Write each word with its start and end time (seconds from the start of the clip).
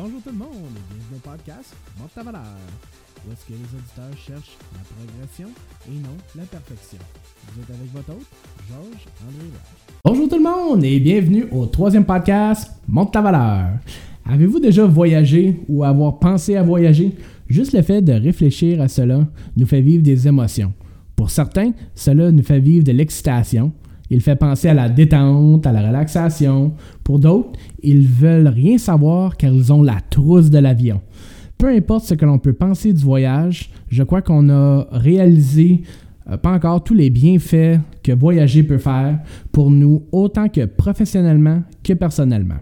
Bonjour 0.00 0.20
tout 0.22 0.30
le 0.30 0.38
monde 0.38 0.48
et 0.76 0.94
bienvenue 0.94 1.16
au 1.16 1.28
podcast 1.28 1.74
ta 2.14 2.22
valeur, 2.22 2.40
où 3.26 3.32
est-ce 3.32 3.44
que 3.46 3.52
les 3.52 3.58
auditeurs 3.58 4.16
cherchent 4.16 4.56
la 4.72 4.78
progression 4.94 5.48
et 5.88 5.98
non. 5.98 6.16
Vous 6.36 6.40
êtes 6.40 6.54
avec 7.68 7.92
votre 7.92 8.10
hôte. 8.10 8.26
Bonjour 10.04 10.28
tout 10.28 10.36
le 10.36 10.42
monde 10.44 10.84
et 10.84 11.00
bienvenue 11.00 11.46
au 11.50 11.66
troisième 11.66 12.04
podcast 12.04 12.70
Monte 12.86 13.12
ta 13.12 13.22
valeur. 13.22 13.70
Avez-vous 14.24 14.60
déjà 14.60 14.86
voyagé 14.86 15.56
ou 15.68 15.82
avoir 15.82 16.20
pensé 16.20 16.54
à 16.54 16.62
voyager? 16.62 17.16
Juste 17.48 17.72
le 17.72 17.82
fait 17.82 18.00
de 18.00 18.12
réfléchir 18.12 18.80
à 18.80 18.86
cela 18.86 19.26
nous 19.56 19.66
fait 19.66 19.80
vivre 19.80 20.04
des 20.04 20.28
émotions. 20.28 20.72
Pour 21.16 21.30
certains, 21.30 21.72
cela 21.96 22.30
nous 22.30 22.44
fait 22.44 22.60
vivre 22.60 22.84
de 22.84 22.92
l'excitation, 22.92 23.72
il 24.10 24.20
fait 24.20 24.36
penser 24.36 24.68
à 24.68 24.74
la 24.74 24.88
détente, 24.88 25.66
à 25.66 25.72
la 25.72 25.86
relaxation. 25.86 26.72
Pour 27.04 27.18
d'autres, 27.18 27.58
ils 27.82 28.06
veulent 28.06 28.48
rien 28.48 28.78
savoir 28.78 29.36
car 29.36 29.52
ils 29.52 29.72
ont 29.72 29.82
la 29.82 30.00
trousse 30.10 30.50
de 30.50 30.58
l'avion. 30.58 31.00
Peu 31.58 31.68
importe 31.68 32.04
ce 32.04 32.14
que 32.14 32.24
l'on 32.24 32.38
peut 32.38 32.52
penser 32.52 32.92
du 32.92 33.02
voyage, 33.02 33.70
je 33.88 34.02
crois 34.02 34.22
qu'on 34.22 34.48
a 34.48 34.86
réalisé 34.92 35.82
euh, 36.30 36.36
pas 36.36 36.52
encore 36.52 36.84
tous 36.84 36.94
les 36.94 37.10
bienfaits 37.10 37.80
que 38.02 38.12
voyager 38.12 38.62
peut 38.62 38.78
faire 38.78 39.18
pour 39.52 39.70
nous, 39.70 40.04
autant 40.12 40.48
que 40.48 40.64
professionnellement 40.64 41.62
que 41.82 41.92
personnellement. 41.94 42.58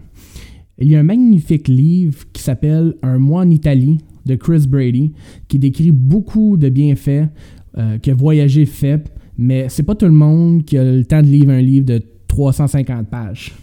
Il 0.79 0.89
y 0.91 0.95
a 0.95 0.99
un 0.99 1.03
magnifique 1.03 1.67
livre 1.67 2.17
qui 2.33 2.41
s'appelle 2.41 2.95
Un 3.01 3.17
mois 3.17 3.41
en 3.41 3.49
Italie 3.49 3.99
de 4.25 4.35
Chris 4.35 4.65
Brady 4.67 5.13
qui 5.47 5.59
décrit 5.59 5.91
beaucoup 5.91 6.57
de 6.57 6.69
bienfaits 6.69 7.29
euh, 7.77 7.97
que 7.99 8.11
voyager 8.11 8.65
fait 8.65 9.11
mais 9.37 9.67
c'est 9.69 9.83
pas 9.83 9.95
tout 9.95 10.05
le 10.05 10.11
monde 10.11 10.65
qui 10.65 10.77
a 10.77 10.83
le 10.83 11.05
temps 11.05 11.21
de 11.21 11.27
lire 11.27 11.49
un 11.49 11.61
livre 11.61 11.85
de 11.85 12.01
350 12.27 13.07
pages. 13.07 13.53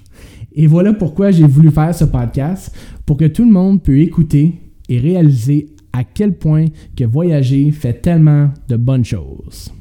Et 0.53 0.67
voilà 0.67 0.93
pourquoi 0.93 1.31
j'ai 1.31 1.47
voulu 1.47 1.71
faire 1.71 1.95
ce 1.95 2.05
podcast, 2.05 2.75
pour 3.05 3.17
que 3.17 3.25
tout 3.27 3.45
le 3.45 3.51
monde 3.51 3.83
puisse 3.83 4.07
écouter 4.07 4.55
et 4.89 4.99
réaliser 4.99 5.67
à 5.93 6.05
quel 6.05 6.35
point 6.35 6.67
que 6.97 7.05
voyager 7.05 7.71
fait 7.71 7.95
tellement 7.95 8.51
de 8.69 8.77
bonnes 8.77 9.05
choses. 9.05 9.73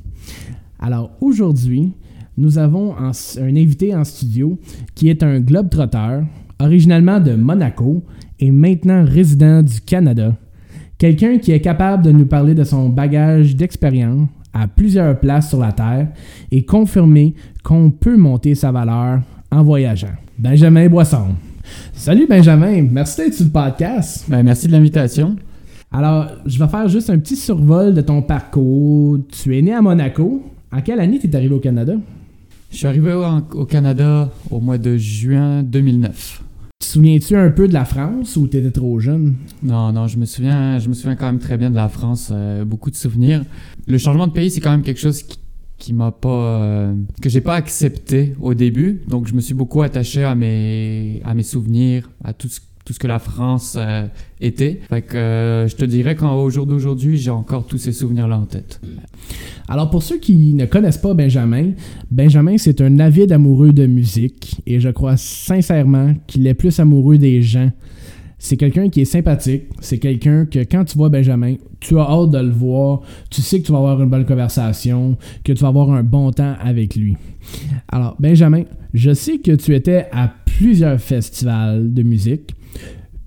Alors 0.80 1.11
aujourd'hui, 1.22 1.91
nous 2.38 2.57
avons 2.57 2.95
un 2.97 3.11
invité 3.38 3.95
en 3.95 4.03
studio 4.03 4.57
qui 4.95 5.09
est 5.09 5.22
un 5.23 5.39
globe-trotteur, 5.39 6.23
de 6.59 7.35
Monaco 7.35 8.03
et 8.39 8.50
maintenant 8.52 9.03
résident 9.05 9.61
du 9.61 9.81
Canada. 9.81 10.35
Quelqu'un 10.97 11.38
qui 11.38 11.52
est 11.52 11.59
capable 11.59 12.03
de 12.03 12.11
nous 12.11 12.25
parler 12.25 12.55
de 12.55 12.63
son 12.63 12.89
bagage 12.89 13.55
d'expérience, 13.55 14.28
à 14.53 14.67
plusieurs 14.67 15.19
places 15.19 15.49
sur 15.49 15.59
la 15.59 15.71
Terre 15.71 16.09
et 16.51 16.63
confirmer 16.63 17.33
qu'on 17.63 17.91
peut 17.91 18.17
monter 18.17 18.55
sa 18.55 18.71
valeur 18.71 19.21
en 19.51 19.63
voyageant. 19.63 20.13
Benjamin 20.37 20.87
Boisson. 20.89 21.35
Salut 21.93 22.27
Benjamin, 22.27 22.87
merci 22.91 23.21
d'être 23.21 23.33
sur 23.33 23.45
le 23.45 23.51
podcast. 23.51 24.25
Ben, 24.27 24.43
merci 24.43 24.67
de 24.67 24.73
l'invitation. 24.73 25.35
Alors, 25.91 26.27
je 26.45 26.57
vais 26.57 26.67
faire 26.67 26.87
juste 26.87 27.09
un 27.09 27.19
petit 27.19 27.35
survol 27.35 27.93
de 27.93 28.01
ton 28.01 28.21
parcours. 28.21 29.19
Tu 29.31 29.57
es 29.57 29.61
né 29.61 29.73
à 29.73 29.81
Monaco. 29.81 30.43
En 30.71 30.81
quelle 30.81 30.99
année 30.99 31.19
tu 31.19 31.27
es 31.27 31.35
arrivé 31.35 31.53
au 31.53 31.59
Canada? 31.59 31.93
Je 32.71 32.77
suis 32.77 32.88
arrivé 32.88 33.13
au, 33.13 33.65
Canada 33.65 34.31
au 34.49 34.59
mois 34.59 34.79
de 34.79 34.97
juin 34.97 35.61
2009. 35.61 36.41
Te 36.83 36.87
souviens-tu 36.89 37.37
un 37.37 37.49
peu 37.49 37.69
de 37.69 37.73
la 37.73 37.85
France 37.85 38.35
ou 38.35 38.45
tu 38.45 38.57
étais 38.57 38.69
trop 38.69 38.99
jeune? 38.99 39.35
Non, 39.63 39.93
non, 39.93 40.07
je 40.07 40.17
me 40.17 40.25
souviens, 40.25 40.79
je 40.79 40.89
me 40.89 40.93
souviens 40.93 41.15
quand 41.15 41.27
même 41.27 41.39
très 41.39 41.57
bien 41.57 41.69
de 41.69 41.77
la 41.77 41.87
France. 41.87 42.29
Euh, 42.33 42.65
beaucoup 42.65 42.91
de 42.91 42.97
souvenirs 42.97 43.45
le 43.87 43.97
changement 43.97 44.27
de 44.27 44.33
pays, 44.33 44.51
c'est 44.51 44.59
quand 44.59 44.71
même 44.71 44.81
quelque 44.81 44.99
chose 44.99 45.23
qui, 45.77 45.93
m'a 45.93 46.11
pas 46.11 46.29
euh, 46.29 46.93
que 47.21 47.29
j'ai 47.29 47.39
pas 47.39 47.55
accepté 47.55 48.35
au 48.39 48.53
début 48.53 49.01
donc 49.07 49.27
je 49.27 49.33
me 49.33 49.41
suis 49.41 49.53
beaucoup 49.53 49.81
attaché 49.81 50.23
à 50.23 50.33
mes 50.33 51.21
à 51.25 51.33
mes 51.33 51.43
souvenirs 51.43 52.09
à 52.23 52.31
tout 52.31 52.47
ce 52.47 52.61
tout 52.85 52.93
ce 52.93 52.99
que 52.99 53.07
la 53.07 53.19
France 53.19 53.77
euh, 53.79 54.07
était. 54.41 54.81
Fait 54.89 55.01
que 55.01 55.17
euh, 55.17 55.67
je 55.67 55.75
te 55.75 55.85
dirais 55.85 56.15
qu'au 56.15 56.49
jour 56.49 56.65
d'aujourd'hui, 56.65 57.17
j'ai 57.17 57.31
encore 57.31 57.66
tous 57.66 57.77
ces 57.77 57.91
souvenirs-là 57.91 58.38
en 58.38 58.45
tête. 58.45 58.81
Alors 59.67 59.89
pour 59.89 60.03
ceux 60.03 60.17
qui 60.17 60.53
ne 60.53 60.66
connaissent 60.66 60.97
pas 60.97 61.13
Benjamin, 61.13 61.72
Benjamin 62.11 62.57
c'est 62.57 62.81
un 62.81 62.99
avide 62.99 63.31
amoureux 63.31 63.72
de 63.72 63.85
musique 63.85 64.61
et 64.66 64.79
je 64.79 64.89
crois 64.89 65.16
sincèrement 65.17 66.13
qu'il 66.27 66.45
est 66.45 66.53
plus 66.53 66.79
amoureux 66.79 67.17
des 67.17 67.41
gens 67.41 67.72
c'est 68.43 68.57
quelqu'un 68.57 68.89
qui 68.89 68.99
est 68.99 69.05
sympathique. 69.05 69.63
C'est 69.79 69.99
quelqu'un 69.99 70.45
que 70.45 70.59
quand 70.59 70.83
tu 70.83 70.97
vois 70.97 71.07
Benjamin, 71.07 71.55
tu 71.79 71.97
as 71.97 72.01
hâte 72.01 72.31
de 72.31 72.39
le 72.39 72.51
voir. 72.51 72.99
Tu 73.29 73.41
sais 73.41 73.61
que 73.61 73.66
tu 73.66 73.72
vas 73.72 73.77
avoir 73.77 74.01
une 74.01 74.09
bonne 74.09 74.25
conversation, 74.25 75.16
que 75.45 75.53
tu 75.53 75.61
vas 75.61 75.69
avoir 75.69 75.89
un 75.91 76.03
bon 76.03 76.29
temps 76.31 76.55
avec 76.59 76.97
lui. 76.97 77.16
Alors, 77.88 78.17
Benjamin, 78.19 78.63
je 78.93 79.13
sais 79.13 79.39
que 79.39 79.51
tu 79.51 79.75
étais 79.75 80.07
à 80.11 80.33
plusieurs 80.45 80.99
festivals 80.99 81.93
de 81.93 82.03
musique. 82.03 82.55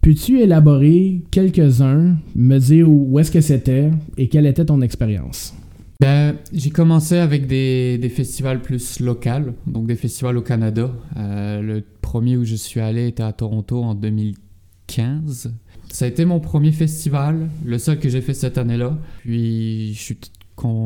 Peux-tu 0.00 0.40
élaborer 0.40 1.22
quelques-uns, 1.30 2.16
me 2.34 2.58
dire 2.58 2.88
où 2.88 3.18
est-ce 3.18 3.30
que 3.30 3.40
c'était 3.40 3.90
et 4.16 4.28
quelle 4.28 4.46
était 4.46 4.64
ton 4.64 4.80
expérience? 4.80 5.54
Ben, 6.00 6.36
j'ai 6.52 6.70
commencé 6.70 7.16
avec 7.16 7.46
des, 7.46 8.12
festivals 8.14 8.60
plus 8.60 9.00
locaux, 9.00 9.52
donc 9.66 9.86
des 9.86 9.96
festivals 9.96 10.36
au 10.36 10.42
Canada. 10.42 10.92
Euh, 11.16 11.62
le 11.62 11.82
premier 12.02 12.36
où 12.36 12.44
je 12.44 12.54
suis 12.54 12.80
allé 12.80 13.08
était 13.08 13.22
à 13.22 13.32
Toronto 13.32 13.82
en 13.82 13.94
2015. 13.94 14.36
15. 14.86 15.52
Ça 15.90 16.04
a 16.04 16.08
été 16.08 16.24
mon 16.24 16.40
premier 16.40 16.72
festival, 16.72 17.48
le 17.64 17.78
seul 17.78 17.98
que 17.98 18.08
j'ai 18.08 18.20
fait 18.20 18.34
cette 18.34 18.58
année-là. 18.58 18.98
Puis 19.20 19.94
je 19.94 20.00
suis 20.00 20.18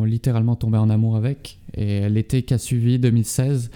littéralement 0.04 0.56
tombé 0.56 0.78
en 0.78 0.91
amour 0.91 1.16
avec. 1.16 1.58
Et 1.74 2.08
l'été 2.08 2.42
qui 2.42 2.54
a 2.54 2.58
suivi, 2.58 2.98
2016, 2.98 3.70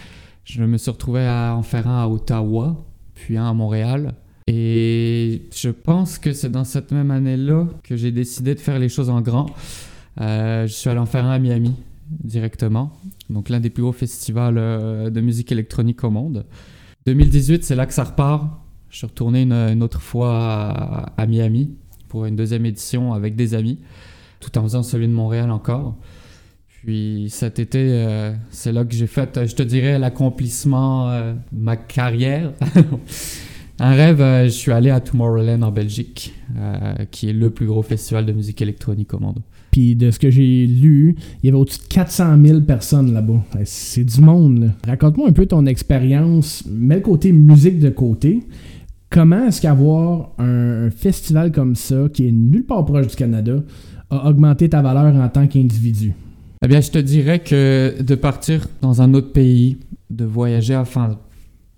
je 0.44 0.62
me 0.62 0.76
suis 0.76 0.90
retrouvé 0.90 1.26
à 1.26 1.54
en 1.56 1.62
faire 1.62 1.88
un 1.88 2.02
à 2.02 2.08
Ottawa, 2.08 2.84
puis 3.14 3.36
un 3.36 3.48
à 3.48 3.52
Montréal. 3.52 4.14
Et 4.46 5.48
je 5.54 5.70
pense 5.70 6.18
que 6.18 6.32
c'est 6.32 6.50
dans 6.50 6.64
cette 6.64 6.92
même 6.92 7.10
année-là 7.10 7.66
que 7.82 7.96
j'ai 7.96 8.12
décidé 8.12 8.54
de 8.54 8.60
faire 8.60 8.78
les 8.78 8.90
choses 8.90 9.08
en 9.08 9.22
grand. 9.22 9.46
Euh, 10.20 10.66
je 10.66 10.72
suis 10.72 10.90
allé 10.90 10.98
en 10.98 11.06
faire 11.06 11.24
un 11.24 11.30
à 11.30 11.38
Miami 11.38 11.74
directement, 12.10 12.92
donc 13.30 13.48
l'un 13.48 13.60
des 13.60 13.70
plus 13.70 13.82
gros 13.82 13.92
festivals 13.92 14.58
euh, 14.58 15.08
de 15.10 15.20
musique 15.20 15.50
électronique 15.50 16.04
au 16.04 16.10
monde. 16.10 16.44
2018, 17.06 17.64
c'est 17.64 17.74
là 17.74 17.86
que 17.86 17.94
ça 17.94 18.04
repart. 18.04 18.46
Je 18.90 18.98
suis 18.98 19.06
retourné 19.06 19.42
une, 19.42 19.82
autre 19.82 20.00
fois 20.00 21.10
à, 21.16 21.26
Miami 21.26 21.74
pour 22.08 22.26
une 22.26 22.36
deuxième 22.36 22.64
édition 22.64 23.12
avec 23.12 23.34
des 23.34 23.54
amis, 23.54 23.80
tout 24.38 24.56
en 24.56 24.62
faisant 24.62 24.82
celui 24.82 25.08
de 25.08 25.12
Montréal 25.12 25.50
encore. 25.50 25.96
Puis 26.84 27.28
cet 27.30 27.58
été, 27.58 27.78
euh, 27.80 28.32
c'est 28.50 28.72
là 28.72 28.84
que 28.84 28.94
j'ai 28.94 29.06
fait, 29.06 29.36
euh, 29.38 29.46
je 29.46 29.54
te 29.54 29.62
dirais, 29.62 29.98
l'accomplissement 29.98 31.10
euh, 31.10 31.32
de 31.32 31.58
ma 31.58 31.76
carrière. 31.76 32.52
Un 33.80 33.92
rêve, 33.92 34.18
je 34.44 34.50
suis 34.50 34.70
allé 34.70 34.90
à 34.90 35.00
Tomorrowland 35.00 35.62
en 35.62 35.72
Belgique, 35.72 36.32
qui 37.10 37.28
est 37.28 37.32
le 37.32 37.50
plus 37.50 37.66
gros 37.66 37.82
festival 37.82 38.24
de 38.24 38.30
musique 38.30 38.62
électronique 38.62 39.12
au 39.14 39.18
monde. 39.18 39.40
Puis 39.72 39.96
de 39.96 40.12
ce 40.12 40.20
que 40.20 40.30
j'ai 40.30 40.64
lu, 40.64 41.16
il 41.42 41.46
y 41.46 41.48
avait 41.48 41.58
au-dessus 41.58 41.80
de 41.80 41.92
400 41.92 42.40
000 42.40 42.60
personnes 42.60 43.12
là-bas. 43.12 43.42
C'est 43.64 44.04
du 44.04 44.20
monde. 44.20 44.70
Raconte-moi 44.86 45.28
un 45.28 45.32
peu 45.32 45.46
ton 45.46 45.66
expérience. 45.66 46.62
Mets 46.70 46.94
le 46.94 47.00
côté 47.00 47.32
musique 47.32 47.80
de 47.80 47.90
côté. 47.90 48.44
Comment 49.10 49.46
est-ce 49.46 49.60
qu'avoir 49.60 50.30
un, 50.38 50.90
festival 50.90 51.50
comme 51.50 51.74
ça, 51.74 52.04
qui 52.12 52.28
est 52.28 52.32
nulle 52.32 52.66
part 52.66 52.84
proche 52.84 53.08
du 53.08 53.16
Canada, 53.16 53.56
a 54.08 54.30
augmenté 54.30 54.68
ta 54.68 54.82
valeur 54.82 55.16
en 55.16 55.28
tant 55.28 55.48
qu'individu? 55.48 56.14
Eh 56.64 56.66
bien, 56.66 56.80
je 56.80 56.90
te 56.90 56.98
dirais 56.98 57.40
que 57.40 57.94
de 58.00 58.14
partir 58.14 58.66
dans 58.80 59.02
un 59.02 59.12
autre 59.12 59.32
pays, 59.32 59.80
de 60.08 60.24
voyager 60.24 60.72
afin 60.72 61.18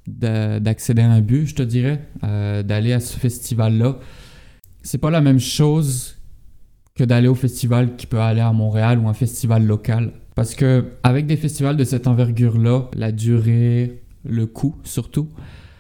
d'accéder 0.07 1.03
à 1.03 1.11
un 1.11 1.21
but, 1.21 1.49
je 1.49 1.57
te 1.57 1.63
dirais, 1.63 2.07
euh, 2.23 2.63
d'aller 2.63 2.93
à 2.93 3.01
ce 3.01 3.19
festival-là, 3.19 3.99
c'est 4.85 4.99
pas 4.99 5.11
la 5.11 5.21
même 5.21 5.41
chose 5.41 6.19
que 6.95 7.03
d'aller 7.03 7.27
au 7.27 7.35
festival 7.35 7.97
qui 7.97 8.07
peut 8.07 8.21
aller 8.21 8.41
à 8.41 8.53
Montréal 8.53 9.01
ou 9.01 9.09
un 9.09 9.13
festival 9.13 9.67
local. 9.67 10.13
Parce 10.37 10.55
que 10.55 10.85
avec 11.03 11.27
des 11.27 11.37
festivals 11.37 11.77
de 11.77 11.83
cette 11.83 12.07
envergure-là, 12.07 12.89
la 12.95 13.11
durée, 13.11 14.05
le 14.25 14.47
coût 14.47 14.77
surtout, 14.85 15.27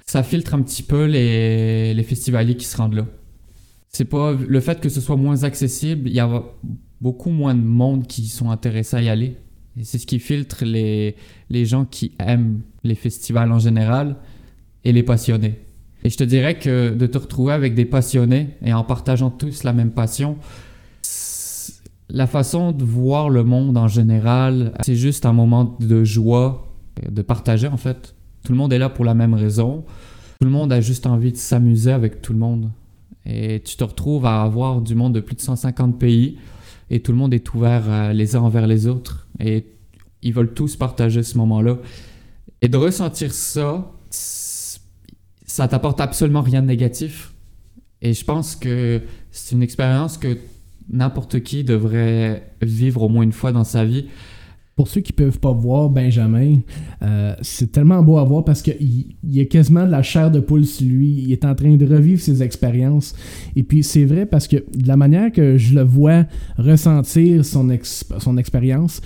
ça 0.04 0.24
filtre 0.24 0.52
un 0.52 0.62
petit 0.62 0.82
peu 0.82 1.04
les, 1.04 1.94
les 1.94 2.02
festivaliers 2.02 2.56
qui 2.56 2.66
se 2.66 2.76
rendent 2.76 2.94
là. 2.94 3.06
C'est 3.88 4.06
pas 4.06 4.32
le 4.32 4.60
fait 4.60 4.80
que 4.80 4.88
ce 4.88 5.00
soit 5.00 5.16
moins 5.16 5.44
accessible, 5.44 6.08
il 6.08 6.14
y 6.16 6.18
a 6.18 6.42
beaucoup 7.00 7.30
moins 7.30 7.54
de 7.54 7.60
monde 7.60 8.06
qui 8.06 8.26
sont 8.26 8.50
intéressés 8.50 8.96
à 8.96 9.02
y 9.02 9.08
aller. 9.08 9.36
Et 9.78 9.84
c'est 9.84 9.98
ce 9.98 10.06
qui 10.06 10.18
filtre 10.18 10.64
les, 10.64 11.16
les 11.50 11.66
gens 11.66 11.84
qui 11.84 12.12
aiment 12.18 12.62
les 12.82 12.94
festivals 12.94 13.52
en 13.52 13.58
général 13.58 14.16
et 14.84 14.92
les 14.92 15.02
passionnés. 15.02 15.60
Et 16.02 16.10
je 16.10 16.16
te 16.16 16.24
dirais 16.24 16.58
que 16.58 16.94
de 16.94 17.06
te 17.06 17.18
retrouver 17.18 17.52
avec 17.52 17.74
des 17.74 17.84
passionnés 17.84 18.50
et 18.64 18.72
en 18.72 18.84
partageant 18.84 19.30
tous 19.30 19.64
la 19.64 19.72
même 19.72 19.90
passion, 19.90 20.38
la 22.08 22.26
façon 22.26 22.72
de 22.72 22.84
voir 22.84 23.28
le 23.28 23.42
monde 23.42 23.76
en 23.76 23.88
général, 23.88 24.72
c'est 24.84 24.94
juste 24.94 25.26
un 25.26 25.32
moment 25.32 25.76
de 25.80 26.04
joie, 26.04 26.72
de 27.10 27.22
partager 27.22 27.66
en 27.66 27.76
fait. 27.76 28.14
Tout 28.44 28.52
le 28.52 28.58
monde 28.58 28.72
est 28.72 28.78
là 28.78 28.88
pour 28.88 29.04
la 29.04 29.14
même 29.14 29.34
raison. 29.34 29.84
Tout 30.40 30.46
le 30.46 30.52
monde 30.52 30.72
a 30.72 30.80
juste 30.80 31.06
envie 31.06 31.32
de 31.32 31.36
s'amuser 31.36 31.90
avec 31.90 32.22
tout 32.22 32.32
le 32.32 32.38
monde. 32.38 32.70
Et 33.24 33.60
tu 33.64 33.76
te 33.76 33.82
retrouves 33.82 34.24
à 34.24 34.42
avoir 34.42 34.80
du 34.80 34.94
monde 34.94 35.14
de 35.14 35.20
plus 35.20 35.34
de 35.34 35.40
150 35.40 35.98
pays 35.98 36.38
et 36.90 37.00
tout 37.00 37.12
le 37.12 37.18
monde 37.18 37.34
est 37.34 37.54
ouvert 37.54 37.84
euh, 37.88 38.12
les 38.12 38.36
uns 38.36 38.40
envers 38.40 38.66
les 38.66 38.86
autres 38.86 39.28
et 39.40 39.66
ils 40.22 40.32
veulent 40.32 40.54
tous 40.54 40.76
partager 40.76 41.22
ce 41.22 41.38
moment-là. 41.38 41.78
Et 42.62 42.68
de 42.68 42.76
ressentir 42.76 43.32
ça, 43.32 43.92
ça 44.10 45.68
t'apporte 45.68 46.00
absolument 46.00 46.42
rien 46.42 46.62
de 46.62 46.66
négatif. 46.66 47.32
Et 48.02 48.12
je 48.12 48.24
pense 48.24 48.56
que 48.56 49.02
c'est 49.30 49.54
une 49.54 49.62
expérience 49.62 50.18
que 50.18 50.38
n'importe 50.88 51.40
qui 51.40 51.64
devrait 51.64 52.52
vivre 52.62 53.02
au 53.02 53.08
moins 53.08 53.24
une 53.24 53.32
fois 53.32 53.52
dans 53.52 53.64
sa 53.64 53.84
vie. 53.84 54.06
Pour 54.76 54.88
ceux 54.88 55.00
qui 55.00 55.14
peuvent 55.14 55.40
pas 55.40 55.52
voir 55.52 55.88
Benjamin, 55.88 56.58
euh, 57.02 57.34
c'est 57.40 57.72
tellement 57.72 58.02
beau 58.02 58.18
à 58.18 58.24
voir 58.24 58.44
parce 58.44 58.60
qu'il 58.60 59.16
y 59.24 59.40
a 59.40 59.46
quasiment 59.46 59.86
de 59.86 59.90
la 59.90 60.02
chair 60.02 60.30
de 60.30 60.38
poule 60.38 60.66
sur 60.66 60.86
lui. 60.86 61.22
Il 61.22 61.32
est 61.32 61.46
en 61.46 61.54
train 61.54 61.76
de 61.76 61.86
revivre 61.86 62.20
ses 62.20 62.42
expériences. 62.42 63.14
Et 63.56 63.62
puis 63.62 63.82
c'est 63.82 64.04
vrai 64.04 64.26
parce 64.26 64.46
que 64.46 64.56
de 64.56 64.86
la 64.86 64.98
manière 64.98 65.32
que 65.32 65.56
je 65.56 65.74
le 65.74 65.82
vois 65.82 66.26
ressentir 66.58 67.42
son, 67.46 67.66
son 68.18 68.36
expérience, 68.36 69.00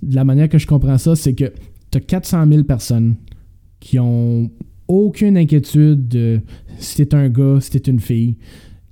de 0.00 0.14
la 0.14 0.22
manière 0.22 0.48
que 0.48 0.58
je 0.58 0.66
comprends 0.68 0.98
ça, 0.98 1.16
c'est 1.16 1.34
que 1.34 1.52
tu 1.90 1.98
as 1.98 2.00
400 2.00 2.46
000 2.48 2.62
personnes 2.62 3.16
qui 3.80 3.98
ont 3.98 4.48
aucune 4.86 5.36
inquiétude 5.36 6.06
de 6.06 6.40
si 6.78 7.04
t'es 7.04 7.16
un 7.16 7.28
gars, 7.28 7.58
si 7.60 7.70
t'es 7.72 7.90
une 7.90 7.98
fille, 7.98 8.36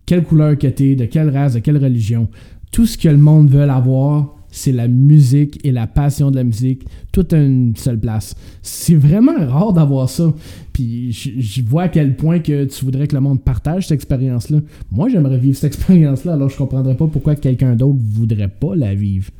quelle 0.04 0.24
couleur 0.24 0.58
que 0.58 0.66
t'es, 0.66 0.96
de 0.96 1.04
quelle 1.04 1.30
race, 1.30 1.54
de 1.54 1.60
quelle 1.60 1.78
religion. 1.78 2.28
Tout 2.72 2.86
ce 2.86 2.98
que 2.98 3.08
le 3.08 3.18
monde 3.18 3.50
veut 3.50 3.62
avoir, 3.62 4.33
c'est 4.54 4.70
la 4.70 4.86
musique 4.86 5.58
et 5.64 5.72
la 5.72 5.88
passion 5.88 6.30
de 6.30 6.36
la 6.36 6.44
musique, 6.44 6.84
tout 7.10 7.26
à 7.32 7.36
une 7.36 7.74
seule 7.74 7.98
place. 7.98 8.36
C'est 8.62 8.94
vraiment 8.94 9.34
rare 9.46 9.72
d'avoir 9.72 10.08
ça. 10.08 10.32
Puis 10.72 11.10
je 11.12 11.62
vois 11.62 11.82
à 11.82 11.88
quel 11.88 12.16
point 12.16 12.38
que 12.38 12.64
tu 12.64 12.84
voudrais 12.84 13.08
que 13.08 13.16
le 13.16 13.20
monde 13.20 13.42
partage 13.42 13.88
cette 13.88 13.96
expérience-là. 13.96 14.60
Moi, 14.92 15.08
j'aimerais 15.08 15.38
vivre 15.38 15.56
cette 15.56 15.74
expérience-là, 15.74 16.34
alors 16.34 16.48
je 16.48 16.56
comprendrais 16.56 16.96
pas 16.96 17.08
pourquoi 17.08 17.34
quelqu'un 17.34 17.74
d'autre 17.74 17.98
voudrait 17.98 18.48
pas 18.48 18.76
la 18.76 18.94
vivre. 18.94 19.30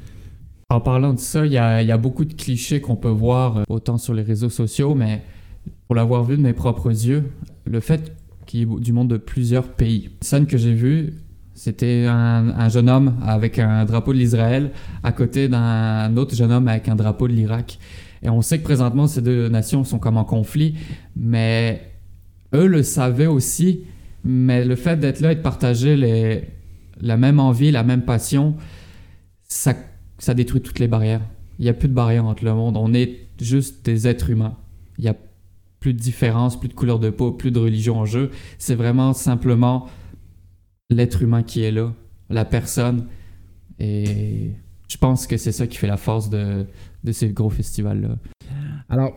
En 0.71 0.81
parlant 0.81 1.13
de 1.13 1.21
ça, 1.21 1.47
il 1.47 1.53
y 1.53 1.59
a, 1.59 1.81
y 1.83 1.93
a, 1.93 1.99
beaucoup 1.99 2.25
de 2.25 2.33
clichés 2.33 2.81
qu'on 2.81 2.97
peut 2.97 3.09
voir 3.09 3.59
euh, 3.59 3.63
autant 3.69 3.99
sur 3.99 4.15
les 4.15 4.23
réseaux 4.23 4.51
sociaux, 4.51 4.97
mais 4.97 5.23
pour 5.87 5.95
l'avoir 5.95 6.25
vu 6.25 6.37
de 6.37 6.43
mes 6.43 6.55
propres 6.55 6.91
yeux, 6.91 7.23
le 7.67 7.79
fait 7.79 8.13
qu'il 8.47 8.61
y 8.61 8.63
ait 8.65 8.81
du 8.81 8.93
monde 8.93 9.09
de 9.09 9.17
plusieurs 9.17 9.69
pays. 9.69 10.09
La 10.21 10.27
scène 10.27 10.47
que 10.47 10.59
j'ai 10.59 10.75
vue, 10.75 11.15
c'était 11.55 12.07
un, 12.09 12.69
jeune 12.69 12.91
homme 12.91 13.15
avec 13.23 13.59
un 13.59 13.85
drapeau 13.85 14.13
de 14.13 14.19
l'Israël 14.19 14.73
à 15.03 15.13
côté 15.13 15.49
d'un 15.49 16.17
autre 16.17 16.35
jeune 16.35 16.51
homme 16.51 16.67
avec 16.67 16.89
un 16.89 16.97
drapeau 16.97 17.29
de 17.29 17.33
l'Irak. 17.33 17.79
Et 18.23 18.29
on 18.29 18.43
sait 18.43 18.59
que 18.59 18.65
présentement, 18.65 19.07
ces 19.07 19.23
deux 19.23 19.49
nations 19.49 19.85
sont 19.85 19.99
comme 19.99 20.17
en 20.17 20.25
conflit, 20.25 20.75
mais 21.15 21.83
eux 22.55 22.67
le 22.67 22.83
savaient 22.83 23.27
aussi. 23.27 23.85
Mais 24.25 24.65
le 24.65 24.75
fait 24.75 24.99
d'être 24.99 25.21
là 25.21 25.33
et 25.33 25.35
de 25.37 25.43
partager 25.43 25.97
les, 25.97 26.45
la 27.01 27.17
même 27.17 27.39
envie, 27.39 27.71
la 27.71 27.85
même 27.85 28.03
passion, 28.03 28.57
ça, 29.47 29.75
ça 30.19 30.35
détruit 30.35 30.63
toutes 30.63 30.79
les 30.79 30.89
barrières. 30.89 31.21
Il 31.59 31.65
n'y 31.65 31.69
a 31.69 31.75
plus 31.75 31.89
de 31.89 31.95
barrières 31.95 32.25
entre 32.25 32.45
le 32.45 32.55
monde. 32.55 32.77
On 32.77 32.95
est 32.95 33.29
juste 33.41 33.85
des 33.85 34.09
êtres 34.09 34.31
humains. 34.31 34.57
Il 34.99 35.05
n'y 35.05 35.11
a 35.11 35.17
plus 35.79 35.93
de 35.93 35.99
différence, 35.99 36.59
plus 36.59 36.69
de 36.69 36.75
couleur 36.75 36.99
de 36.99 37.11
peau, 37.11 37.31
plus 37.31 37.51
de 37.51 37.59
religion 37.59 37.99
en 37.99 38.07
jeu. 38.07 38.31
C'est 38.59 38.75
vraiment 38.75 39.13
simplement 39.13 39.87
l'être 40.91 41.23
humain 41.23 41.43
qui 41.43 41.63
est 41.63 41.73
là, 41.73 41.93
la 42.31 42.45
personne. 42.45 43.07
Et 43.79 44.53
je 44.89 44.97
pense 44.97 45.27
que 45.27 45.37
c'est 45.37 45.53
ça 45.53 45.67
qui 45.67 45.77
fait 45.77 45.87
la 45.87 45.97
force 45.97 46.31
de, 46.31 46.67
de 47.03 47.13
ces 47.13 47.29
gros 47.29 47.51
festivals-là. 47.51 48.17
Alors, 48.89 49.17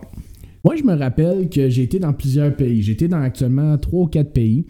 moi, 0.64 0.76
je 0.76 0.84
me 0.84 0.96
rappelle 0.96 1.50
que 1.50 1.70
j'ai 1.70 1.84
été 1.84 2.00
dans 2.00 2.14
plusieurs 2.14 2.56
pays. 2.56 2.82
J'ai 2.82 2.94
été 2.94 3.08
dans 3.08 3.22
actuellement 3.22 3.78
trois 3.78 4.04
ou 4.04 4.08
quatre 4.08 4.34
pays. 4.34 4.66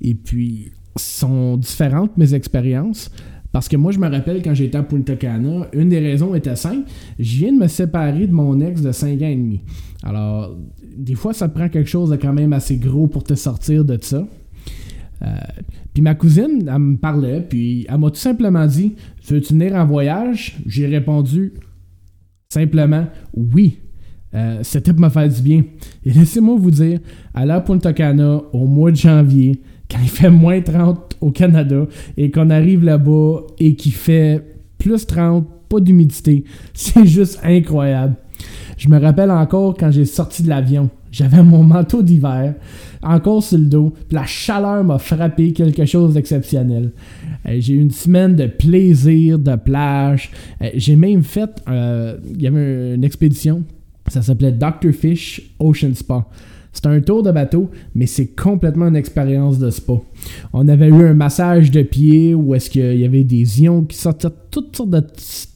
Et 0.00 0.14
puis, 0.14 0.72
sont 0.96 1.56
différentes 1.56 2.16
mes 2.16 2.34
expériences. 2.34 3.10
Parce 3.52 3.68
que 3.68 3.76
moi, 3.76 3.92
je 3.92 3.98
me 3.98 4.08
rappelle 4.08 4.42
quand 4.42 4.52
j'étais 4.52 4.76
à 4.76 4.82
Punta 4.82 5.16
Cana, 5.16 5.68
une 5.72 5.88
des 5.88 6.00
raisons 6.00 6.34
était 6.34 6.56
simple. 6.56 6.88
Je 7.18 7.36
viens 7.38 7.52
de 7.52 7.58
me 7.58 7.68
séparer 7.68 8.26
de 8.26 8.32
mon 8.32 8.60
ex 8.60 8.82
de 8.82 8.92
5 8.92 9.22
ans 9.22 9.26
et 9.26 9.36
demi. 9.36 9.62
Alors, 10.02 10.54
des 10.96 11.14
fois, 11.14 11.32
ça 11.32 11.48
prend 11.48 11.68
quelque 11.68 11.88
chose 11.88 12.10
de 12.10 12.16
quand 12.16 12.32
même 12.32 12.52
assez 12.52 12.76
gros 12.76 13.06
pour 13.06 13.24
te 13.24 13.34
sortir 13.34 13.84
de 13.84 13.98
ça. 14.00 14.26
Euh, 15.22 15.26
puis 15.98 16.04
ma 16.04 16.14
cousine, 16.14 16.70
elle 16.72 16.78
me 16.78 16.96
parlait, 16.96 17.40
puis 17.40 17.84
elle 17.88 17.98
m'a 17.98 18.08
tout 18.10 18.20
simplement 18.20 18.64
dit 18.66 18.94
Veux-tu 19.26 19.52
venir 19.52 19.74
en 19.74 19.84
voyage 19.84 20.56
J'ai 20.64 20.86
répondu 20.86 21.54
simplement 22.48 23.06
oui. 23.34 23.80
C'était 24.62 24.92
pour 24.92 25.02
me 25.02 25.08
faire 25.08 25.28
du 25.28 25.42
bien. 25.42 25.64
Et 26.04 26.12
laissez-moi 26.12 26.54
vous 26.56 26.70
dire, 26.70 27.00
à 27.34 27.60
Punta 27.60 27.92
Cana 27.92 28.42
au 28.52 28.66
mois 28.68 28.92
de 28.92 28.96
janvier, 28.96 29.60
quand 29.90 29.98
il 30.00 30.08
fait 30.08 30.30
moins 30.30 30.60
30 30.60 31.16
au 31.20 31.32
Canada, 31.32 31.88
et 32.16 32.30
qu'on 32.30 32.50
arrive 32.50 32.84
là-bas 32.84 33.40
et 33.58 33.74
qu'il 33.74 33.90
fait 33.90 34.40
plus 34.78 35.04
30, 35.04 35.48
pas 35.68 35.80
d'humidité, 35.80 36.44
c'est 36.74 37.06
juste 37.06 37.40
incroyable. 37.42 38.14
Je 38.76 38.88
me 38.88 39.00
rappelle 39.00 39.32
encore 39.32 39.76
quand 39.76 39.90
j'ai 39.90 40.04
sorti 40.04 40.44
de 40.44 40.48
l'avion. 40.48 40.90
J'avais 41.10 41.42
mon 41.42 41.62
manteau 41.62 42.02
d'hiver, 42.02 42.54
encore 43.02 43.42
sur 43.42 43.58
le 43.58 43.64
dos, 43.64 43.94
la 44.10 44.26
chaleur 44.26 44.84
m'a 44.84 44.98
frappé 44.98 45.52
quelque 45.52 45.84
chose 45.84 46.14
d'exceptionnel. 46.14 46.92
Euh, 47.46 47.56
j'ai 47.58 47.74
eu 47.74 47.80
une 47.80 47.90
semaine 47.90 48.36
de 48.36 48.46
plaisir, 48.46 49.38
de 49.38 49.56
plage. 49.56 50.30
Euh, 50.60 50.70
j'ai 50.74 50.96
même 50.96 51.22
fait, 51.22 51.50
euh, 51.68 52.18
il 52.34 52.42
y 52.42 52.46
avait 52.46 52.94
une 52.94 53.04
expédition, 53.04 53.64
ça 54.08 54.22
s'appelait 54.22 54.52
Dr. 54.52 54.92
Fish 54.92 55.42
Ocean 55.58 55.94
Spa. 55.94 56.26
C'est 56.80 56.86
un 56.86 57.00
tour 57.00 57.24
de 57.24 57.32
bateau, 57.32 57.70
mais 57.96 58.06
c'est 58.06 58.28
complètement 58.28 58.86
une 58.86 58.94
expérience 58.94 59.58
de 59.58 59.68
spa. 59.68 59.94
On 60.52 60.68
avait 60.68 60.86
eu 60.86 61.06
un 61.08 61.12
massage 61.12 61.72
de 61.72 61.82
pied 61.82 62.34
où 62.36 62.54
est-ce 62.54 62.70
qu'il 62.70 62.98
y 62.98 63.04
avait 63.04 63.24
des 63.24 63.62
ions 63.62 63.82
qui 63.82 63.96
sortaient 63.96 64.28
toutes 64.52 64.76
sortes 64.76 64.90
de 64.90 65.02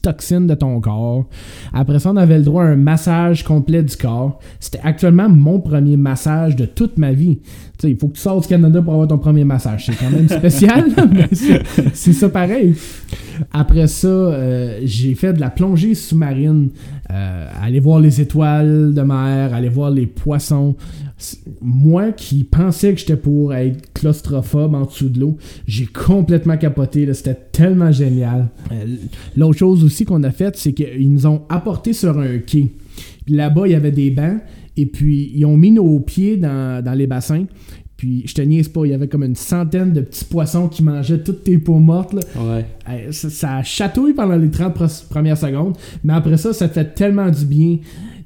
toxines 0.01 0.47
de 0.47 0.53
ton 0.53 0.81
corps. 0.81 1.23
Après 1.71 1.99
ça, 1.99 2.11
on 2.11 2.17
avait 2.17 2.39
le 2.39 2.43
droit 2.43 2.65
à 2.65 2.67
un 2.67 2.75
massage 2.75 3.45
complet 3.45 3.83
du 3.83 3.95
corps. 3.95 4.41
C'était 4.59 4.81
actuellement 4.83 5.29
mon 5.29 5.61
premier 5.61 5.95
massage 5.95 6.57
de 6.57 6.65
toute 6.65 6.97
ma 6.97 7.13
vie. 7.13 7.39
Il 7.83 7.97
faut 7.97 8.07
que 8.07 8.15
tu 8.15 8.21
sortes 8.21 8.43
du 8.43 8.47
Canada 8.47 8.81
pour 8.81 8.93
avoir 8.93 9.07
ton 9.07 9.17
premier 9.17 9.43
massage. 9.43 9.85
C'est 9.85 9.95
quand 9.95 10.09
même 10.09 10.29
spécial, 10.29 10.85
c'est 11.93 12.13
ça 12.13 12.29
pareil. 12.29 12.75
Après 13.51 13.87
ça, 13.87 14.07
euh, 14.07 14.79
j'ai 14.83 15.15
fait 15.15 15.33
de 15.33 15.39
la 15.39 15.49
plongée 15.49 15.95
sous-marine. 15.95 16.69
Euh, 17.11 17.47
aller 17.61 17.79
voir 17.79 17.99
les 17.99 18.21
étoiles 18.21 18.93
de 18.93 19.01
mer, 19.01 19.53
aller 19.53 19.69
voir 19.69 19.91
les 19.91 20.07
poissons. 20.07 20.75
Moi 21.61 22.11
qui 22.11 22.43
pensais 22.43 22.93
que 22.93 22.99
j'étais 22.99 23.15
pour 23.15 23.53
être 23.53 23.93
claustrophobe 23.93 24.73
en 24.73 24.85
dessous 24.85 25.09
de 25.09 25.19
l'eau, 25.19 25.37
j'ai 25.67 25.85
complètement 25.85 26.57
capoté. 26.57 27.11
C'était 27.13 27.37
tellement 27.51 27.91
génial. 27.91 28.47
Euh, 28.71 28.85
l'autre 29.37 29.59
chose 29.59 29.83
aussi 29.83 30.05
qu'on 30.05 30.23
a 30.23 30.31
faite, 30.31 30.57
c'est 30.57 30.73
qu'ils 30.73 31.11
nous 31.11 31.27
ont 31.27 31.43
apporté 31.49 31.93
sur 31.93 32.17
un 32.17 32.39
quai. 32.39 32.71
Là-bas, 33.27 33.67
il 33.67 33.71
y 33.71 33.75
avait 33.75 33.91
des 33.91 34.09
bancs. 34.09 34.41
Et 34.77 34.85
puis, 34.85 35.31
ils 35.35 35.45
ont 35.45 35.57
mis 35.57 35.71
nos 35.71 35.99
pieds 35.99 36.37
dans, 36.37 36.83
dans 36.83 36.93
les 36.93 37.07
bassins. 37.07 37.45
Puis 38.03 38.23
je 38.25 38.33
te 38.33 38.41
niaise 38.41 38.67
pas, 38.67 38.85
il 38.85 38.89
y 38.89 38.93
avait 38.93 39.07
comme 39.07 39.23
une 39.23 39.35
centaine 39.35 39.93
de 39.93 40.01
petits 40.01 40.25
poissons 40.25 40.67
qui 40.67 40.83
mangeaient 40.83 41.23
toutes 41.23 41.43
tes 41.43 41.57
peaux 41.57 41.79
mortes. 41.79 42.13
Ouais. 42.35 42.65
Ça, 43.11 43.29
ça, 43.29 43.63
chatouille 43.63 44.13
pendant 44.13 44.35
les 44.35 44.49
30 44.49 44.73
premières 45.09 45.37
secondes, 45.37 45.77
mais 46.03 46.11
après 46.11 46.35
ça, 46.35 46.51
ça 46.51 46.67
fait 46.67 46.95
tellement 46.95 47.29
du 47.29 47.45
bien. 47.45 47.77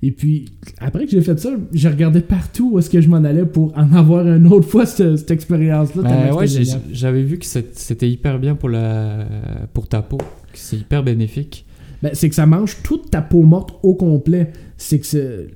Et 0.02 0.12
puis, 0.12 0.46
après 0.80 1.06
que 1.06 1.12
j'ai 1.12 1.22
fait 1.22 1.40
ça, 1.40 1.52
j'ai 1.74 1.90
regardé 1.90 2.22
partout 2.22 2.72
où 2.74 2.80
est-ce 2.80 2.90
que 2.90 3.02
je 3.02 3.10
m'en 3.10 3.18
allais 3.18 3.46
pour 3.46 3.78
en 3.78 3.94
avoir 3.94 4.28
une 4.28 4.48
autre 4.48 4.68
fois 4.68 4.88
cette, 4.88 5.30
expérience-là. 5.30 6.02
Ben 6.02 6.34
ouais, 6.34 6.48
j'avais 6.92 7.24
vu 7.24 7.38
que 7.38 7.46
c'était 7.46 8.10
hyper 8.10 8.40
bien 8.40 8.56
pour, 8.56 8.70
la, 8.70 9.28
pour 9.74 9.88
ta 9.88 10.02
peau, 10.02 10.18
c'est 10.54 10.78
hyper 10.78 11.04
bénéfique. 11.04 11.66
Ben, 12.02 12.12
c'est 12.14 12.30
que 12.30 12.36
ça 12.36 12.46
mange 12.46 12.78
toute 12.84 13.12
ta 13.12 13.22
peau 13.22 13.44
morte 13.44 13.78
au 13.84 13.96
complet. 13.96 14.54
C'est 14.78 15.00
que 15.00 15.48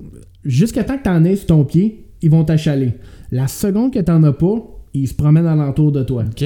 jusqu'à 0.45 0.83
temps 0.83 0.97
que 0.97 1.03
tu 1.03 1.09
en 1.09 1.23
aies 1.23 1.35
sur 1.35 1.47
ton 1.47 1.63
pied, 1.63 2.05
ils 2.21 2.29
vont 2.29 2.43
t'achaler. 2.43 2.93
La 3.31 3.47
seconde 3.47 3.93
que 3.93 3.99
t'en 3.99 4.21
as 4.23 4.33
pas, 4.33 4.55
ils 4.93 5.07
se 5.07 5.13
promènent 5.13 5.47
alentour 5.47 5.91
de 5.91 6.03
toi. 6.03 6.23
OK. 6.25 6.45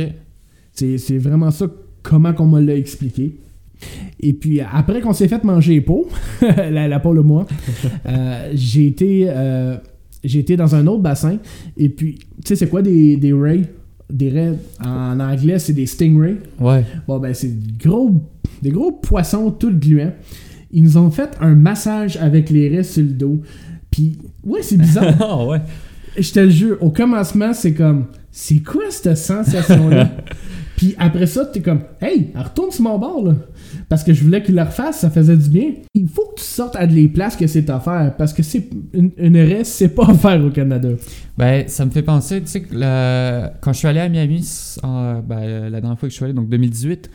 C'est 0.74 1.18
vraiment 1.18 1.52
ça, 1.52 1.68
comment 2.04 2.34
qu'on 2.34 2.48
me 2.48 2.62
l'a 2.62 2.76
expliqué. 2.76 3.38
Et 4.20 4.34
puis, 4.34 4.62
après 4.62 5.02
qu'on 5.02 5.14
s'est 5.14 5.28
fait 5.28 5.44
manger 5.44 5.74
les 5.76 5.82
peaux, 5.82 6.08
la, 6.42 6.88
la 6.88 7.00
peau, 7.00 7.14
le 7.14 7.24
moi, 7.24 7.46
euh, 8.06 8.52
j'ai 8.54 8.88
été, 8.88 9.26
euh, 9.28 9.78
été 10.24 10.56
dans 10.56 10.76
un 10.76 10.88
autre 10.88 11.02
bassin. 11.02 11.38
Et 11.78 11.90
puis, 11.90 12.16
tu 12.16 12.48
sais, 12.48 12.56
c'est 12.56 12.68
quoi 12.68 12.82
des, 12.82 13.18
des 13.18 13.34
rays? 13.34 13.64
Des 14.10 14.30
rays, 14.30 14.54
en 14.84 15.20
anglais, 15.20 15.60
c'est 15.60 15.74
des 15.74 15.86
stingrays. 15.86 16.38
Ouais. 16.60 16.84
Bon, 17.08 17.20
ben, 17.20 17.34
c'est 17.34 17.52
gros, 17.78 18.22
des 18.62 18.70
gros 18.70 18.92
poissons 18.92 19.52
tout 19.52 19.72
gluants. 19.72 20.14
Ils 20.72 20.84
nous 20.84 20.98
ont 20.98 21.10
fait 21.10 21.30
un 21.40 21.56
massage 21.56 22.18
avec 22.18 22.50
les 22.50 22.70
raies 22.70 22.84
sur 22.84 23.04
le 23.04 23.10
dos. 23.10 23.42
Puis, 23.96 24.18
ouais, 24.44 24.62
c'est 24.62 24.78
bizarre. 24.82 25.14
Ah 25.22 25.46
ouais 25.46 25.62
je 26.18 26.32
te 26.32 26.40
le 26.40 26.50
jure, 26.50 26.78
au 26.82 26.90
commencement, 26.90 27.54
c'est 27.54 27.74
comme, 27.74 28.08
c'est 28.32 28.60
quoi 28.60 28.84
cette 28.90 29.18
sensation-là? 29.18 30.12
Puis 30.78 30.94
après 30.98 31.26
ça, 31.26 31.46
t'es 31.46 31.62
comme, 31.62 31.82
hey, 32.02 32.32
retourne 32.36 32.70
sur 32.70 32.84
mon 32.84 32.98
bord, 33.00 33.24
là. 33.24 33.36
Parce 33.88 34.04
que 34.04 34.14
je 34.14 34.24
voulais 34.24 34.44
qu'il 34.44 34.56
le 34.56 34.62
refasse, 34.62 35.00
ça 35.00 35.10
faisait 35.10 35.38
du 35.38 35.50
bien. 35.50 35.72
Il 35.94 36.10
faut 36.10 36.34
que 36.36 36.42
tu 36.42 36.46
sortes 36.46 36.76
à 36.76 36.86
des 36.86 37.08
places 37.08 37.38
que 37.38 37.48
c'est 37.48 37.70
à 37.70 37.80
faire. 37.80 38.14
Parce 38.18 38.34
que 38.34 38.44
c'est 38.44 38.70
une, 38.94 39.12
une 39.18 39.38
reste, 39.38 39.72
c'est 39.72 39.90
pas 39.90 40.08
à 40.10 40.14
faire 40.14 40.44
au 40.44 40.50
Canada. 40.50 40.90
Ben, 41.38 41.66
ça 41.68 41.86
me 41.86 41.92
fait 41.92 42.02
penser, 42.02 42.42
tu 42.42 42.48
sais, 42.48 42.62
que 42.62 42.76
quand 43.62 43.72
je 43.72 43.78
suis 43.78 43.88
allé 43.88 44.02
à 44.02 44.10
Miami, 44.10 44.46
ben, 44.84 45.70
la 45.70 45.80
dernière 45.80 45.98
fois 45.98 46.10
que 46.10 46.12
je 46.12 46.16
suis 46.16 46.26
allé, 46.26 46.34
donc 46.34 46.50
2018, 46.50 47.10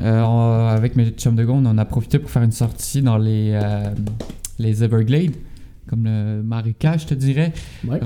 euh, 0.00 0.68
avec 0.68 0.96
mes 0.96 1.10
chums 1.10 1.36
de 1.36 1.44
on 1.44 1.78
a 1.78 1.84
profité 1.84 2.18
pour 2.18 2.30
faire 2.30 2.42
une 2.42 2.52
sortie 2.52 3.02
dans 3.02 3.18
les, 3.18 3.50
euh, 3.52 3.90
les 4.58 4.82
Everglades 4.82 5.32
comme 5.88 6.04
le 6.04 6.42
marécage, 6.42 7.02
je 7.02 7.06
te 7.08 7.14
dirais. 7.14 7.52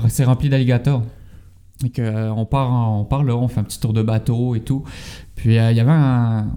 C'est 0.09 0.23
rempli 0.25 0.49
d'alligators. 0.49 1.03
Et 1.85 1.89
que, 1.89 2.01
euh, 2.01 2.31
on, 2.33 2.45
part 2.45 2.71
en- 2.71 3.01
on 3.01 3.05
part 3.05 3.23
là, 3.23 3.35
on 3.35 3.47
fait 3.47 3.59
un 3.59 3.63
petit 3.63 3.79
tour 3.79 3.93
de 3.93 4.01
bateau 4.01 4.55
et 4.55 4.61
tout. 4.61 4.83
Puis 5.35 5.57
euh, 5.57 5.71
il 5.71 5.77
y 5.77 5.79
avait 5.79 5.91
un, 5.91 6.47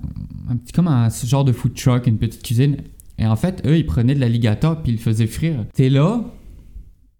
un 0.48 0.56
petit, 0.56 0.72
comme 0.72 0.88
un 0.88 1.10
ce 1.10 1.26
genre 1.26 1.44
de 1.44 1.52
food 1.52 1.74
truck, 1.74 2.06
une 2.06 2.18
petite 2.18 2.42
cuisine. 2.42 2.76
Et 3.18 3.26
en 3.26 3.36
fait, 3.36 3.62
eux, 3.66 3.76
ils 3.76 3.86
prenaient 3.86 4.14
de 4.14 4.20
l'alligator 4.20 4.82
puis 4.82 4.92
ils 4.92 4.96
le 4.96 5.00
faisaient 5.00 5.26
frire. 5.26 5.64
T'es 5.74 5.88
là, 5.88 6.20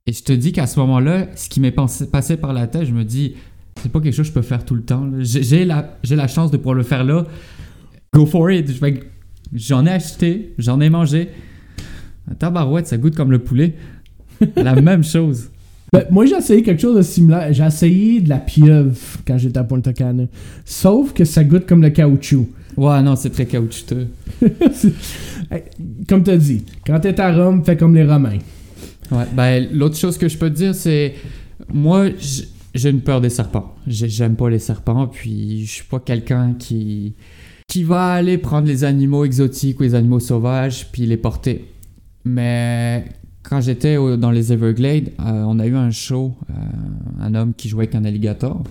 et 0.06 0.12
je 0.12 0.22
te 0.22 0.32
dis 0.32 0.52
qu'à 0.52 0.66
ce 0.66 0.78
moment-là, 0.80 1.26
ce 1.34 1.48
qui 1.48 1.60
m'est 1.60 1.72
passé 1.72 2.36
par 2.36 2.52
la 2.52 2.68
tête, 2.68 2.84
je 2.84 2.92
me 2.92 3.04
dis, 3.04 3.34
c'est 3.82 3.90
pas 3.90 4.00
quelque 4.00 4.14
chose 4.14 4.26
que 4.26 4.34
je 4.34 4.34
peux 4.34 4.42
faire 4.46 4.64
tout 4.64 4.76
le 4.76 4.82
temps. 4.82 5.04
J'ai 5.18 5.64
la, 5.64 6.28
chance 6.28 6.52
de 6.52 6.56
pouvoir 6.56 6.76
le 6.76 6.84
faire 6.84 7.02
là. 7.02 7.26
Go 8.14 8.25
for 8.25 8.50
it. 8.50 8.70
J'en 9.52 9.84
ai 9.84 9.90
acheté, 9.90 10.54
j'en 10.58 10.80
ai 10.80 10.90
mangé. 10.90 11.30
Un 12.30 12.34
tabarouette, 12.34 12.86
ça 12.86 12.98
goûte 12.98 13.16
comme 13.16 13.32
le 13.32 13.40
poulet. 13.40 13.75
La 14.56 14.74
même 14.80 15.04
chose. 15.04 15.50
Ben, 15.92 16.04
moi, 16.10 16.26
j'ai 16.26 16.34
essayé 16.36 16.62
quelque 16.62 16.82
chose 16.82 16.96
de 16.96 17.02
similaire. 17.02 17.52
J'ai 17.52 17.64
essayé 17.64 18.20
de 18.20 18.28
la 18.28 18.38
pieuvre 18.38 18.96
quand 19.26 19.38
j'étais 19.38 19.58
à 19.58 19.64
Punta 19.64 19.92
Cana. 19.92 20.24
Sauf 20.64 21.12
que 21.12 21.24
ça 21.24 21.44
goûte 21.44 21.66
comme 21.66 21.82
le 21.82 21.90
caoutchouc. 21.90 22.48
Ouais, 22.76 23.00
non, 23.02 23.14
c'est 23.16 23.30
très 23.30 23.46
caoutchouteux. 23.46 24.08
Comme 26.08 26.22
tu 26.22 26.30
as 26.30 26.36
dit, 26.36 26.62
quand 26.86 27.00
t'es 27.00 27.18
à 27.20 27.32
Rome, 27.34 27.64
fais 27.64 27.76
comme 27.76 27.94
les 27.94 28.04
Romains. 28.04 28.38
Ouais, 29.10 29.24
ben, 29.34 29.68
l'autre 29.72 29.96
chose 29.96 30.18
que 30.18 30.28
je 30.28 30.36
peux 30.36 30.50
te 30.50 30.56
dire, 30.56 30.74
c'est. 30.74 31.14
Moi, 31.72 32.08
j'ai 32.74 32.90
une 32.90 33.00
peur 33.00 33.20
des 33.20 33.30
serpents. 33.30 33.74
J'ai- 33.86 34.08
J'aime 34.08 34.34
pas 34.36 34.50
les 34.50 34.58
serpents, 34.58 35.06
puis 35.06 35.64
je 35.64 35.70
suis 35.72 35.84
pas 35.84 36.00
quelqu'un 36.00 36.54
qui. 36.58 37.14
qui 37.68 37.84
va 37.84 38.08
aller 38.12 38.38
prendre 38.38 38.66
les 38.66 38.84
animaux 38.84 39.24
exotiques 39.24 39.80
ou 39.80 39.84
les 39.84 39.94
animaux 39.94 40.20
sauvages, 40.20 40.88
puis 40.92 41.06
les 41.06 41.16
porter. 41.16 41.64
Mais 42.24 43.04
quand 43.48 43.60
j'étais 43.60 43.96
dans 44.16 44.30
les 44.30 44.52
Everglades, 44.52 45.10
euh, 45.20 45.44
on 45.46 45.58
a 45.58 45.66
eu 45.66 45.76
un 45.76 45.90
show, 45.90 46.34
euh, 46.50 46.54
un 47.20 47.34
homme 47.34 47.54
qui 47.54 47.68
jouait 47.68 47.84
avec 47.84 47.94
un 47.94 48.04
alligator. 48.04 48.62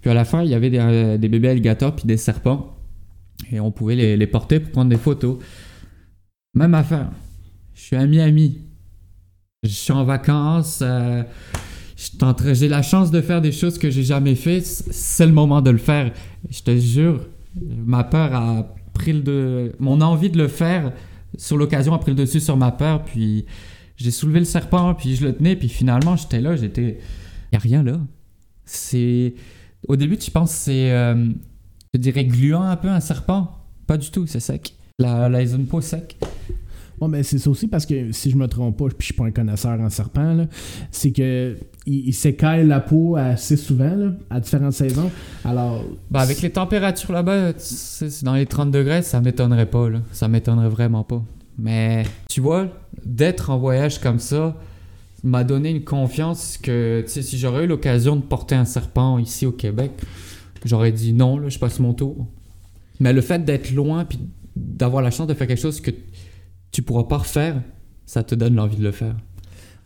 Puis 0.00 0.10
à 0.10 0.14
la 0.14 0.24
fin, 0.24 0.42
il 0.42 0.48
y 0.48 0.54
avait 0.54 0.70
des, 0.70 0.78
euh, 0.78 1.18
des 1.18 1.28
bébés 1.28 1.50
alligators 1.50 1.94
puis 1.94 2.06
des 2.06 2.16
serpents. 2.16 2.74
Et 3.52 3.60
on 3.60 3.70
pouvait 3.70 3.94
les, 3.94 4.16
les 4.16 4.26
porter 4.26 4.60
pour 4.60 4.72
prendre 4.72 4.88
des 4.88 4.96
photos. 4.96 5.38
Même 6.54 6.74
affaire. 6.74 7.10
Je 7.74 7.82
suis 7.82 7.96
à 7.96 8.06
Miami. 8.06 8.58
Je 9.62 9.68
suis 9.68 9.92
en 9.92 10.04
vacances. 10.04 10.82
j'ai 12.54 12.68
la 12.68 12.82
chance 12.82 13.10
de 13.10 13.20
faire 13.20 13.42
des 13.42 13.52
choses 13.52 13.78
que 13.78 13.90
j'ai 13.90 14.04
jamais 14.04 14.34
fait. 14.34 14.62
C'est 14.62 15.26
le 15.26 15.32
moment 15.32 15.60
de 15.60 15.70
le 15.70 15.78
faire. 15.78 16.12
Je 16.48 16.62
te 16.62 16.74
jure, 16.74 17.26
ma 17.54 18.04
peur 18.04 18.34
a 18.34 18.74
pris 18.94 19.12
le 19.12 19.20
de... 19.20 19.72
Mon 19.78 20.00
envie 20.00 20.30
de 20.30 20.38
le 20.38 20.48
faire 20.48 20.92
sur 21.36 21.58
l'occasion 21.58 21.92
a 21.92 21.98
pris 21.98 22.12
le 22.12 22.16
dessus 22.16 22.40
sur 22.40 22.56
ma 22.56 22.72
peur. 22.72 23.04
Puis 23.04 23.44
j'ai 23.96 24.10
soulevé 24.10 24.38
le 24.38 24.44
serpent, 24.44 24.94
puis 24.94 25.16
je 25.16 25.26
le 25.26 25.34
tenais, 25.34 25.56
puis 25.56 25.68
finalement 25.68 26.16
j'étais 26.16 26.40
là, 26.40 26.56
j'étais... 26.56 26.98
Y 27.52 27.56
a 27.56 27.58
rien 27.58 27.82
là. 27.82 28.00
C'est... 28.64 29.34
Au 29.88 29.96
début, 29.96 30.16
tu 30.16 30.30
penses 30.30 30.50
que 30.50 30.58
c'est... 30.58 30.90
euh, 30.92 31.28
je 31.94 32.00
dirais 32.00 32.24
gluant 32.24 32.62
un 32.62 32.76
peu 32.76 32.88
un 32.88 33.00
serpent? 33.00 33.50
Pas 33.86 33.96
du 33.96 34.10
tout, 34.10 34.26
c'est 34.26 34.40
sec. 34.40 34.74
La, 34.98 35.28
la, 35.28 35.40
peau 35.68 35.80
sec. 35.80 36.16
Bon, 36.98 37.08
ben 37.10 37.22
c'est 37.22 37.38
ça 37.38 37.50
aussi 37.50 37.68
parce 37.68 37.84
que 37.84 38.10
si 38.12 38.30
je 38.30 38.36
me 38.36 38.48
trompe 38.48 38.78
pas, 38.78 38.86
puis 38.86 38.96
je 39.00 39.04
suis 39.06 39.14
pas 39.14 39.24
un 39.24 39.30
connaisseur 39.30 39.78
en 39.78 39.90
serpent, 39.90 40.32
là, 40.32 40.46
c'est 40.90 41.12
que 41.12 41.56
il, 41.84 42.08
il 42.08 42.14
s'écaille 42.14 42.66
la 42.66 42.80
peau 42.80 43.16
assez 43.16 43.56
souvent, 43.56 43.94
là, 43.94 44.12
à 44.30 44.40
différentes 44.40 44.72
saisons. 44.72 45.10
Alors, 45.44 45.84
Bah 46.10 46.20
avec 46.20 46.40
les 46.40 46.50
températures 46.50 47.12
là-bas, 47.12 47.52
tu 47.52 47.60
sais, 47.60 48.08
c'est 48.08 48.24
dans 48.24 48.34
les 48.34 48.46
30 48.46 48.70
degrés, 48.70 49.02
ça 49.02 49.20
m'étonnerait 49.20 49.66
pas. 49.70 49.90
Là. 49.90 50.00
Ça 50.12 50.28
m'étonnerait 50.28 50.70
vraiment 50.70 51.04
pas. 51.04 51.22
Mais 51.58 52.04
tu 52.30 52.40
vois, 52.40 52.68
d'être 53.04 53.50
en 53.50 53.58
voyage 53.58 54.00
comme 54.00 54.18
ça 54.18 54.56
m'a 55.22 55.44
donné 55.44 55.70
une 55.70 55.84
confiance 55.84 56.56
que 56.56 57.04
si 57.06 57.38
j'aurais 57.38 57.64
eu 57.64 57.66
l'occasion 57.66 58.16
de 58.16 58.22
porter 58.22 58.54
un 58.54 58.64
serpent 58.64 59.18
ici 59.18 59.44
au 59.46 59.52
Québec, 59.52 59.90
j'aurais 60.64 60.92
dit 60.92 61.12
non, 61.12 61.48
je 61.48 61.58
passe 61.58 61.80
mon 61.80 61.94
tour. 61.94 62.26
Mais 63.00 63.12
le 63.12 63.20
fait 63.20 63.44
d'être 63.44 63.72
loin 63.72 64.04
puis 64.04 64.18
d'avoir 64.54 65.02
la 65.02 65.10
chance 65.10 65.26
de 65.26 65.34
faire 65.34 65.46
quelque 65.46 65.60
chose 65.60 65.80
que 65.80 65.90
tu 66.70 66.82
pourras 66.82 67.04
pas 67.04 67.18
refaire, 67.18 67.62
ça 68.06 68.22
te 68.22 68.34
donne 68.34 68.54
l'envie 68.54 68.76
de 68.76 68.82
le 68.82 68.92
faire. 68.92 69.16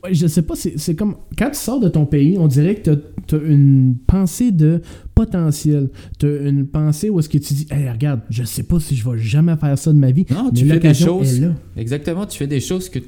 Ouais, 0.02 0.14
je 0.14 0.26
sais 0.26 0.42
pas, 0.42 0.54
c'est 0.56 0.94
comme 0.94 1.16
quand 1.36 1.50
tu 1.50 1.58
sors 1.58 1.78
de 1.78 1.88
ton 1.88 2.06
pays, 2.06 2.38
on 2.38 2.46
dirait 2.46 2.76
que 2.76 3.02
tu 3.26 3.34
as, 3.34 3.38
une 3.38 3.96
pensée 4.06 4.50
de 4.50 4.80
potentiel. 5.14 5.90
Tu 6.18 6.26
as 6.26 6.48
une 6.48 6.66
pensée 6.66 7.10
où 7.10 7.18
est-ce 7.18 7.28
que 7.28 7.38
tu 7.38 7.52
dis, 7.52 7.66
hey, 7.70 7.88
regarde, 7.88 8.20
je 8.30 8.42
sais 8.44 8.62
pas 8.62 8.80
si 8.80 8.96
je 8.96 9.08
vais 9.08 9.18
jamais 9.18 9.56
faire 9.56 9.78
ça 9.78 9.92
de 9.92 9.98
ma 9.98 10.10
vie. 10.10 10.24
Non, 10.30 10.46
mais 10.46 10.58
tu 10.58 10.66
fais 10.66 10.78
des 10.78 10.94
choses. 10.94 11.42
Exactement, 11.76 12.26
tu 12.26 12.38
fais 12.38 12.46
des 12.46 12.60
choses 12.60 12.88
que 12.88 12.98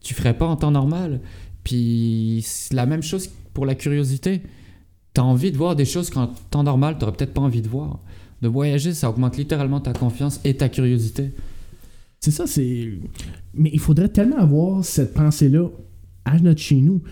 tu 0.00 0.14
ferais 0.14 0.34
pas 0.34 0.46
en 0.46 0.56
temps 0.56 0.70
normal. 0.70 1.20
Puis 1.64 2.42
c'est 2.44 2.74
la 2.74 2.86
même 2.86 3.02
chose 3.02 3.28
pour 3.52 3.66
la 3.66 3.74
curiosité. 3.74 4.42
Tu 5.14 5.20
as 5.20 5.24
envie 5.24 5.50
de 5.50 5.56
voir 5.56 5.74
des 5.74 5.84
choses 5.84 6.10
qu'en 6.10 6.28
temps 6.50 6.62
normal, 6.62 6.96
tu 7.00 7.06
peut-être 7.06 7.34
pas 7.34 7.40
envie 7.40 7.62
de 7.62 7.68
voir. 7.68 8.00
De 8.40 8.48
voyager, 8.48 8.94
ça 8.94 9.10
augmente 9.10 9.36
littéralement 9.36 9.80
ta 9.80 9.92
confiance 9.92 10.40
et 10.44 10.54
ta 10.54 10.68
curiosité. 10.68 11.32
C'est 12.20 12.30
ça, 12.30 12.46
c'est. 12.46 12.92
Mais 13.54 13.70
il 13.72 13.80
faudrait 13.80 14.08
tellement 14.08 14.38
avoir 14.38 14.84
cette 14.84 15.14
pensée-là 15.14 15.68
à 16.26 16.38
notre 16.38 16.60
chez 16.60 16.82
nous. 16.82 17.02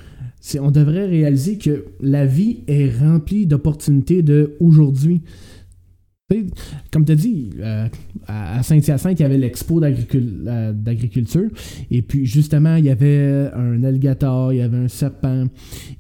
On 0.61 0.71
devrait 0.71 1.07
réaliser 1.07 1.57
que 1.57 1.87
la 2.01 2.27
vie 2.27 2.59
est 2.67 2.91
remplie 3.01 3.47
d'opportunités 3.47 4.23
de 4.23 4.57
aujourd'hui. 4.61 5.23
Comme 6.91 7.05
tu 7.05 7.13
as 7.13 7.17
dit, 7.17 7.51
euh, 7.61 7.87
à 8.27 8.63
Saint-Hyacinthe, 8.63 9.21
il 9.21 9.23
y 9.23 9.27
avait 9.27 9.39
l'expo 9.39 9.79
d'agricul- 9.81 10.73
d'agriculture. 10.73 11.49
Et 11.91 12.03
puis, 12.03 12.27
justement, 12.27 12.77
il 12.77 12.87
y 12.87 12.91
avait 12.91 13.51
un 13.55 13.85
alligator, 13.85 14.53
il 14.53 14.59
y 14.59 14.63
avait 14.63 14.77
un 14.79 14.89
serpent. 14.89 15.45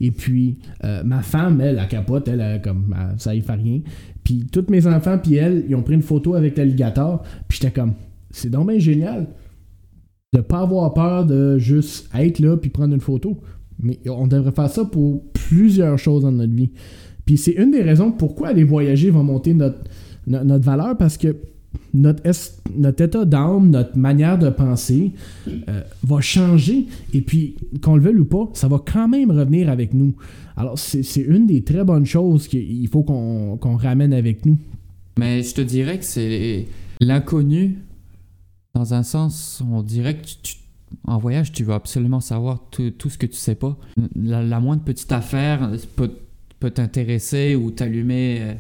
Et 0.01 0.11
puis, 0.11 0.59
euh, 0.83 1.05
ma 1.05 1.23
femme, 1.23 1.61
elle, 1.61 1.79
elle 1.81 1.89
capote, 1.89 2.27
elle, 2.29 2.41
elle, 2.41 2.63
comme, 2.63 2.95
ça 3.19 3.35
y 3.35 3.41
fait 3.43 3.53
rien. 3.53 3.81
Puis, 4.25 4.47
tous 4.51 4.65
mes 4.71 4.87
enfants, 4.87 5.19
puis 5.23 5.37
elle, 5.37 5.65
ils 5.69 5.75
ont 5.75 5.83
pris 5.83 5.95
une 5.95 6.03
photo 6.03 6.35
avec 6.35 6.57
l'alligator. 6.57 7.23
Puis, 7.47 7.59
j'étais 7.61 7.73
comme, 7.73 7.95
c'est 8.31 8.51
donc 8.51 8.71
génial 8.79 9.29
de 10.35 10.41
pas 10.41 10.61
avoir 10.61 10.93
peur 10.93 11.25
de 11.25 11.57
juste 11.59 12.09
être 12.19 12.39
là 12.41 12.57
puis 12.57 12.71
prendre 12.71 12.93
une 12.95 13.01
photo. 13.01 13.39
Mais 13.83 13.99
on 14.09 14.27
devrait 14.27 14.53
faire 14.53 14.71
ça 14.71 14.85
pour 14.85 15.23
plusieurs 15.33 15.99
choses 15.99 16.23
dans 16.23 16.33
notre 16.33 16.53
vie. 16.55 16.71
Puis 17.25 17.37
c'est 17.39 17.53
une 17.53 17.71
des 17.71 17.83
raisons 17.83 18.13
pourquoi 18.13 18.49
aller 18.49 18.65
voyager 18.65 19.11
va 19.11 19.23
monter 19.23 19.55
notre, 19.55 19.79
no- 20.27 20.45
notre 20.45 20.65
valeur 20.65 20.97
parce 20.97 21.17
que 21.17 21.37
notre, 21.93 22.23
notre 22.77 23.03
état 23.03 23.25
d'âme, 23.25 23.71
notre 23.71 23.97
manière 23.99 24.39
de 24.39 24.49
penser 24.51 25.13
euh, 25.49 25.81
va 26.05 26.21
changer. 26.21 26.87
Et 27.13 27.21
puis, 27.21 27.57
qu'on 27.83 27.97
le 27.97 28.03
veuille 28.03 28.19
ou 28.19 28.25
pas, 28.25 28.49
ça 28.53 28.69
va 28.69 28.81
quand 28.85 29.09
même 29.09 29.31
revenir 29.31 29.69
avec 29.69 29.93
nous. 29.95 30.15
Alors, 30.57 30.79
c'est 30.79 31.21
une 31.21 31.47
des 31.47 31.63
très 31.63 31.83
bonnes 31.85 32.07
choses 32.07 32.47
qu'il 32.47 32.87
faut 32.89 33.03
qu'on 33.03 33.57
qu'on 33.57 33.77
ramène 33.77 34.13
avec 34.13 34.47
nous. 34.47 34.57
Mais 35.19 35.43
je 35.43 35.55
te 35.55 35.61
dirais 35.63 35.99
que 35.99 36.05
c'est 36.05 36.67
l'inconnu. 37.01 37.79
Dans 38.75 38.95
un 38.95 39.03
sens, 39.03 39.63
on 39.71 39.83
dirait 39.83 40.17
que 40.17 40.27
en 41.07 41.19
voyage, 41.19 41.53
tu 41.53 41.65
veux 41.65 41.75
absolument 41.75 42.21
savoir 42.21 42.61
tout, 42.71 42.93
ce 43.09 43.19
que 43.19 43.27
tu 43.27 43.37
sais 43.37 43.55
pas. 43.55 43.77
La, 44.15 44.61
moindre 44.61 44.83
petite 44.83 45.11
affaire 45.13 45.71
peut, 45.97 46.13
peut 46.61 46.71
t'intéresser 46.71 47.57
ou 47.57 47.71
t'allumer 47.71 48.39
euh, 48.41 48.55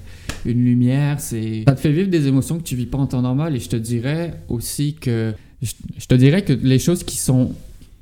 une 0.44 0.64
lumière. 0.64 1.20
Ça 1.20 1.36
te 1.36 1.80
fait 1.80 1.92
vivre 1.92 2.10
des 2.10 2.26
émotions 2.26 2.58
que 2.58 2.64
tu 2.64 2.76
vis 2.76 2.86
pas 2.86 2.98
en 2.98 3.06
temps 3.06 3.22
normal. 3.22 3.54
Et 3.54 3.60
je 3.60 3.68
te 3.68 3.76
dirais 3.76 4.40
aussi 4.48 4.94
que 4.94 5.34
je 5.62 6.06
te 6.06 6.14
dirais 6.14 6.42
que 6.42 6.52
les 6.52 6.78
choses 6.78 7.04
qui 7.04 7.16
sont 7.16 7.54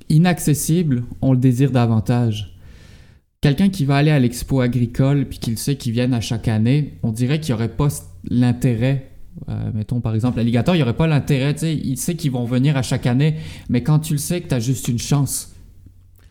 inaccessibles, 0.08 1.04
on 1.20 1.32
le 1.32 1.38
désire 1.38 1.70
davantage. 1.70 2.56
Quelqu'un 3.40 3.68
qui 3.68 3.84
va 3.84 3.96
aller 3.96 4.10
à 4.10 4.18
l'expo 4.18 4.60
agricole 4.60 5.26
puis 5.28 5.38
qu'il 5.38 5.58
sait 5.58 5.76
qu'ils 5.76 5.92
viennent 5.92 6.14
à 6.14 6.20
chaque 6.20 6.48
année, 6.48 6.94
on 7.02 7.12
dirait 7.12 7.40
qu'il 7.40 7.54
n'y 7.54 7.60
aurait 7.60 7.76
pas 7.76 7.88
l'intérêt. 8.28 9.11
Euh, 9.48 9.70
mettons 9.74 10.00
par 10.00 10.14
exemple 10.14 10.38
l'alligator, 10.38 10.74
il 10.74 10.78
n'y 10.78 10.82
aurait 10.82 10.96
pas 10.96 11.06
l'intérêt, 11.06 11.54
tu 11.54 11.60
sais, 11.60 11.74
il 11.74 11.96
sait 11.96 12.14
qu'ils 12.14 12.30
vont 12.30 12.44
venir 12.44 12.76
à 12.76 12.82
chaque 12.82 13.06
année, 13.06 13.36
mais 13.68 13.82
quand 13.82 13.98
tu 13.98 14.14
le 14.14 14.18
sais 14.18 14.40
que 14.40 14.48
tu 14.48 14.54
as 14.54 14.60
juste 14.60 14.88
une 14.88 14.98
chance, 14.98 15.54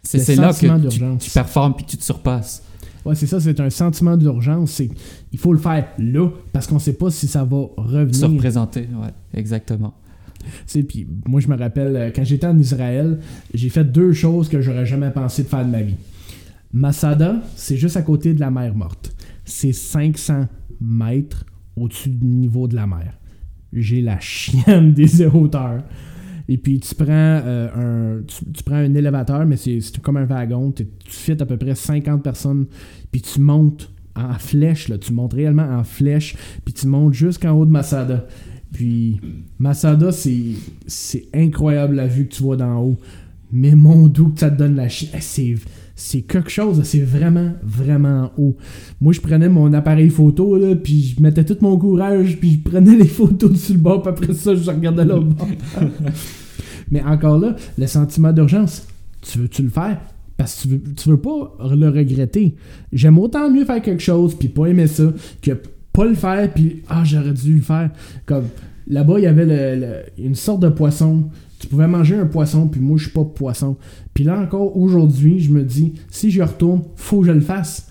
c'est 0.03 0.35
là 0.35 0.53
que 0.53 1.17
tu, 1.17 1.29
performes 1.31 1.75
puis 1.75 1.85
tu 1.85 1.97
te 1.97 2.03
surpasses. 2.03 2.63
Ouais, 3.05 3.15
c'est 3.15 3.27
ça, 3.27 3.39
c'est 3.39 3.59
un 3.59 3.69
sentiment 3.69 4.15
d'urgence. 4.15 4.71
C'est 4.71 4.89
il 5.31 5.39
faut 5.39 5.53
le 5.53 5.59
faire 5.59 5.87
là 5.97 6.29
parce 6.53 6.67
qu'on 6.67 6.79
sait 6.79 6.93
pas 6.93 7.09
si 7.09 7.27
ça 7.27 7.43
va 7.43 7.67
Se 7.75 7.81
revenir. 7.81 8.29
représenter, 8.29 8.81
ouais, 8.81 9.09
exactement. 9.33 9.93
Tu 10.39 10.47
sais, 10.65 10.83
puis 10.83 11.07
moi 11.27 11.39
je 11.39 11.47
me 11.47 11.57
rappelle 11.57 11.95
euh, 11.95 12.11
quand 12.15 12.23
j'étais 12.23 12.47
en 12.47 12.57
Israël, 12.57 13.19
j'ai 13.53 13.69
fait 13.69 13.83
deux 13.83 14.13
choses 14.13 14.49
que 14.49 14.61
j'aurais 14.61 14.85
jamais 14.85 15.11
pensé 15.11 15.43
de 15.43 15.47
faire 15.47 15.65
de 15.65 15.69
ma 15.69 15.81
vie. 15.81 15.95
Masada, 16.73 17.41
c'est 17.55 17.77
juste 17.77 17.97
à 17.97 18.01
côté 18.01 18.33
de 18.33 18.39
la 18.39 18.49
mer 18.49 18.73
morte. 18.75 19.13
C'est 19.45 19.73
500 19.73 20.47
mètres 20.79 21.45
au-dessus 21.75 22.09
du 22.09 22.25
niveau 22.25 22.67
de 22.67 22.75
la 22.75 22.87
mer. 22.87 23.17
J'ai 23.73 24.01
la 24.01 24.19
chienne 24.19 24.93
des 24.93 25.25
hauteurs. 25.25 25.83
Et 26.47 26.57
puis 26.57 26.79
tu 26.79 26.93
prends 26.95 27.05
euh, 27.09 28.17
un 28.19 28.23
tu, 28.23 28.63
prends 28.63 28.75
un 28.75 28.93
élévateur, 28.93 29.45
mais 29.45 29.55
c'est 29.57 29.79
comme 30.01 30.17
un 30.17 30.25
wagon. 30.25 30.71
Tu 30.71 30.85
fites 31.05 31.41
à 31.41 31.45
peu 31.45 31.57
près 31.57 31.75
50 31.75 32.21
personnes. 32.23 32.65
Puis 33.11 33.21
tu 33.21 33.39
montes 33.39 33.89
en 34.15 34.33
flèche, 34.33 34.89
là, 34.89 34.97
tu 34.97 35.13
montes 35.13 35.33
réellement 35.33 35.69
en 35.69 35.83
flèche. 35.83 36.35
Puis 36.65 36.73
tu 36.73 36.87
montes 36.87 37.13
jusqu'en 37.13 37.51
haut 37.51 37.65
de 37.65 37.71
Masada. 37.71 38.25
Puis 38.73 39.19
Masada, 39.59 40.11
c'est 40.11 41.25
incroyable 41.33 41.95
la 41.95 42.07
vue 42.07 42.27
que 42.27 42.33
tu 42.35 42.43
vois 42.43 42.57
d'en 42.57 42.79
haut. 42.81 42.97
Mais 43.51 43.75
mon 43.75 44.07
doux 44.07 44.29
que 44.29 44.39
ça 44.39 44.49
te 44.49 44.57
donne 44.57 44.75
la 44.75 44.89
chi- 44.89 45.09
eh, 45.13 45.55
c'est 46.03 46.21
quelque 46.21 46.49
chose, 46.49 46.81
c'est 46.83 47.01
vraiment, 47.03 47.51
vraiment 47.63 48.31
haut. 48.37 48.57
Moi, 48.99 49.13
je 49.13 49.21
prenais 49.21 49.49
mon 49.49 49.71
appareil 49.73 50.09
photo, 50.09 50.57
là, 50.57 50.75
puis 50.75 51.13
je 51.15 51.21
mettais 51.21 51.43
tout 51.45 51.57
mon 51.61 51.77
courage, 51.77 52.37
puis 52.39 52.53
je 52.63 52.69
prenais 52.69 52.95
les 52.95 53.05
photos 53.07 53.55
sur 53.59 53.75
le 53.75 53.79
bord, 53.81 54.01
puis 54.01 54.09
après 54.11 54.33
ça, 54.33 54.55
je 54.55 54.69
regardais 54.69 55.05
l'autre 55.05 55.25
bord. 55.27 55.47
Mais 56.91 57.01
encore 57.03 57.37
là, 57.39 57.55
le 57.77 57.87
sentiment 57.87 58.33
d'urgence, 58.33 58.85
tu 59.21 59.39
veux-tu 59.39 59.61
le 59.63 59.69
faire? 59.69 59.99
Parce 60.37 60.55
que 60.55 60.61
tu 60.63 60.67
veux, 60.69 60.81
tu 60.95 61.09
veux 61.09 61.17
pas 61.21 61.55
le 61.75 61.89
regretter. 61.89 62.55
J'aime 62.91 63.19
autant 63.19 63.49
mieux 63.51 63.63
faire 63.65 63.81
quelque 63.81 64.01
chose, 64.03 64.33
puis 64.35 64.49
pas 64.49 64.65
aimer 64.67 64.87
ça, 64.87 65.03
que 65.41 65.51
pas 65.93 66.05
le 66.05 66.15
faire, 66.15 66.51
puis 66.51 66.81
ah, 66.89 67.03
j'aurais 67.05 67.33
dû 67.33 67.53
le 67.55 67.61
faire. 67.61 67.91
Comme 68.25 68.45
là-bas, 68.87 69.19
il 69.19 69.23
y 69.23 69.27
avait 69.27 69.45
le- 69.45 69.79
le- 69.85 70.25
une 70.25 70.35
sorte 70.35 70.61
de 70.61 70.69
poisson. 70.69 71.29
Tu 71.61 71.67
pouvais 71.67 71.87
manger 71.87 72.15
un 72.15 72.25
poisson, 72.25 72.67
puis 72.67 72.81
moi, 72.81 72.97
je 72.97 73.03
suis 73.03 73.11
pas 73.11 73.23
poisson. 73.23 73.77
Puis 74.15 74.23
là 74.23 74.39
encore, 74.39 74.75
aujourd'hui, 74.75 75.39
je 75.39 75.51
me 75.51 75.61
dis, 75.61 75.93
si 76.09 76.31
je 76.31 76.41
retourne, 76.41 76.81
faut 76.95 77.21
que 77.21 77.27
je 77.27 77.31
le 77.31 77.39
fasse. 77.39 77.87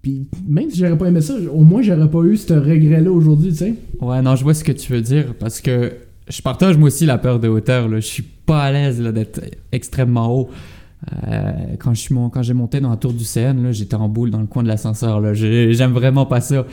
Puis 0.00 0.26
même 0.48 0.70
si 0.70 0.78
j'aurais 0.78 0.96
pas 0.96 1.08
aimé 1.08 1.20
ça, 1.20 1.34
au 1.52 1.60
moins, 1.60 1.82
j'aurais 1.82 2.10
pas 2.10 2.22
eu 2.22 2.38
ce 2.38 2.54
regret-là 2.54 3.12
aujourd'hui, 3.12 3.50
tu 3.50 3.58
sais. 3.58 3.74
Ouais, 4.00 4.22
non, 4.22 4.34
je 4.34 4.44
vois 4.44 4.54
ce 4.54 4.64
que 4.64 4.72
tu 4.72 4.92
veux 4.92 5.02
dire 5.02 5.34
parce 5.38 5.60
que 5.60 5.92
je 6.26 6.40
partage 6.40 6.78
moi 6.78 6.86
aussi 6.86 7.04
la 7.04 7.18
peur 7.18 7.38
de 7.38 7.48
hauteur. 7.48 7.86
Là. 7.86 8.00
Je 8.00 8.06
suis 8.06 8.22
pas 8.22 8.62
à 8.62 8.72
l'aise 8.72 8.98
d'être 8.98 9.42
extrêmement 9.72 10.34
haut. 10.34 10.48
Euh, 11.28 11.52
quand 11.78 11.92
je 11.92 12.00
suis 12.00 12.14
quand 12.32 12.42
j'ai 12.42 12.54
monté 12.54 12.80
dans 12.80 12.90
la 12.90 12.96
tour 12.96 13.12
du 13.12 13.24
CN, 13.24 13.72
j'étais 13.72 13.96
en 13.96 14.08
boule 14.08 14.30
dans 14.30 14.40
le 14.40 14.46
coin 14.46 14.62
de 14.62 14.68
l'ascenseur. 14.68 15.34
J'aime 15.34 15.92
vraiment 15.92 16.24
pas 16.24 16.40
ça. 16.40 16.64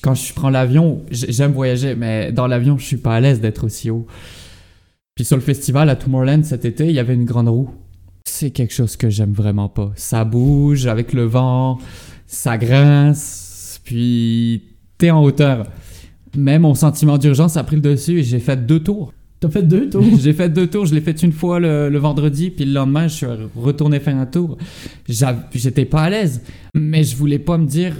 Quand 0.00 0.14
je 0.14 0.32
prends 0.32 0.50
l'avion, 0.50 1.02
j'aime 1.10 1.52
voyager, 1.52 1.94
mais 1.94 2.32
dans 2.32 2.46
l'avion, 2.46 2.78
je 2.78 2.84
suis 2.84 2.96
pas 2.96 3.16
à 3.16 3.20
l'aise 3.20 3.40
d'être 3.40 3.64
aussi 3.64 3.90
haut. 3.90 4.06
Puis 5.16 5.24
sur 5.24 5.38
le 5.38 5.42
festival 5.42 5.88
à 5.88 5.96
Tomorrowland 5.96 6.42
cet 6.44 6.66
été, 6.66 6.84
il 6.88 6.92
y 6.92 6.98
avait 6.98 7.14
une 7.14 7.24
grande 7.24 7.48
roue. 7.48 7.70
C'est 8.26 8.50
quelque 8.50 8.74
chose 8.74 8.96
que 8.96 9.08
j'aime 9.08 9.32
vraiment 9.32 9.70
pas. 9.70 9.90
Ça 9.96 10.26
bouge 10.26 10.86
avec 10.86 11.14
le 11.14 11.24
vent, 11.24 11.78
ça 12.26 12.58
grince, 12.58 13.80
puis 13.82 14.62
t'es 14.98 15.10
en 15.10 15.22
hauteur. 15.22 15.68
Mais 16.36 16.58
mon 16.58 16.74
sentiment 16.74 17.16
d'urgence 17.16 17.56
a 17.56 17.64
pris 17.64 17.76
le 17.76 17.82
dessus 17.82 18.18
et 18.18 18.22
j'ai 18.24 18.40
fait 18.40 18.66
deux 18.66 18.80
tours. 18.80 19.14
T'as 19.40 19.48
fait 19.48 19.62
deux 19.62 19.88
tours? 19.88 20.04
j'ai 20.20 20.34
fait 20.34 20.50
deux 20.50 20.66
tours, 20.66 20.84
je 20.84 20.94
l'ai 20.94 21.00
fait 21.00 21.22
une 21.22 21.32
fois 21.32 21.60
le, 21.60 21.88
le 21.88 21.98
vendredi, 21.98 22.50
puis 22.50 22.66
le 22.66 22.74
lendemain, 22.74 23.08
je 23.08 23.14
suis 23.14 23.26
retourné 23.56 24.00
faire 24.00 24.18
un 24.18 24.26
tour. 24.26 24.58
J'étais 25.08 25.86
pas 25.86 26.02
à 26.02 26.10
l'aise, 26.10 26.42
mais 26.74 27.04
je 27.04 27.16
voulais 27.16 27.38
pas 27.38 27.56
me 27.56 27.66
dire, 27.66 27.94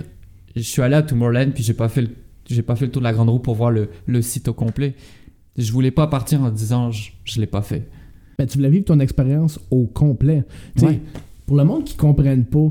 je 0.54 0.60
suis 0.60 0.82
allé 0.82 0.96
à 0.96 1.02
Tomorrowland, 1.02 1.52
puis 1.54 1.64
j'ai 1.64 1.72
pas 1.72 1.88
fait 1.88 2.02
le, 2.02 2.08
j'ai 2.46 2.60
pas 2.60 2.76
fait 2.76 2.84
le 2.84 2.90
tour 2.90 3.00
de 3.00 3.06
la 3.06 3.14
grande 3.14 3.30
roue 3.30 3.38
pour 3.38 3.54
voir 3.54 3.70
le, 3.70 3.88
le 4.04 4.20
site 4.20 4.48
au 4.48 4.52
complet. 4.52 4.94
Je 5.58 5.72
voulais 5.72 5.90
pas 5.90 6.06
partir 6.06 6.42
en 6.42 6.50
disant, 6.50 6.90
je, 6.90 7.10
je 7.24 7.40
l'ai 7.40 7.46
pas 7.46 7.62
fait. 7.62 7.88
Ben, 8.38 8.46
tu 8.46 8.58
voulais 8.58 8.70
vivre 8.70 8.84
ton 8.84 9.00
expérience 9.00 9.58
au 9.70 9.86
complet. 9.86 10.44
Ouais. 10.82 11.00
Pour 11.46 11.56
le 11.56 11.64
monde 11.64 11.84
qui 11.84 11.94
ne 11.94 12.00
comprenne 12.00 12.44
pas, 12.44 12.70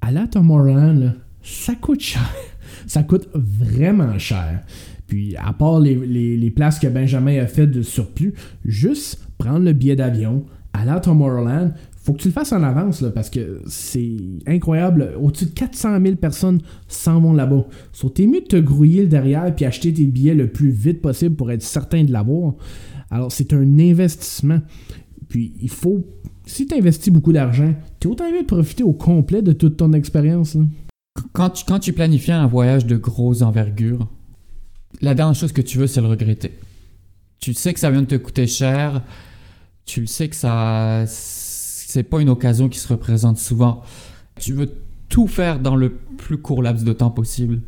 aller 0.00 0.18
à 0.20 0.26
Tomorrowland, 0.26 0.94
là, 0.98 1.12
ça 1.42 1.74
coûte 1.74 2.00
cher. 2.00 2.22
Ça 2.86 3.02
coûte 3.02 3.28
vraiment 3.34 4.18
cher. 4.18 4.60
Puis, 5.06 5.34
à 5.36 5.52
part 5.54 5.80
les, 5.80 5.94
les- 5.94 6.36
les 6.36 6.50
places 6.50 6.78
que 6.78 6.86
Benjamin 6.86 7.38
a 7.40 7.46
fait 7.46 7.66
de 7.66 7.80
surplus, 7.82 8.34
juste 8.64 9.20
prendre 9.38 9.60
le 9.64 9.72
billet 9.72 9.96
d'avion, 9.96 10.44
aller 10.74 10.90
à 10.90 11.00
Tomorrowland, 11.00 11.72
faut 12.04 12.12
que 12.12 12.20
tu 12.20 12.28
le 12.28 12.34
fasses 12.34 12.52
en 12.52 12.62
avance, 12.62 13.00
là, 13.00 13.10
parce 13.10 13.30
que 13.30 13.62
c'est 13.66 14.18
incroyable. 14.46 15.14
Au-dessus 15.18 15.46
de 15.46 15.52
400 15.52 16.02
000 16.02 16.16
personnes 16.16 16.60
s'en 16.86 17.18
vont 17.18 17.32
là-bas. 17.32 17.66
So, 17.92 18.10
t'es 18.10 18.26
mieux 18.26 18.42
de 18.42 18.46
te 18.46 18.56
grouiller 18.56 19.02
le 19.02 19.08
derrière 19.08 19.54
puis 19.54 19.64
acheter 19.64 19.90
tes 19.90 20.04
billets 20.04 20.34
le 20.34 20.52
plus 20.52 20.68
vite 20.68 21.00
possible 21.00 21.34
pour 21.34 21.50
être 21.50 21.62
certain 21.62 22.04
de 22.04 22.12
l'avoir. 22.12 22.56
Alors, 23.10 23.32
c'est 23.32 23.54
un 23.54 23.78
investissement. 23.78 24.60
Puis, 25.30 25.54
il 25.62 25.70
faut. 25.70 26.04
Si 26.44 26.66
tu 26.66 27.10
beaucoup 27.10 27.32
d'argent, 27.32 27.74
tu 28.00 28.08
autant 28.08 28.30
mieux 28.30 28.42
de 28.42 28.46
profiter 28.46 28.82
au 28.82 28.92
complet 28.92 29.40
de 29.40 29.54
toute 29.54 29.78
ton 29.78 29.94
expérience. 29.94 30.58
Quand 31.32 31.48
tu, 31.48 31.64
quand 31.64 31.78
tu 31.78 31.94
planifies 31.94 32.32
un 32.32 32.46
voyage 32.46 32.84
de 32.84 32.96
grosse 32.98 33.40
envergure, 33.40 34.10
la 35.00 35.14
dernière 35.14 35.34
chose 35.34 35.52
que 35.52 35.62
tu 35.62 35.78
veux, 35.78 35.86
c'est 35.86 36.02
le 36.02 36.08
regretter. 36.08 36.52
Tu 37.38 37.54
sais 37.54 37.72
que 37.72 37.80
ça 37.80 37.90
vient 37.90 38.02
de 38.02 38.06
te 38.06 38.16
coûter 38.16 38.46
cher, 38.46 39.02
tu 39.86 40.02
le 40.02 40.06
sais 40.06 40.28
que 40.28 40.36
ça 40.36 41.06
c'est 41.94 42.02
pas 42.02 42.20
une 42.20 42.28
occasion 42.28 42.68
qui 42.68 42.80
se 42.80 42.88
représente 42.88 43.38
souvent. 43.38 43.82
Tu 44.40 44.52
veux 44.52 44.68
tout 45.08 45.28
faire 45.28 45.60
dans 45.60 45.76
le 45.76 45.92
plus 45.92 46.38
court 46.38 46.60
laps 46.60 46.82
de 46.84 46.92
temps 46.92 47.12
possible. 47.12 47.60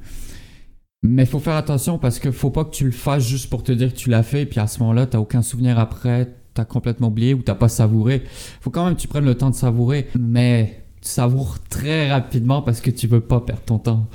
Mais 1.04 1.26
faut 1.26 1.38
faire 1.38 1.54
attention 1.54 1.96
parce 1.96 2.18
que 2.18 2.32
faut 2.32 2.50
pas 2.50 2.64
que 2.64 2.74
tu 2.74 2.86
le 2.86 2.90
fasses 2.90 3.24
juste 3.24 3.48
pour 3.48 3.62
te 3.62 3.70
dire 3.70 3.92
que 3.92 3.96
tu 3.96 4.10
l'as 4.10 4.24
fait, 4.24 4.44
puis 4.44 4.58
à 4.58 4.66
ce 4.66 4.80
moment-là, 4.80 5.06
t'as 5.06 5.20
aucun 5.20 5.42
souvenir 5.42 5.78
après, 5.78 6.34
t'as 6.54 6.64
complètement 6.64 7.06
oublié 7.06 7.34
ou 7.34 7.42
t'as 7.42 7.54
pas 7.54 7.68
savouré. 7.68 8.24
Faut 8.60 8.70
quand 8.70 8.84
même 8.84 8.96
que 8.96 9.00
tu 9.00 9.06
prennes 9.06 9.26
le 9.26 9.36
temps 9.36 9.50
de 9.50 9.54
savourer, 9.54 10.08
mais 10.18 10.82
tu 11.00 11.08
savoures 11.08 11.60
très 11.68 12.10
rapidement 12.10 12.62
parce 12.62 12.80
que 12.80 12.90
tu 12.90 13.06
veux 13.06 13.20
pas 13.20 13.42
perdre 13.42 13.62
ton 13.62 13.78
temps. 13.78 14.08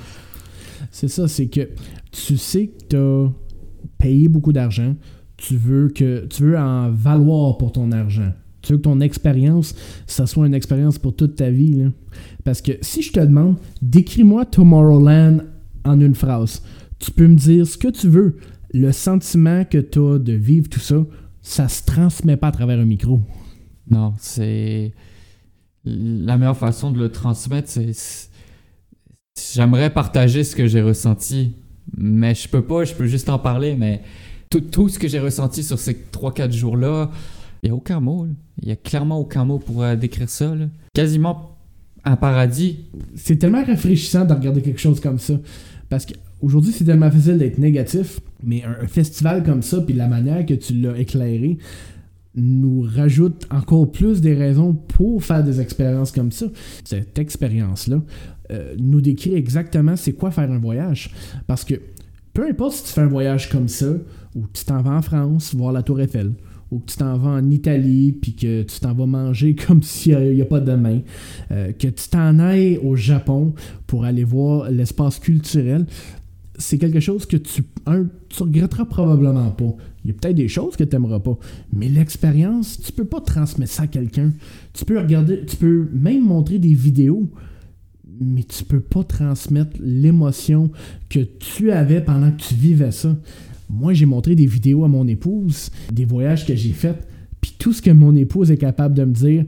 C'est 0.90 1.08
ça, 1.08 1.26
c'est 1.26 1.46
que 1.46 1.70
tu 2.10 2.36
sais 2.36 2.66
que 2.66 2.84
tu 2.90 2.96
as 2.96 3.32
payé 3.96 4.28
beaucoup 4.28 4.52
d'argent, 4.52 4.94
tu 5.38 5.56
veux 5.56 5.88
que 5.88 6.26
tu 6.26 6.42
veux 6.42 6.58
en 6.58 6.90
valoir 6.90 7.56
pour 7.56 7.72
ton 7.72 7.92
argent. 7.92 8.32
Tu 8.62 8.72
veux 8.72 8.78
que 8.78 8.84
ton 8.84 9.00
expérience, 9.00 9.74
ça 10.06 10.26
soit 10.26 10.46
une 10.46 10.54
expérience 10.54 10.98
pour 10.98 11.14
toute 11.14 11.36
ta 11.36 11.50
vie. 11.50 11.72
là. 11.72 11.90
Parce 12.44 12.62
que 12.62 12.72
si 12.80 13.02
je 13.02 13.12
te 13.12 13.20
demande, 13.20 13.56
décris-moi 13.80 14.46
Tomorrowland 14.46 15.38
en 15.84 16.00
une 16.00 16.14
phrase, 16.14 16.62
tu 16.98 17.10
peux 17.10 17.26
me 17.26 17.36
dire 17.36 17.66
ce 17.66 17.76
que 17.76 17.88
tu 17.88 18.08
veux. 18.08 18.36
Le 18.72 18.92
sentiment 18.92 19.64
que 19.64 19.78
tu 19.78 19.98
as 19.98 20.18
de 20.18 20.32
vivre 20.32 20.68
tout 20.68 20.80
ça, 20.80 21.04
ça 21.42 21.68
se 21.68 21.84
transmet 21.84 22.36
pas 22.36 22.48
à 22.48 22.52
travers 22.52 22.78
un 22.78 22.84
micro. 22.84 23.20
Non, 23.90 24.14
c'est 24.18 24.92
la 25.84 26.38
meilleure 26.38 26.56
façon 26.56 26.92
de 26.92 26.98
le 26.98 27.10
transmettre, 27.10 27.68
c'est 27.68 27.92
j'aimerais 29.54 29.90
partager 29.90 30.44
ce 30.44 30.54
que 30.54 30.66
j'ai 30.66 30.82
ressenti, 30.82 31.52
mais 31.96 32.34
je 32.34 32.48
peux 32.48 32.62
pas, 32.62 32.84
je 32.84 32.94
peux 32.94 33.06
juste 33.06 33.28
en 33.28 33.38
parler, 33.38 33.74
mais 33.76 34.02
tout, 34.50 34.60
tout 34.60 34.88
ce 34.88 34.98
que 34.98 35.08
j'ai 35.08 35.18
ressenti 35.18 35.62
sur 35.62 35.78
ces 35.78 35.94
3-4 36.12 36.52
jours-là, 36.52 37.10
il 37.62 37.68
y 37.68 37.70
a 37.70 37.74
aucun 37.74 38.00
mot, 38.00 38.26
il 38.60 38.68
y 38.68 38.72
a 38.72 38.76
clairement 38.76 39.18
aucun 39.18 39.44
mot 39.44 39.58
pour 39.58 39.82
euh, 39.82 39.94
décrire 39.94 40.28
ça, 40.28 40.54
quasiment 40.94 41.56
un 42.04 42.16
paradis. 42.16 42.86
c'est 43.14 43.36
tellement 43.36 43.64
rafraîchissant 43.64 44.24
de 44.24 44.32
regarder 44.32 44.62
quelque 44.62 44.80
chose 44.80 45.00
comme 45.00 45.18
ça. 45.20 45.34
Parce 45.88 46.06
qu'aujourd'hui, 46.06 46.72
c'est 46.72 46.84
tellement 46.84 47.10
facile 47.10 47.38
d'être 47.38 47.58
négatif, 47.58 48.18
mais 48.42 48.64
un, 48.64 48.86
festival 48.88 49.44
comme 49.44 49.62
ça, 49.62 49.80
puis 49.80 49.94
la 49.94 50.08
manière 50.08 50.44
que 50.44 50.54
tu 50.54 50.74
l'as 50.74 50.98
éclairé, 50.98 51.58
nous 52.34 52.80
rajoute 52.82 53.46
encore 53.50 53.92
plus 53.92 54.22
des 54.22 54.34
raisons 54.34 54.72
pour 54.72 55.22
faire 55.22 55.44
des 55.44 55.60
expériences 55.60 56.10
comme 56.10 56.32
ça. 56.32 56.46
Cette 56.82 57.18
expérience-là 57.18 58.02
euh, 58.50 58.74
nous 58.78 59.02
décrit 59.02 59.34
exactement 59.34 59.96
c'est 59.96 60.14
quoi 60.14 60.30
faire 60.30 60.50
un 60.50 60.58
voyage. 60.58 61.12
Parce 61.46 61.62
que 61.62 61.74
peu 62.32 62.48
importe 62.48 62.72
si 62.72 62.84
tu 62.84 62.88
fais 62.88 63.02
un 63.02 63.06
voyage 63.06 63.50
comme 63.50 63.68
ça, 63.68 63.92
ou 64.34 64.46
tu 64.52 64.64
t'en 64.64 64.80
vas 64.80 64.92
en 64.92 65.02
France 65.02 65.54
voir 65.54 65.72
la 65.72 65.82
Tour 65.82 66.00
Eiffel, 66.00 66.32
ou 66.72 66.78
que 66.78 66.90
tu 66.90 66.96
t'en 66.96 67.18
vas 67.18 67.30
en 67.30 67.50
Italie, 67.50 68.12
puis 68.12 68.34
que 68.34 68.62
tu 68.62 68.80
t'en 68.80 68.94
vas 68.94 69.06
manger 69.06 69.54
comme 69.66 69.82
s'il 69.82 70.18
n'y 70.34 70.40
a, 70.40 70.46
pas 70.46 70.58
de 70.58 70.70
demain, 70.70 71.00
euh, 71.50 71.72
que 71.72 71.88
tu 71.88 72.08
t'en 72.08 72.38
ailles 72.38 72.78
au 72.82 72.96
Japon 72.96 73.52
pour 73.86 74.04
aller 74.04 74.24
voir 74.24 74.70
l'espace 74.70 75.18
culturel, 75.18 75.86
c'est 76.56 76.78
quelque 76.78 77.00
chose 77.00 77.26
que 77.26 77.36
tu, 77.36 77.62
tu 78.28 78.42
regretteras 78.42 78.86
probablement 78.86 79.50
pas. 79.50 79.74
Il 80.04 80.08
y 80.08 80.10
a 80.10 80.14
peut-être 80.14 80.36
des 80.36 80.48
choses 80.48 80.76
que 80.76 80.84
tu 80.84 80.96
n'aimeras 80.96 81.20
pas, 81.20 81.38
mais 81.72 81.88
l'expérience, 81.88 82.80
tu 82.80 82.92
peux 82.92 83.04
pas 83.04 83.20
transmettre 83.20 83.72
ça 83.72 83.82
à 83.84 83.86
quelqu'un. 83.86 84.32
Tu 84.72 84.84
peux 84.84 84.98
regarder, 84.98 85.44
tu 85.44 85.56
peux 85.56 85.88
même 85.92 86.24
montrer 86.24 86.58
des 86.58 86.74
vidéos, 86.74 87.30
mais 88.20 88.42
tu 88.42 88.64
peux 88.64 88.80
pas 88.80 89.04
transmettre 89.04 89.76
l'émotion 89.80 90.70
que 91.08 91.20
tu 91.20 91.70
avais 91.70 92.00
pendant 92.00 92.30
que 92.30 92.42
tu 92.42 92.54
vivais 92.54 92.92
ça. 92.92 93.14
Moi, 93.72 93.94
j'ai 93.94 94.06
montré 94.06 94.34
des 94.34 94.46
vidéos 94.46 94.84
à 94.84 94.88
mon 94.88 95.08
épouse, 95.08 95.70
des 95.90 96.04
voyages 96.04 96.46
que 96.46 96.54
j'ai 96.54 96.72
faits, 96.72 97.08
puis 97.40 97.54
tout 97.58 97.72
ce 97.72 97.80
que 97.80 97.90
mon 97.90 98.14
épouse 98.14 98.50
est 98.50 98.58
capable 98.58 98.94
de 98.94 99.04
me 99.04 99.12
dire, 99.12 99.46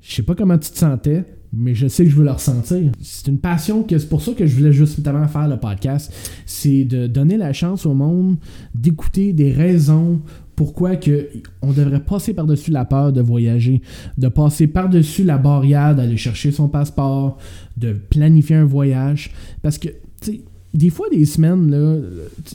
je 0.00 0.14
sais 0.14 0.22
pas 0.22 0.36
comment 0.36 0.56
tu 0.56 0.70
te 0.70 0.78
sentais, 0.78 1.24
mais 1.52 1.74
je 1.74 1.88
sais 1.88 2.04
que 2.04 2.10
je 2.10 2.16
veux 2.16 2.24
le 2.24 2.30
ressentir. 2.30 2.92
C'est 3.02 3.26
une 3.26 3.38
passion 3.38 3.82
que 3.82 3.98
c'est 3.98 4.08
pour 4.08 4.22
ça 4.22 4.32
que 4.32 4.46
je 4.46 4.54
voulais 4.54 4.72
justement 4.72 5.26
faire 5.26 5.48
le 5.48 5.56
podcast, 5.56 6.12
c'est 6.46 6.84
de 6.84 7.08
donner 7.08 7.36
la 7.36 7.52
chance 7.52 7.84
au 7.84 7.94
monde 7.94 8.36
d'écouter 8.74 9.32
des 9.32 9.52
raisons 9.52 10.20
pourquoi 10.54 10.96
que 10.96 11.28
on 11.62 11.72
devrait 11.72 12.00
passer 12.00 12.34
par-dessus 12.34 12.70
la 12.70 12.84
peur 12.84 13.12
de 13.12 13.20
voyager, 13.20 13.80
de 14.18 14.28
passer 14.28 14.66
par-dessus 14.66 15.22
la 15.22 15.38
barrière 15.38 15.94
d'aller 15.94 16.16
chercher 16.16 16.50
son 16.50 16.68
passeport, 16.68 17.38
de 17.76 17.92
planifier 17.92 18.56
un 18.56 18.64
voyage 18.64 19.30
parce 19.62 19.78
que 19.78 19.88
tu 20.20 20.32
sais 20.32 20.40
des 20.74 20.90
fois 20.90 21.08
des 21.10 21.24
semaines 21.24 21.70
là, 21.70 21.96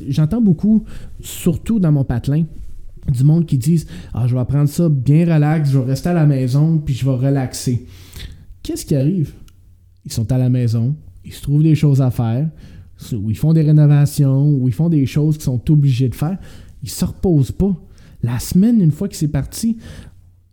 j'entends 0.08 0.42
beaucoup 0.42 0.86
surtout 1.22 1.80
dans 1.80 1.92
mon 1.92 2.04
patelin 2.04 2.46
du 3.12 3.24
monde 3.24 3.46
qui 3.46 3.58
disent 3.58 3.88
ah 4.14 4.28
je 4.28 4.36
vais 4.36 4.46
prendre 4.46 4.70
ça 4.70 4.88
bien 4.90 5.26
relax, 5.26 5.72
je 5.72 5.80
vais 5.80 5.86
rester 5.86 6.10
à 6.10 6.14
la 6.14 6.26
maison 6.26 6.78
puis 6.78 6.94
je 6.94 7.06
vais 7.06 7.16
relaxer 7.16 7.86
qu'est-ce 8.64 8.86
qui 8.86 8.96
arrive? 8.96 9.34
Ils 10.06 10.12
sont 10.12 10.32
à 10.32 10.38
la 10.38 10.50
maison, 10.50 10.96
ils 11.24 11.34
se 11.34 11.42
trouvent 11.42 11.64
des 11.64 11.76
choses 11.76 12.02
à 12.02 12.10
faire, 12.10 12.50
ou 13.12 13.30
ils 13.30 13.38
font 13.38 13.54
des 13.54 13.62
rénovations, 13.62 14.50
ou 14.50 14.68
ils 14.68 14.74
font 14.74 14.90
des 14.90 15.06
choses 15.06 15.36
qu'ils 15.36 15.44
sont 15.44 15.72
obligés 15.72 16.10
de 16.10 16.16
faire. 16.16 16.38
Ils 16.82 16.90
se 16.90 17.06
reposent 17.06 17.52
pas. 17.52 17.76
La 18.22 18.40
semaine, 18.40 18.82
une 18.82 18.92
fois 18.92 19.08
que 19.08 19.16
c'est 19.16 19.28
parti, 19.28 19.78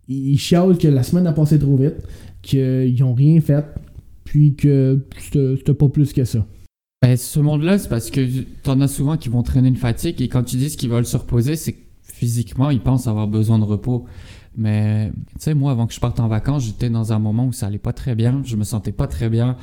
ils 0.07 0.37
chialent 0.37 0.77
que 0.77 0.87
la 0.87 1.03
semaine 1.03 1.25
a 1.27 1.33
passé 1.33 1.57
trop 1.57 1.77
vite, 1.77 1.95
qu'ils 2.41 2.99
n'ont 2.99 3.13
rien 3.13 3.39
fait, 3.39 3.65
puis 4.25 4.55
que 4.55 5.05
c'était 5.17 5.73
pas 5.73 5.89
plus 5.89 6.13
que 6.13 6.25
ça. 6.25 6.45
Ben, 7.03 7.17
ce 7.17 7.39
monde-là, 7.39 7.79
c'est 7.79 7.89
parce 7.89 8.11
que 8.11 8.43
t'en 8.61 8.79
as 8.79 8.87
souvent 8.87 9.17
qui 9.17 9.29
vont 9.29 9.41
traîner 9.41 9.69
une 9.69 9.75
fatigue 9.75 10.21
et 10.21 10.27
quand 10.27 10.43
tu 10.43 10.57
dis 10.57 10.75
qu'ils 10.77 10.91
veulent 10.91 11.05
se 11.07 11.17
reposer, 11.17 11.55
c'est 11.55 11.73
que 11.73 11.81
physiquement, 12.03 12.69
ils 12.69 12.79
pensent 12.79 13.07
avoir 13.07 13.27
besoin 13.27 13.57
de 13.57 13.63
repos. 13.63 14.05
Mais, 14.55 15.11
tu 15.33 15.39
sais, 15.39 15.53
moi, 15.55 15.71
avant 15.71 15.87
que 15.87 15.95
je 15.95 15.99
parte 15.99 16.19
en 16.19 16.27
vacances, 16.27 16.63
j'étais 16.65 16.91
dans 16.91 17.11
un 17.11 17.17
moment 17.17 17.47
où 17.47 17.53
ça 17.53 17.65
allait 17.65 17.79
pas 17.79 17.91
très 17.93 18.13
bien. 18.13 18.43
Je 18.45 18.55
me 18.55 18.63
sentais 18.63 18.91
pas 18.91 19.07
très 19.07 19.29
bien, 19.29 19.57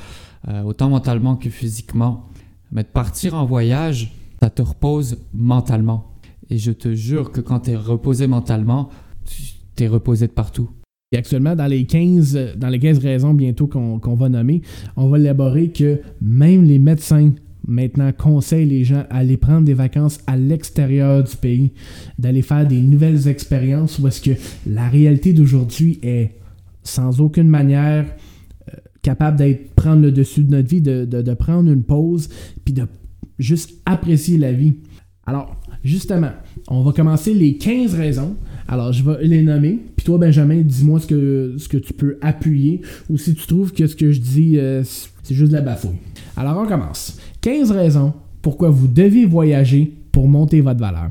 euh, 0.48 0.62
autant 0.62 0.88
mentalement 0.88 1.36
que 1.36 1.48
physiquement. 1.48 2.28
Mais 2.72 2.82
de 2.82 2.88
partir 2.88 3.36
en 3.36 3.44
voyage, 3.44 4.12
ça 4.40 4.50
te 4.50 4.62
repose 4.62 5.18
mentalement. 5.32 6.14
Et 6.50 6.58
je 6.58 6.72
te 6.72 6.92
jure 6.92 7.30
que 7.30 7.40
quand 7.40 7.60
tu 7.60 7.70
es 7.70 7.76
reposé 7.76 8.26
mentalement, 8.26 8.88
tu 9.76 9.84
es 9.84 9.86
reposé 9.86 10.26
de 10.26 10.32
partout. 10.32 10.70
Et 11.10 11.16
actuellement, 11.16 11.56
dans 11.56 11.66
les 11.66 11.84
15, 11.84 12.56
dans 12.56 12.68
les 12.68 12.78
15 12.78 12.98
raisons 12.98 13.32
bientôt 13.32 13.66
qu'on 13.66 14.14
va 14.14 14.28
nommer, 14.28 14.60
on 14.96 15.08
va 15.08 15.18
élaborer 15.18 15.70
que 15.70 16.00
même 16.20 16.64
les 16.64 16.78
médecins 16.78 17.32
maintenant 17.66 18.12
conseillent 18.12 18.68
les 18.68 18.84
gens 18.84 19.04
à 19.08 19.18
aller 19.18 19.38
prendre 19.38 19.64
des 19.64 19.74
vacances 19.74 20.18
à 20.26 20.36
l'extérieur 20.36 21.24
du 21.24 21.34
pays, 21.36 21.72
d'aller 22.18 22.42
faire 22.42 22.66
des 22.66 22.80
nouvelles 22.80 23.26
expériences 23.26 23.98
parce 24.00 24.20
que 24.20 24.32
la 24.66 24.88
réalité 24.88 25.32
d'aujourd'hui 25.32 25.98
est 26.02 26.32
sans 26.82 27.20
aucune 27.22 27.48
manière 27.48 28.04
euh, 28.68 28.76
capable 29.00 29.38
d'être 29.38 29.74
prendre 29.74 30.02
le 30.02 30.12
dessus 30.12 30.44
de 30.44 30.50
notre 30.50 30.68
vie, 30.68 30.82
de, 30.82 31.04
de 31.04 31.34
prendre 31.34 31.70
une 31.70 31.84
pause, 31.84 32.28
puis 32.64 32.74
de 32.74 32.86
juste 33.38 33.80
apprécier 33.86 34.36
la 34.36 34.52
vie. 34.52 34.74
Alors, 35.26 35.56
justement, 35.84 36.32
on 36.68 36.82
va 36.82 36.92
commencer 36.92 37.32
les 37.32 37.56
15 37.56 37.94
raisons 37.94 38.36
alors, 38.68 38.92
je 38.92 39.02
vais 39.02 39.24
les 39.26 39.42
nommer. 39.42 39.78
Puis 39.96 40.04
toi, 40.04 40.18
Benjamin, 40.18 40.60
dis-moi 40.60 41.00
ce 41.00 41.06
que, 41.06 41.78
tu 41.78 41.92
peux 41.94 42.18
appuyer 42.20 42.82
ou 43.08 43.16
si 43.16 43.34
tu 43.34 43.46
trouves 43.46 43.72
que 43.72 43.86
ce 43.86 43.96
que 43.96 44.12
je 44.12 44.20
dis, 44.20 44.58
euh, 44.58 44.82
c'est 45.22 45.34
juste 45.34 45.50
de 45.50 45.56
la 45.56 45.62
bafouille. 45.62 45.96
Alors, 46.36 46.58
on 46.58 46.66
commence. 46.66 47.18
15 47.40 47.70
raisons 47.70 48.12
pourquoi 48.42 48.68
vous 48.68 48.86
devez 48.86 49.24
voyager 49.24 49.90
pour 50.12 50.28
monter 50.28 50.60
votre 50.60 50.80
valeur. 50.80 51.10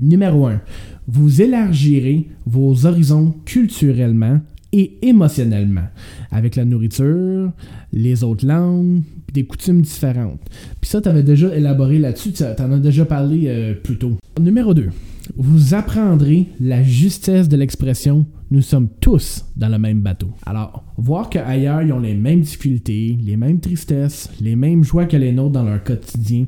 Numéro 0.00 0.46
1. 0.46 0.62
Vous 1.06 1.42
élargirez 1.42 2.26
vos 2.46 2.86
horizons 2.86 3.34
culturellement 3.44 4.40
et 4.72 4.96
émotionnellement, 5.02 5.88
avec 6.30 6.56
la 6.56 6.64
nourriture, 6.64 7.52
les 7.92 8.24
autres 8.24 8.46
langues, 8.46 9.02
des 9.34 9.44
coutumes 9.44 9.82
différentes. 9.82 10.40
Puis 10.80 10.88
ça, 10.88 11.02
tu 11.02 11.08
avais 11.10 11.22
déjà 11.22 11.54
élaboré 11.54 11.98
là-dessus, 11.98 12.32
tu 12.32 12.42
en 12.42 12.72
as 12.72 12.78
déjà 12.78 13.04
parlé 13.04 13.42
euh, 13.46 13.74
plus 13.74 13.98
tôt. 13.98 14.16
Numéro 14.40 14.72
2 14.72 14.88
vous 15.36 15.74
apprendrez 15.74 16.48
la 16.60 16.82
justesse 16.82 17.48
de 17.48 17.56
l'expression 17.56 18.26
nous 18.52 18.60
sommes 18.60 18.88
tous 19.00 19.46
dans 19.56 19.68
le 19.68 19.78
même 19.78 20.02
bateau. 20.02 20.28
Alors, 20.44 20.84
voir 20.98 21.30
qu'ailleurs, 21.30 21.80
ils 21.80 21.90
ont 21.90 21.98
les 21.98 22.14
mêmes 22.14 22.42
difficultés, 22.42 23.16
les 23.18 23.38
mêmes 23.38 23.60
tristesses, 23.60 24.30
les 24.42 24.56
mêmes 24.56 24.84
joies 24.84 25.06
que 25.06 25.16
les 25.16 25.32
nôtres 25.32 25.52
dans 25.52 25.62
leur 25.62 25.82
quotidien, 25.82 26.44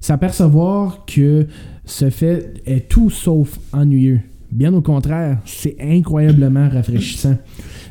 s'apercevoir 0.00 1.04
que 1.04 1.46
ce 1.84 2.08
fait 2.08 2.54
est 2.64 2.88
tout 2.88 3.10
sauf 3.10 3.58
ennuyeux. 3.74 4.20
Bien 4.50 4.72
au 4.72 4.80
contraire, 4.80 5.40
c'est 5.44 5.76
incroyablement 5.78 6.70
rafraîchissant. 6.70 7.36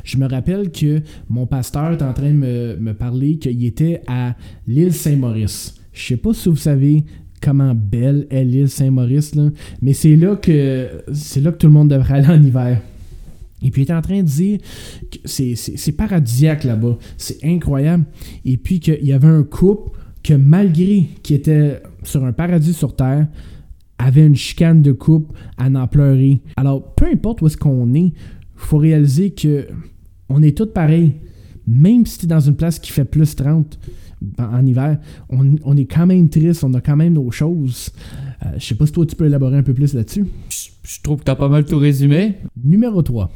Je 0.02 0.16
me 0.16 0.28
rappelle 0.28 0.72
que 0.72 1.00
mon 1.28 1.46
pasteur 1.46 1.92
est 1.92 2.02
en 2.02 2.12
train 2.12 2.30
de 2.32 2.76
me, 2.80 2.94
parler 2.94 3.36
qu'il 3.36 3.64
était 3.64 4.02
à 4.08 4.34
l'île 4.66 4.92
Saint-Maurice. 4.92 5.76
Je 5.92 6.06
sais 6.08 6.16
pas 6.16 6.34
si 6.34 6.48
vous 6.48 6.56
savez 6.56 7.04
comment 7.42 7.74
belle 7.74 8.26
est 8.30 8.44
l'île 8.44 8.70
Saint-Maurice, 8.70 9.34
mais 9.82 9.92
c'est 9.92 10.16
là 10.16 10.36
que 10.36 10.88
c'est 11.12 11.40
là 11.40 11.52
que 11.52 11.58
tout 11.58 11.66
le 11.66 11.72
monde 11.72 11.90
devrait 11.90 12.14
aller 12.14 12.28
en 12.28 12.42
hiver. 12.42 12.80
Et 13.64 13.70
puis 13.70 13.82
il 13.82 13.84
était 13.84 13.94
en 13.94 14.02
train 14.02 14.22
de 14.22 14.26
dire 14.26 14.58
que 15.10 15.18
c'est 15.26 15.96
paradisiaque 15.96 16.64
là-bas, 16.64 16.96
c'est 17.16 17.44
incroyable. 17.44 18.04
Et 18.44 18.56
puis 18.56 18.80
qu'il 18.80 19.04
y 19.04 19.12
avait 19.12 19.28
un 19.28 19.42
couple 19.42 19.98
que 20.22 20.34
malgré 20.34 21.08
qu'il 21.22 21.36
était 21.36 21.82
sur 22.02 22.24
un 22.24 22.32
paradis 22.32 22.72
sur 22.72 22.96
Terre, 22.96 23.26
avait 23.98 24.26
une 24.26 24.34
chicane 24.34 24.82
de 24.82 24.92
couple 24.92 25.32
à 25.58 25.68
en 25.68 25.86
pleurer. 25.86 26.40
Alors, 26.56 26.94
peu 26.94 27.06
importe 27.06 27.42
où 27.42 27.46
est-ce 27.46 27.56
qu'on 27.56 27.94
est, 27.94 28.06
il 28.06 28.12
faut 28.56 28.78
réaliser 28.78 29.30
que 29.30 29.66
on 30.28 30.42
est 30.42 30.56
tous 30.56 30.66
pareils. 30.66 31.12
Même 31.72 32.04
si 32.06 32.18
tu 32.18 32.24
es 32.26 32.28
dans 32.28 32.40
une 32.40 32.56
place 32.56 32.78
qui 32.78 32.92
fait 32.92 33.04
plus 33.04 33.34
30, 33.34 33.78
en 34.38 34.64
hiver, 34.64 34.98
on, 35.28 35.76
est 35.76 35.84
quand 35.84 36.06
même 36.06 36.28
triste, 36.28 36.64
on 36.64 36.74
a 36.74 36.80
quand 36.80 36.96
même 36.96 37.14
nos 37.14 37.30
choses. 37.30 37.90
Euh, 38.44 38.50
je 38.58 38.64
sais 38.64 38.74
pas 38.74 38.86
si 38.86 38.92
toi 38.92 39.06
tu 39.06 39.16
peux 39.16 39.26
élaborer 39.26 39.56
un 39.56 39.62
peu 39.62 39.74
plus 39.74 39.94
là-dessus. 39.94 40.26
Je, 40.50 41.00
trouve 41.02 41.20
que 41.20 41.24
tu 41.24 41.30
as 41.30 41.36
pas 41.36 41.48
mal 41.48 41.64
tout 41.64 41.78
résumé. 41.78 42.36
Numéro 42.62 43.02
3. 43.02 43.30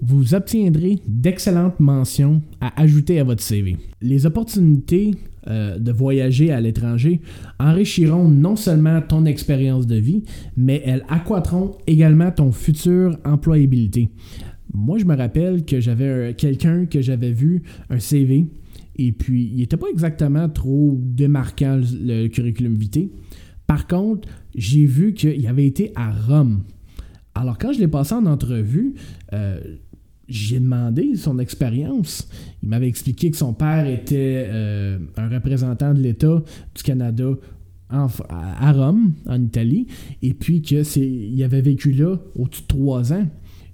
Vous 0.00 0.34
obtiendrez 0.34 0.98
d'excellentes 1.06 1.78
mentions 1.78 2.42
à 2.60 2.80
ajouter 2.80 3.20
à 3.20 3.24
votre 3.24 3.42
CV. 3.42 3.76
Les 4.00 4.26
opportunités 4.26 5.12
euh, 5.48 5.78
de 5.78 5.92
voyager 5.92 6.52
à 6.52 6.60
l'étranger 6.60 7.20
enrichiront 7.58 8.28
non 8.28 8.56
seulement 8.56 9.00
ton 9.00 9.24
expérience 9.24 9.86
de 9.86 9.96
vie, 9.96 10.24
mais 10.56 10.82
elles 10.84 11.04
accroîtront 11.08 11.76
également 11.86 12.30
ton 12.32 12.52
futur 12.52 13.16
employabilité. 13.24 14.10
Moi, 14.72 14.98
je 14.98 15.04
me 15.04 15.16
rappelle 15.16 15.64
que 15.64 15.80
j'avais 15.80 16.34
quelqu'un 16.34 16.86
que 16.86 17.00
j'avais 17.02 17.32
vu 17.32 17.62
un 17.90 17.98
CV 17.98 18.46
et 18.96 19.12
puis, 19.12 19.50
il 19.52 19.58
n'était 19.58 19.76
pas 19.76 19.88
exactement 19.90 20.48
trop 20.48 20.98
démarquant 21.00 21.80
le, 21.80 22.28
curriculum 22.28 22.74
vitae. 22.74 23.08
Par 23.66 23.86
contre, 23.86 24.28
j'ai 24.54 24.84
vu 24.84 25.14
qu'il 25.14 25.46
avait 25.46 25.66
été 25.66 25.92
à 25.94 26.10
Rome. 26.10 26.64
Alors, 27.34 27.56
quand 27.56 27.72
je 27.72 27.80
l'ai 27.80 27.88
passé 27.88 28.14
en 28.14 28.26
entrevue, 28.26 28.94
euh, 29.32 29.60
j'ai 30.28 30.60
demandé 30.60 31.16
son 31.16 31.38
expérience. 31.38 32.28
Il 32.62 32.68
m'avait 32.68 32.88
expliqué 32.88 33.30
que 33.30 33.36
son 33.36 33.54
père 33.54 33.86
était 33.86 34.46
euh, 34.48 34.98
un 35.16 35.28
représentant 35.28 35.94
de 35.94 36.00
l'État 36.00 36.42
du 36.74 36.82
Canada 36.82 37.30
à 37.88 38.72
Rome, 38.72 39.12
en 39.26 39.42
Italie, 39.42 39.86
et 40.22 40.32
puis 40.32 40.62
qu'il 40.62 41.42
avait 41.42 41.60
vécu 41.60 41.92
là 41.92 42.16
au-dessus 42.34 42.62
de 42.62 42.66
trois 42.66 43.12
ans. 43.12 43.26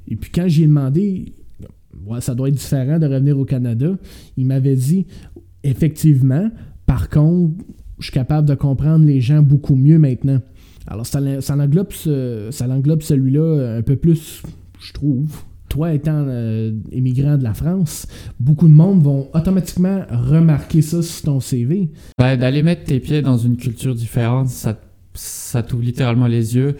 Et 0.09 0.17
puis 0.17 0.31
quand 0.31 0.49
j'ai 0.49 0.67
demandé, 0.67 1.35
ça 2.21 2.35
doit 2.35 2.49
être 2.49 2.55
différent 2.55 2.99
de 2.99 3.07
revenir 3.07 3.39
au 3.39 3.45
Canada. 3.45 3.97
Il 4.37 4.47
m'avait 4.47 4.77
dit, 4.77 5.07
effectivement, 5.63 6.51
par 6.87 7.09
contre, 7.09 7.65
je 7.99 8.05
suis 8.05 8.13
capable 8.13 8.49
de 8.49 8.55
comprendre 8.55 9.05
les 9.05 9.21
gens 9.21 9.43
beaucoup 9.43 9.75
mieux 9.75 9.99
maintenant. 9.99 10.41
Alors, 10.87 11.05
ça, 11.05 11.21
ça 11.41 11.55
englobe, 11.55 11.93
celui-là 11.93 13.77
un 13.77 13.83
peu 13.83 13.97
plus, 13.97 14.43
je 14.81 14.93
trouve. 14.93 15.43
Toi 15.69 15.93
étant 15.93 16.25
euh, 16.27 16.73
émigrant 16.93 17.37
de 17.37 17.45
la 17.45 17.53
France, 17.53 18.07
beaucoup 18.41 18.69
de 18.69 18.73
monde 18.73 19.03
vont 19.03 19.29
automatiquement 19.35 20.01
remarquer 20.09 20.81
ça 20.81 21.03
sur 21.03 21.27
ton 21.27 21.41
CV. 21.41 21.91
Ben, 22.17 22.39
D'aller 22.39 22.63
mettre 22.63 22.85
tes 22.85 23.01
pieds 23.01 23.21
dans 23.21 23.37
une 23.37 23.59
culture 23.59 23.95
différente, 23.95 24.49
ça, 24.49 24.81
ça 25.13 25.63
t'ouvre 25.63 25.83
littéralement 25.83 26.27
les 26.27 26.57
yeux 26.57 26.77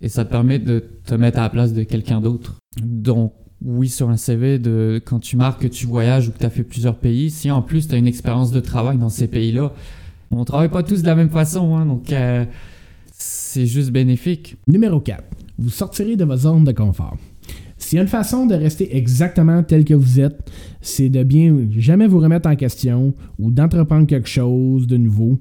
et 0.00 0.08
ça 0.08 0.24
te 0.24 0.30
permet 0.30 0.60
de 0.60 0.84
te 1.04 1.16
mettre 1.16 1.40
à 1.40 1.42
la 1.42 1.50
place 1.50 1.72
de 1.72 1.82
quelqu'un 1.82 2.20
d'autre. 2.20 2.58
Donc, 2.82 3.32
oui, 3.62 3.88
sur 3.88 4.08
un 4.08 4.16
CV, 4.16 4.58
de, 4.58 5.00
quand 5.04 5.18
tu 5.18 5.36
marques 5.36 5.62
que 5.62 5.66
tu 5.66 5.86
voyages 5.86 6.28
ou 6.28 6.32
que 6.32 6.38
tu 6.38 6.46
as 6.46 6.50
fait 6.50 6.62
plusieurs 6.62 6.96
pays, 6.96 7.30
si 7.30 7.50
en 7.50 7.62
plus 7.62 7.88
tu 7.88 7.94
as 7.94 7.98
une 7.98 8.06
expérience 8.06 8.50
de 8.50 8.60
travail 8.60 8.98
dans 8.98 9.08
ces 9.08 9.26
pays-là, 9.26 9.72
on 10.30 10.44
travaille 10.44 10.68
pas 10.68 10.82
tous 10.82 11.02
de 11.02 11.06
la 11.06 11.14
même 11.14 11.30
façon, 11.30 11.76
hein, 11.76 11.86
donc 11.86 12.12
euh, 12.12 12.44
c'est 13.12 13.66
juste 13.66 13.90
bénéfique. 13.90 14.56
Numéro 14.66 15.00
4. 15.00 15.24
Vous 15.58 15.70
sortirez 15.70 16.16
de 16.16 16.24
votre 16.24 16.42
zone 16.42 16.64
de 16.64 16.72
confort. 16.72 17.16
S'il 17.78 17.96
y 17.96 17.98
a 18.00 18.02
une 18.02 18.08
façon 18.08 18.46
de 18.46 18.54
rester 18.54 18.96
exactement 18.96 19.62
tel 19.62 19.84
que 19.84 19.94
vous 19.94 20.20
êtes, 20.20 20.38
c'est 20.80 21.08
de 21.08 21.22
bien 21.22 21.56
jamais 21.76 22.06
vous 22.06 22.18
remettre 22.18 22.48
en 22.48 22.56
question 22.56 23.14
ou 23.38 23.50
d'entreprendre 23.50 24.06
quelque 24.06 24.28
chose 24.28 24.86
de 24.86 24.96
nouveau. 24.96 25.38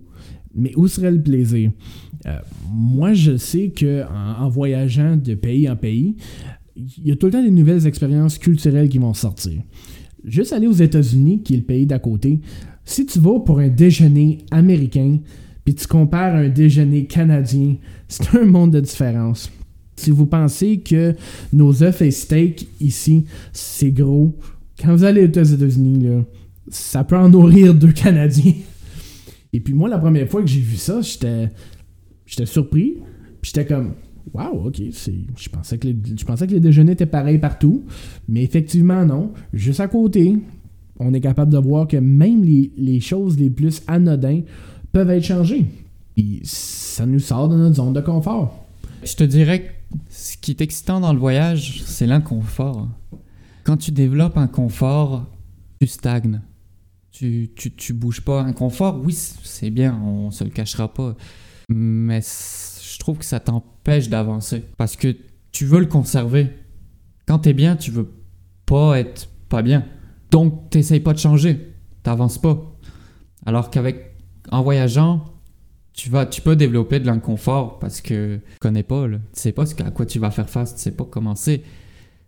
Mais 0.55 0.71
où 0.75 0.87
serait 0.87 1.11
le 1.11 1.21
plaisir? 1.21 1.71
Euh, 2.25 2.37
moi, 2.71 3.13
je 3.13 3.37
sais 3.37 3.69
que 3.69 4.03
en, 4.39 4.49
voyageant 4.49 5.17
de 5.17 5.35
pays 5.35 5.69
en 5.69 5.75
pays, 5.75 6.15
il 6.77 7.07
y 7.07 7.11
a 7.11 7.15
tout 7.15 7.27
le 7.27 7.31
temps 7.31 7.43
des 7.43 7.51
nouvelles 7.51 7.87
expériences 7.87 8.37
culturelles 8.37 8.89
qui 8.89 8.99
vont 8.99 9.13
sortir. 9.13 9.61
Juste 10.23 10.53
aller 10.53 10.67
aux 10.67 10.73
États-Unis, 10.73 11.41
qui 11.43 11.53
est 11.53 11.57
le 11.57 11.63
pays 11.63 11.85
d'à 11.85 11.99
côté, 11.99 12.39
si 12.85 13.05
tu 13.05 13.19
vas 13.19 13.39
pour 13.39 13.59
un 13.59 13.67
déjeuner 13.67 14.39
américain, 14.51 15.19
puis 15.65 15.75
tu 15.75 15.87
compares 15.87 16.35
un 16.35 16.49
déjeuner 16.49 17.05
canadien, 17.05 17.75
c'est 18.07 18.35
un 18.35 18.45
monde 18.45 18.71
de 18.71 18.79
différence. 18.79 19.51
Si 19.95 20.11
vous 20.11 20.27
pensez 20.27 20.79
que 20.79 21.15
nos 21.51 21.83
œufs 21.83 22.01
et 22.01 22.11
steaks 22.11 22.67
ici, 22.79 23.25
c'est 23.51 23.91
gros, 23.91 24.37
quand 24.79 24.95
vous 24.95 25.03
allez 25.03 25.23
aux 25.23 25.43
États-Unis, 25.43 26.23
ça 26.69 27.03
peut 27.03 27.17
en 27.17 27.29
nourrir 27.29 27.73
deux 27.73 27.91
Canadiens. 27.91 28.53
Et 29.53 29.59
puis 29.59 29.73
moi, 29.73 29.89
la 29.89 29.97
première 29.97 30.29
fois 30.29 30.41
que 30.41 30.47
j'ai 30.47 30.59
vu 30.59 30.75
ça, 30.75 31.01
j'étais, 31.01 31.49
j'étais 32.27 32.45
surpris. 32.45 32.97
J'étais 33.41 33.65
comme, 33.65 33.93
Wow, 34.37 34.67
ok. 34.67 34.75
Je 34.77 35.49
pensais, 35.49 35.77
que 35.79 35.87
les, 35.87 35.97
je 36.15 36.23
pensais 36.23 36.45
que 36.45 36.51
les 36.51 36.59
déjeuners 36.59 36.91
étaient 36.91 37.07
pareils 37.07 37.39
partout. 37.39 37.83
Mais 38.27 38.43
effectivement, 38.43 39.03
non. 39.03 39.31
Juste 39.51 39.79
à 39.79 39.87
côté, 39.87 40.37
on 40.99 41.13
est 41.13 41.21
capable 41.21 41.51
de 41.51 41.57
voir 41.57 41.87
que 41.87 41.97
même 41.97 42.43
les, 42.43 42.99
choses 42.99 43.39
les 43.39 43.49
plus 43.49 43.81
anodines 43.87 44.43
peuvent 44.91 45.09
être 45.09 45.23
changées. 45.23 45.65
Et 46.17 46.39
ça 46.43 47.05
nous 47.05 47.19
sort 47.19 47.49
de 47.49 47.55
notre 47.55 47.75
zone 47.75 47.93
de 47.93 48.01
confort. 48.01 48.67
Je 49.03 49.15
te 49.15 49.23
dirais 49.23 49.61
que 49.61 49.71
ce 50.09 50.37
qui 50.37 50.51
est 50.51 50.61
excitant 50.61 50.99
dans 50.99 51.13
le 51.13 51.19
voyage, 51.19 51.83
c'est 51.85 52.05
l'inconfort. 52.05 52.87
Quand 53.63 53.77
tu 53.77 53.91
développes 53.91 54.37
un 54.37 54.47
confort, 54.47 55.25
tu 55.81 55.87
stagnes. 55.87 56.41
Tu, 57.11 57.49
tu, 57.55 57.71
tu 57.71 57.93
bouges 57.93 58.21
pas. 58.21 58.41
Un 58.41 58.53
confort, 58.53 59.01
oui, 59.03 59.13
c'est 59.15 59.71
bien, 59.71 59.99
on 60.03 60.29
se 60.29 60.43
le 60.43 60.51
cachera 60.51 60.93
pas. 60.93 61.15
Mais 61.69 62.21
je 62.97 62.99
trouve 62.99 63.19
que 63.19 63.25
ça 63.25 63.39
t'empêche 63.39 64.09
d'avancer. 64.09 64.63
Parce 64.75 64.95
que 64.95 65.15
tu 65.51 65.65
veux 65.65 65.79
le 65.79 65.85
conserver. 65.85 66.49
Quand 67.27 67.37
t'es 67.37 67.53
bien, 67.53 67.75
tu 67.75 67.91
veux 67.91 68.11
pas 68.65 68.99
être 68.99 69.29
pas 69.49 69.61
bien. 69.61 69.85
Donc, 70.31 70.71
t'essayes 70.71 70.99
pas 70.99 71.13
de 71.13 71.19
changer. 71.19 71.75
T'avances 72.01 72.39
pas. 72.39 72.75
Alors 73.45 73.69
qu'avec, 73.69 74.15
en 74.51 74.63
voyageant, 74.63 75.25
tu, 75.93 76.09
vas, 76.09 76.25
tu 76.25 76.41
peux 76.41 76.55
développer 76.55 76.99
de 76.99 77.05
l'inconfort 77.05 77.77
parce 77.77 78.01
que 78.01 78.37
tu 78.37 78.57
connais 78.59 78.81
pas, 78.81 79.07
là. 79.07 79.17
tu 79.31 79.41
sais 79.41 79.51
pas 79.51 79.65
à 79.79 79.91
quoi 79.91 80.07
tu 80.07 80.17
vas 80.17 80.31
faire 80.31 80.49
face, 80.49 80.73
tu 80.73 80.81
sais 80.81 80.91
pas 80.91 81.05
comment 81.05 81.35
c'est. 81.35 81.61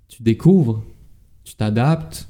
Tu 0.07 0.21
découvres, 0.21 0.83
tu 1.45 1.55
t'adaptes, 1.55 2.29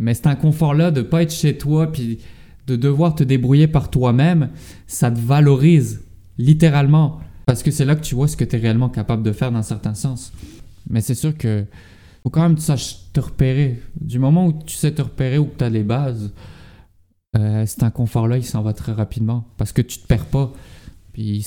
mais 0.00 0.14
cet 0.14 0.26
inconfort-là 0.26 0.90
de 0.90 1.02
pas 1.02 1.22
être 1.22 1.32
chez 1.32 1.56
toi 1.56 1.92
puis 1.92 2.18
de 2.66 2.74
devoir 2.74 3.14
te 3.14 3.22
débrouiller 3.22 3.68
par 3.68 3.88
toi-même, 3.88 4.50
ça 4.88 5.12
te 5.12 5.20
valorise, 5.20 6.02
littéralement, 6.38 7.20
parce 7.48 7.62
que 7.62 7.70
c'est 7.70 7.86
là 7.86 7.96
que 7.96 8.02
tu 8.02 8.14
vois 8.14 8.28
ce 8.28 8.36
que 8.36 8.44
tu 8.44 8.56
es 8.56 8.58
réellement 8.58 8.90
capable 8.90 9.22
de 9.22 9.32
faire 9.32 9.50
dans 9.50 9.62
certains 9.62 9.94
sens. 9.94 10.34
Mais 10.90 11.00
c'est 11.00 11.14
sûr 11.14 11.34
que 11.34 11.64
faut 12.22 12.28
quand 12.28 12.42
même 12.42 12.56
que 12.56 12.60
tu 12.60 12.66
saches 12.66 13.10
te 13.14 13.20
repérer. 13.20 13.80
Du 13.98 14.18
moment 14.18 14.48
où 14.48 14.52
tu 14.52 14.76
sais 14.76 14.92
te 14.92 15.00
repérer 15.00 15.38
ou 15.38 15.46
que 15.46 15.56
tu 15.56 15.64
as 15.64 15.70
les 15.70 15.82
bases, 15.82 16.30
euh, 17.38 17.64
cet 17.64 17.82
inconfort-là, 17.84 18.36
il 18.36 18.44
s'en 18.44 18.60
va 18.60 18.74
très 18.74 18.92
rapidement 18.92 19.46
parce 19.56 19.72
que 19.72 19.80
tu 19.80 19.98
te 19.98 20.06
perds 20.06 20.26
pas. 20.26 20.52
Puis 21.14 21.46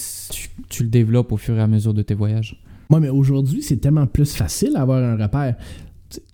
tu, 0.69 0.81
le 0.81 0.89
développes 0.89 1.31
au 1.33 1.37
fur 1.37 1.55
et 1.55 1.61
à 1.61 1.67
mesure 1.67 1.93
de 1.93 2.01
tes 2.01 2.15
voyages. 2.15 2.59
Moi, 2.89 2.99
mais 2.99 3.09
aujourd'hui, 3.09 3.61
c'est 3.61 3.77
tellement 3.77 4.07
plus 4.07 4.33
facile 4.33 4.73
d'avoir 4.73 5.03
un 5.03 5.23
repère. 5.23 5.55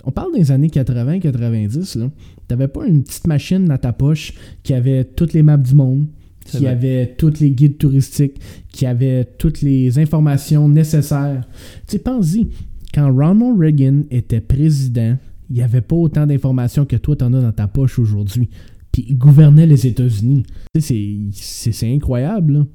on 0.05 0.11
parle 0.11 0.33
des 0.33 0.49
années 0.49 0.69
80-90, 0.69 1.99
là. 1.99 2.09
T'avais 2.47 2.69
pas 2.69 2.85
une 2.87 3.03
petite 3.03 3.27
machine 3.27 3.65
dans 3.65 3.77
ta 3.77 3.91
poche 3.91 4.33
qui 4.63 4.73
avait 4.73 5.03
toutes 5.03 5.33
les 5.33 5.43
maps 5.43 5.57
du 5.57 5.75
monde, 5.75 6.07
qui 6.47 6.67
avait 6.67 7.15
tous 7.17 7.39
les 7.39 7.51
guides 7.51 7.77
touristiques, 7.77 8.39
qui 8.71 8.85
avait 8.85 9.25
toutes 9.37 9.61
les 9.61 9.99
informations 9.99 10.67
nécessaires. 10.67 11.43
Tu 11.87 11.93
sais, 11.93 11.99
pense-y, 11.99 12.47
quand 12.93 13.13
Ronald 13.13 13.59
Reagan 13.59 14.03
était 14.09 14.41
président, 14.41 15.17
il 15.49 15.55
n'y 15.57 15.61
avait 15.61 15.81
pas 15.81 15.95
autant 15.95 16.25
d'informations 16.25 16.85
que 16.85 16.95
toi, 16.95 17.15
tu 17.15 17.23
en 17.23 17.33
as 17.33 17.41
dans 17.41 17.51
ta 17.51 17.67
poche 17.67 17.99
aujourd'hui. 17.99 18.49
Puis 18.91 19.05
il 19.09 19.17
gouvernait 19.17 19.65
les 19.65 19.85
États-Unis. 19.87 20.43
C'est 20.79 21.93
incroyable. 21.93 22.65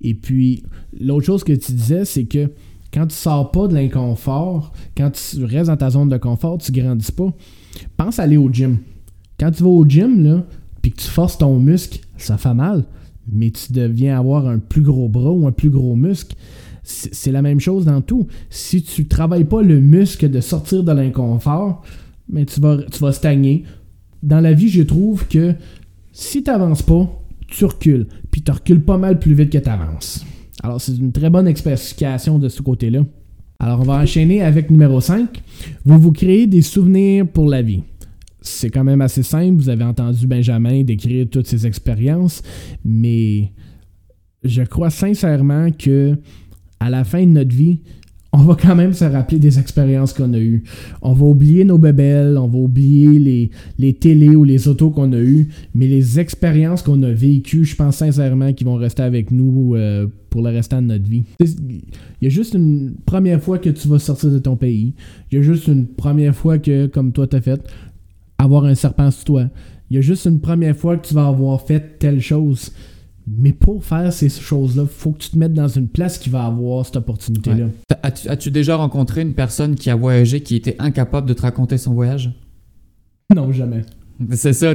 Et 0.00 0.14
puis, 0.14 0.64
l'autre 0.98 1.26
chose 1.26 1.44
que 1.44 1.52
tu 1.52 1.72
disais, 1.72 2.04
c'est 2.04 2.24
que 2.24 2.50
quand 2.92 3.06
tu 3.06 3.14
sors 3.16 3.50
pas 3.50 3.68
de 3.68 3.74
l'inconfort, 3.74 4.72
quand 4.96 5.10
tu 5.10 5.44
restes 5.44 5.68
dans 5.68 5.76
ta 5.76 5.90
zone 5.90 6.08
de 6.08 6.16
confort, 6.16 6.58
tu 6.58 6.72
grandis 6.72 7.10
pas. 7.10 7.32
Pense 7.96 8.18
à 8.18 8.22
aller 8.24 8.36
au 8.36 8.50
gym. 8.52 8.78
Quand 9.38 9.50
tu 9.50 9.62
vas 9.62 9.70
au 9.70 9.84
gym, 9.88 10.22
là, 10.22 10.46
puis 10.84 10.92
que 10.92 11.00
tu 11.00 11.08
forces 11.08 11.38
ton 11.38 11.58
muscle, 11.58 12.00
ça 12.18 12.36
fait 12.36 12.52
mal. 12.52 12.84
Mais 13.26 13.50
tu 13.50 13.72
deviens 13.72 14.18
avoir 14.18 14.46
un 14.46 14.58
plus 14.58 14.82
gros 14.82 15.08
bras 15.08 15.30
ou 15.30 15.46
un 15.46 15.52
plus 15.52 15.70
gros 15.70 15.96
muscle 15.96 16.36
c'est 16.84 17.32
la 17.32 17.42
même 17.42 17.60
chose 17.60 17.86
dans 17.86 18.02
tout. 18.02 18.26
Si 18.50 18.82
tu 18.82 19.06
travailles 19.06 19.46
pas 19.46 19.62
le 19.62 19.80
muscle 19.80 20.30
de 20.30 20.40
sortir 20.40 20.84
de 20.84 20.92
l'inconfort, 20.92 21.82
mais 22.28 22.44
tu 22.44 22.60
vas, 22.60 22.76
tu 22.90 22.98
vas 22.98 23.12
stagner. 23.12 23.64
Dans 24.22 24.40
la 24.40 24.52
vie, 24.52 24.68
je 24.68 24.82
trouve 24.82 25.26
que 25.26 25.54
si 26.12 26.42
tu 26.42 26.50
n'avances 26.50 26.82
pas, 26.82 27.10
tu 27.48 27.64
recules. 27.64 28.06
Puis 28.30 28.42
tu 28.42 28.50
recules 28.50 28.82
pas 28.82 28.98
mal 28.98 29.18
plus 29.18 29.34
vite 29.34 29.50
que 29.50 29.58
tu 29.58 29.68
avances. 29.68 30.24
Alors, 30.62 30.80
c'est 30.80 30.96
une 30.96 31.12
très 31.12 31.30
bonne 31.30 31.48
explication 31.48 32.38
de 32.38 32.50
ce 32.50 32.60
côté-là. 32.60 33.00
Alors, 33.58 33.80
on 33.80 33.84
va 33.84 33.94
enchaîner 33.94 34.42
avec 34.42 34.70
numéro 34.70 35.00
5. 35.00 35.42
Vous 35.86 35.98
vous 35.98 36.12
créez 36.12 36.46
des 36.46 36.62
souvenirs 36.62 37.26
pour 37.26 37.46
la 37.46 37.62
vie. 37.62 37.82
C'est 38.44 38.68
quand 38.68 38.84
même 38.84 39.00
assez 39.00 39.22
simple. 39.22 39.56
Vous 39.56 39.70
avez 39.70 39.84
entendu 39.84 40.26
Benjamin 40.26 40.82
décrire 40.82 41.26
toutes 41.30 41.46
ses 41.46 41.66
expériences, 41.66 42.42
mais 42.84 43.52
je 44.44 44.62
crois 44.62 44.90
sincèrement 44.90 45.70
que 45.72 46.16
à 46.78 46.90
la 46.90 47.04
fin 47.04 47.24
de 47.24 47.30
notre 47.30 47.56
vie, 47.56 47.80
on 48.34 48.42
va 48.42 48.54
quand 48.60 48.74
même 48.74 48.92
se 48.92 49.04
rappeler 49.04 49.38
des 49.38 49.58
expériences 49.58 50.12
qu'on 50.12 50.34
a 50.34 50.38
eues. 50.38 50.64
On 51.00 51.14
va 51.14 51.24
oublier 51.24 51.64
nos 51.64 51.78
bébelles, 51.78 52.36
on 52.36 52.48
va 52.48 52.58
oublier 52.58 53.18
les, 53.18 53.50
les 53.78 53.94
télés 53.94 54.36
ou 54.36 54.44
les 54.44 54.68
autos 54.68 54.90
qu'on 54.90 55.12
a 55.12 55.20
eues, 55.20 55.48
mais 55.74 55.86
les 55.86 56.20
expériences 56.20 56.82
qu'on 56.82 57.02
a 57.02 57.12
vécues, 57.12 57.64
je 57.64 57.76
pense 57.76 57.96
sincèrement 57.96 58.52
qu'ils 58.52 58.66
vont 58.66 58.74
rester 58.74 59.04
avec 59.04 59.30
nous 59.30 59.74
euh, 59.76 60.06
pour 60.28 60.42
le 60.42 60.50
restant 60.50 60.82
de 60.82 60.88
notre 60.88 61.08
vie. 61.08 61.22
Il 61.40 61.82
y 62.20 62.26
a 62.26 62.30
juste 62.30 62.54
une 62.54 62.94
première 63.06 63.40
fois 63.40 63.58
que 63.58 63.70
tu 63.70 63.88
vas 63.88 64.00
sortir 64.00 64.30
de 64.30 64.38
ton 64.38 64.56
pays. 64.56 64.94
Il 65.30 65.36
y 65.36 65.38
a 65.38 65.42
juste 65.42 65.68
une 65.68 65.86
première 65.86 66.34
fois 66.34 66.58
que, 66.58 66.86
comme 66.86 67.12
toi 67.12 67.26
t'as 67.26 67.40
fait, 67.40 67.62
avoir 68.44 68.64
un 68.64 68.74
serpent 68.74 69.10
sur 69.10 69.24
toi. 69.24 69.44
Il 69.90 69.96
y 69.96 69.98
a 69.98 70.02
juste 70.02 70.24
une 70.26 70.40
première 70.40 70.76
fois 70.76 70.96
que 70.96 71.06
tu 71.06 71.14
vas 71.14 71.26
avoir 71.26 71.60
fait 71.60 71.98
telle 71.98 72.20
chose. 72.20 72.72
Mais 73.26 73.52
pour 73.52 73.84
faire 73.84 74.12
ces 74.12 74.28
choses-là, 74.28 74.82
il 74.82 74.88
faut 74.88 75.12
que 75.12 75.18
tu 75.18 75.30
te 75.30 75.38
mettes 75.38 75.54
dans 75.54 75.68
une 75.68 75.88
place 75.88 76.18
qui 76.18 76.28
va 76.28 76.44
avoir 76.44 76.84
cette 76.84 76.96
opportunité-là. 76.96 77.68
As-tu 78.02 78.50
déjà 78.50 78.76
rencontré 78.76 79.22
une 79.22 79.32
personne 79.32 79.76
qui 79.76 79.88
a 79.88 79.94
voyagé 79.96 80.42
qui 80.42 80.56
était 80.56 80.76
incapable 80.78 81.26
de 81.26 81.32
te 81.32 81.42
raconter 81.42 81.78
son 81.78 81.94
voyage? 81.94 82.32
Non, 83.34 83.50
jamais. 83.50 83.82
C'est 84.32 84.52
ça, 84.52 84.74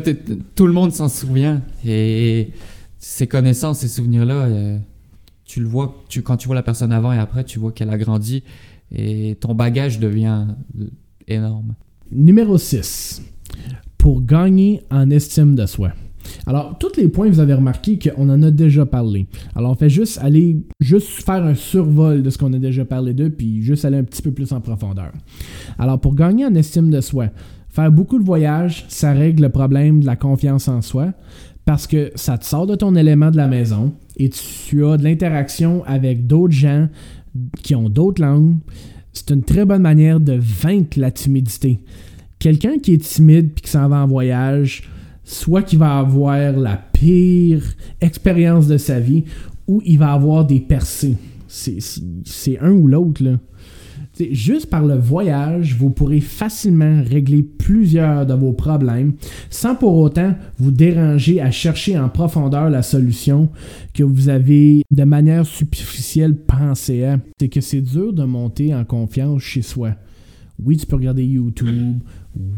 tout 0.56 0.66
le 0.66 0.74
monde 0.74 0.92
s'en 0.92 1.10
souvient. 1.10 1.62
Et 1.86 2.50
ces 2.98 3.28
connaissances, 3.28 3.80
ces 3.80 3.88
souvenirs-là, 3.88 4.46
euh, 4.46 4.78
tu 5.46 5.60
le 5.60 5.68
vois, 5.68 6.04
tu, 6.10 6.24
quand 6.24 6.38
tu 6.38 6.48
vois 6.48 6.56
la 6.56 6.64
personne 6.64 6.92
avant 6.92 7.14
et 7.14 7.20
après, 7.20 7.44
tu 7.44 7.60
vois 7.60 7.72
qu'elle 7.72 7.90
a 7.92 7.98
grandi 7.98 8.44
et 8.92 9.38
ton 9.40 9.54
bagage 9.54 10.00
devient 10.00 10.48
énorme. 11.28 11.76
Numéro 12.12 12.58
6. 12.58 13.22
Pour 13.98 14.22
gagner 14.22 14.82
en 14.90 15.10
estime 15.10 15.56
de 15.56 15.66
soi. 15.66 15.92
Alors, 16.46 16.78
tous 16.80 16.96
les 16.98 17.08
points, 17.08 17.30
vous 17.30 17.40
avez 17.40 17.54
remarqué 17.54 17.98
qu'on 18.00 18.30
en 18.30 18.42
a 18.44 18.52
déjà 18.52 18.86
parlé. 18.86 19.28
Alors, 19.56 19.72
on 19.72 19.76
fait 19.76 19.90
juste 19.90 20.20
aller, 20.22 20.58
juste 20.80 21.08
faire 21.08 21.44
un 21.44 21.56
survol 21.56 22.22
de 22.22 22.30
ce 22.30 22.38
qu'on 22.38 22.54
a 22.54 22.60
déjà 22.60 22.86
parlé 22.86 23.14
d'eux, 23.14 23.30
puis 23.30 23.62
juste 23.62 23.86
aller 23.86 23.98
un 23.98 24.04
petit 24.04 24.22
peu 24.22 24.32
plus 24.32 24.52
en 24.52 24.62
profondeur. 24.62 25.12
Alors, 25.78 26.00
pour 26.00 26.16
gagner 26.16 26.46
en 26.46 26.56
estime 26.56 26.90
de 26.90 27.02
soi, 27.02 27.28
faire 27.70 27.92
beaucoup 27.92 28.20
de 28.20 28.24
voyages, 28.24 28.86
ça 28.88 29.12
règle 29.12 29.44
le 29.44 29.50
problème 29.50 30.02
de 30.02 30.06
la 30.06 30.16
confiance 30.16 30.68
en 30.68 30.82
soi, 30.82 31.14
parce 31.66 31.88
que 31.88 32.12
ça 32.16 32.38
te 32.38 32.46
sort 32.46 32.66
de 32.66 32.76
ton 32.76 32.96
élément 32.96 33.32
de 33.32 33.38
la 33.38 33.48
maison 33.48 33.94
et 34.18 34.30
tu 34.30 34.86
as 34.86 34.98
de 34.98 35.04
l'interaction 35.04 35.84
avec 35.86 36.26
d'autres 36.26 36.54
gens 36.54 36.90
qui 37.62 37.76
ont 37.76 37.90
d'autres 37.90 38.22
langues. 38.22 38.56
C'est 39.14 39.30
une 39.32 39.44
très 39.44 39.66
bonne 39.66 39.84
manière 39.84 40.20
de 40.20 40.34
vaincre 40.34 41.00
la 41.00 41.12
timidité. 41.12 41.80
Quelqu'un 42.40 42.80
qui 42.80 42.94
est 42.94 43.04
timide 43.04 43.52
puis 43.54 43.64
qui 43.64 43.70
s'en 43.70 43.90
va 43.90 43.98
en 43.98 44.08
voyage, 44.08 44.90
soit 45.26 45.62
qu'il 45.62 45.80
va 45.80 46.00
avoir 46.00 46.54
la 46.54 46.78
pire 46.78 47.62
expérience 48.02 48.68
de 48.68 48.78
sa 48.78 49.00
vie 49.00 49.26
ou 49.68 49.82
il 49.86 50.00
va 50.00 50.14
avoir 50.14 50.46
des 50.46 50.60
percées. 50.60 51.18
C'est 51.48 52.60
un 52.60 52.72
ou 52.72 52.88
l'autre. 52.88 53.24
Juste 54.32 54.70
par 54.70 54.86
le 54.86 54.96
voyage, 54.96 55.76
vous 55.78 55.92
pourrez 55.92 56.20
facilement 56.20 57.02
régler 57.04 57.42
plusieurs 57.42 58.26
de 58.26 58.34
vos 58.34 58.52
problèmes 58.52 59.14
sans 59.50 59.76
pour 59.76 59.96
autant 59.96 60.36
vous 60.58 60.72
déranger 60.72 61.40
à 61.40 61.52
chercher 61.52 61.98
en 61.98 62.10
profondeur 62.10 62.70
la 62.70 62.82
solution 62.82 63.50
que 63.94 64.04
vous 64.04 64.30
avez 64.30 64.84
de 64.92 65.04
manière 65.04 65.46
superficielle 65.46 66.36
pensé 66.36 67.06
à. 67.06 67.20
C'est 67.40 67.50
que 67.50 67.62
c'est 67.62 67.82
dur 67.82 68.12
de 68.12 68.24
monter 68.24 68.76
en 68.76 68.84
confiance 68.84 69.42
chez 69.42 69.62
soi. 69.62 69.92
Oui, 70.62 70.76
tu 70.76 70.86
peux 70.86 70.98
regarder 70.98 71.24
YouTube. 71.24 72.00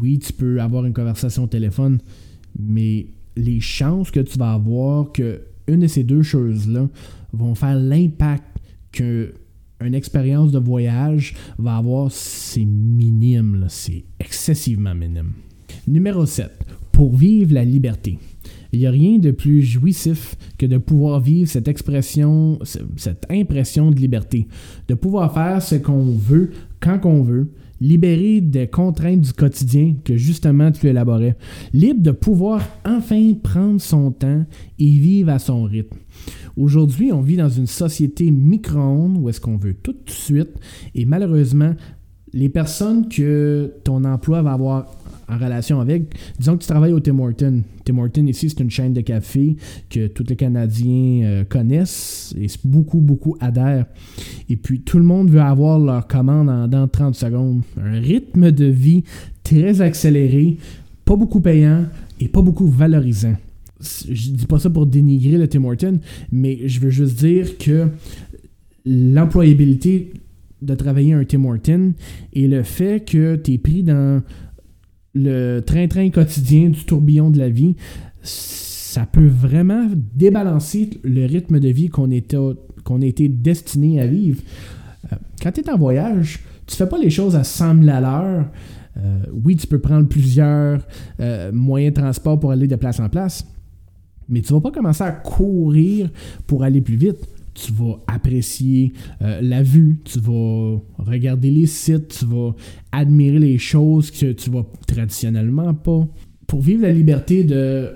Oui, 0.00 0.18
tu 0.18 0.32
peux 0.32 0.60
avoir 0.60 0.84
une 0.84 0.92
conversation 0.92 1.44
au 1.44 1.48
téléphone 1.48 1.98
mais 2.58 3.06
les 3.36 3.60
chances 3.60 4.10
que 4.10 4.20
tu 4.20 4.38
vas 4.38 4.52
avoir 4.52 5.12
que 5.12 5.42
une 5.68 5.80
de 5.80 5.86
ces 5.86 6.04
deux 6.04 6.22
choses-là 6.22 6.88
vont 7.32 7.54
faire 7.54 7.78
l'impact 7.78 8.44
qu'une 8.90 9.94
expérience 9.94 10.52
de 10.52 10.58
voyage 10.58 11.34
va 11.58 11.76
avoir, 11.76 12.10
c'est 12.10 12.64
minime, 12.64 13.66
c'est 13.68 14.04
excessivement 14.20 14.94
minime. 14.94 15.32
Numéro 15.86 16.26
7. 16.26 16.50
Pour 16.90 17.16
vivre 17.16 17.54
la 17.54 17.64
liberté. 17.64 18.18
Il 18.72 18.80
n'y 18.80 18.86
a 18.86 18.90
rien 18.90 19.18
de 19.18 19.30
plus 19.30 19.62
jouissif 19.62 20.36
que 20.58 20.66
de 20.66 20.78
pouvoir 20.78 21.20
vivre 21.20 21.48
cette 21.48 21.68
expression, 21.68 22.58
cette 22.96 23.26
impression 23.30 23.90
de 23.90 23.96
liberté. 23.96 24.48
De 24.88 24.94
pouvoir 24.94 25.32
faire 25.32 25.62
ce 25.62 25.74
qu'on 25.76 26.12
veut, 26.12 26.50
quand 26.80 26.98
qu'on 26.98 27.22
veut, 27.22 27.52
libéré 27.82 28.40
des 28.40 28.68
contraintes 28.68 29.20
du 29.20 29.32
quotidien 29.32 29.96
que 30.04 30.16
justement 30.16 30.70
tu 30.70 30.86
élaborais, 30.86 31.36
libre 31.72 32.00
de 32.00 32.12
pouvoir 32.12 32.66
enfin 32.86 33.34
prendre 33.42 33.80
son 33.80 34.12
temps 34.12 34.44
et 34.78 34.90
vivre 34.90 35.30
à 35.30 35.38
son 35.38 35.64
rythme. 35.64 35.98
Aujourd'hui, 36.56 37.12
on 37.12 37.20
vit 37.20 37.36
dans 37.36 37.48
une 37.48 37.66
société 37.66 38.30
micro-ondes 38.30 39.18
où 39.18 39.28
est-ce 39.28 39.40
qu'on 39.40 39.56
veut 39.56 39.74
tout 39.74 39.92
de 39.92 40.10
suite 40.10 40.50
et 40.94 41.04
malheureusement, 41.04 41.74
les 42.32 42.48
personnes 42.48 43.08
que 43.08 43.72
ton 43.84 44.04
emploi 44.04 44.42
va 44.42 44.52
avoir 44.52 44.86
en 45.32 45.38
relation 45.38 45.80
avec. 45.80 46.14
Disons 46.38 46.56
que 46.56 46.62
tu 46.62 46.68
travailles 46.68 46.92
au 46.92 47.00
Tim 47.00 47.18
Horton. 47.18 47.62
Tim 47.84 47.98
Horton, 47.98 48.26
ici, 48.26 48.50
c'est 48.50 48.60
une 48.60 48.70
chaîne 48.70 48.92
de 48.92 49.00
café 49.00 49.56
que 49.90 50.06
tous 50.08 50.24
les 50.28 50.36
Canadiens 50.36 51.24
euh, 51.24 51.44
connaissent 51.44 52.34
et 52.38 52.46
beaucoup, 52.64 53.00
beaucoup 53.00 53.36
adhèrent. 53.40 53.86
Et 54.48 54.56
puis, 54.56 54.80
tout 54.80 54.98
le 54.98 55.04
monde 55.04 55.30
veut 55.30 55.40
avoir 55.40 55.78
leur 55.78 56.06
commande 56.06 56.48
en, 56.48 56.68
dans 56.68 56.88
30 56.88 57.14
secondes. 57.14 57.62
Un 57.80 58.00
rythme 58.00 58.52
de 58.52 58.66
vie 58.66 59.04
très 59.42 59.80
accéléré, 59.80 60.58
pas 61.04 61.16
beaucoup 61.16 61.40
payant 61.40 61.86
et 62.20 62.28
pas 62.28 62.42
beaucoup 62.42 62.66
valorisant. 62.66 63.34
Je 63.80 64.30
dis 64.30 64.46
pas 64.46 64.60
ça 64.60 64.70
pour 64.70 64.86
dénigrer 64.86 65.38
le 65.38 65.48
Tim 65.48 65.64
Horton, 65.64 65.98
mais 66.30 66.68
je 66.68 66.78
veux 66.78 66.90
juste 66.90 67.18
dire 67.18 67.58
que 67.58 67.88
l'employabilité 68.84 70.12
de 70.60 70.74
travailler 70.74 71.12
un 71.12 71.24
Tim 71.24 71.44
Horton 71.44 71.92
et 72.32 72.46
le 72.46 72.62
fait 72.62 73.04
que 73.04 73.36
tu 73.36 73.54
es 73.54 73.58
pris 73.58 73.82
dans 73.82 74.22
le 75.14 75.60
train-train 75.60 76.10
quotidien 76.10 76.70
du 76.70 76.84
tourbillon 76.84 77.30
de 77.30 77.38
la 77.38 77.48
vie, 77.48 77.76
ça 78.22 79.06
peut 79.06 79.26
vraiment 79.26 79.88
débalancer 80.14 80.90
le 81.02 81.26
rythme 81.26 81.60
de 81.60 81.68
vie 81.68 81.88
qu'on 81.88 82.10
qu'on 82.84 83.00
a 83.00 83.06
été 83.06 83.28
destiné 83.28 84.00
à 84.00 84.06
vivre. 84.06 84.42
Euh, 85.12 85.16
quand 85.42 85.52
tu 85.52 85.60
es 85.60 85.70
en 85.70 85.78
voyage, 85.78 86.40
tu 86.66 86.76
fais 86.76 86.86
pas 86.86 86.98
les 86.98 87.10
choses 87.10 87.36
à 87.36 87.44
100 87.44 87.82
000 87.82 87.96
à 87.96 88.00
l'heure. 88.00 88.46
Euh, 88.96 89.22
oui, 89.44 89.56
tu 89.56 89.66
peux 89.66 89.78
prendre 89.78 90.08
plusieurs 90.08 90.86
euh, 91.20 91.52
moyens 91.52 91.94
de 91.94 92.00
transport 92.00 92.38
pour 92.38 92.50
aller 92.50 92.66
de 92.66 92.76
place 92.76 93.00
en 93.00 93.08
place, 93.08 93.46
mais 94.28 94.40
tu 94.40 94.52
vas 94.52 94.60
pas 94.60 94.70
commencer 94.70 95.04
à 95.04 95.12
courir 95.12 96.10
pour 96.46 96.62
aller 96.62 96.80
plus 96.80 96.96
vite 96.96 97.18
tu 97.54 97.72
vas 97.72 98.02
apprécier 98.06 98.92
euh, 99.20 99.40
la 99.42 99.62
vue, 99.62 99.98
tu 100.04 100.18
vas 100.20 100.80
regarder 100.98 101.50
les 101.50 101.66
sites, 101.66 102.08
tu 102.18 102.24
vas 102.26 102.54
admirer 102.92 103.38
les 103.38 103.58
choses 103.58 104.10
que 104.10 104.32
tu 104.32 104.50
vas 104.50 104.64
traditionnellement 104.86 105.74
pas. 105.74 106.06
Pour 106.46 106.60
vivre 106.60 106.82
la 106.82 106.92
liberté 106.92 107.44
de 107.44 107.90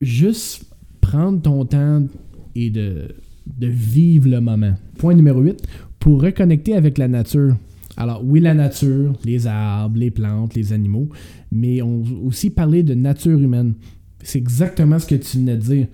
juste 0.00 0.64
prendre 1.00 1.40
ton 1.40 1.64
temps 1.64 2.06
et 2.54 2.70
de, 2.70 3.08
de 3.46 3.66
vivre 3.66 4.28
le 4.28 4.40
moment. 4.40 4.74
Point 4.98 5.14
numéro 5.14 5.40
8, 5.40 5.62
pour 5.98 6.22
reconnecter 6.22 6.74
avec 6.74 6.98
la 6.98 7.08
nature. 7.08 7.56
Alors 7.96 8.22
oui, 8.24 8.40
la 8.40 8.54
nature, 8.54 9.12
les 9.24 9.46
arbres, 9.46 9.98
les 9.98 10.10
plantes, 10.10 10.54
les 10.54 10.72
animaux, 10.72 11.08
mais 11.52 11.82
on 11.82 12.02
aussi 12.24 12.50
parler 12.50 12.82
de 12.82 12.94
nature 12.94 13.38
humaine. 13.38 13.74
C'est 14.22 14.38
exactement 14.38 14.98
ce 14.98 15.06
que 15.06 15.14
tu 15.14 15.38
venais 15.38 15.56
de 15.56 15.62
dire 15.62 15.86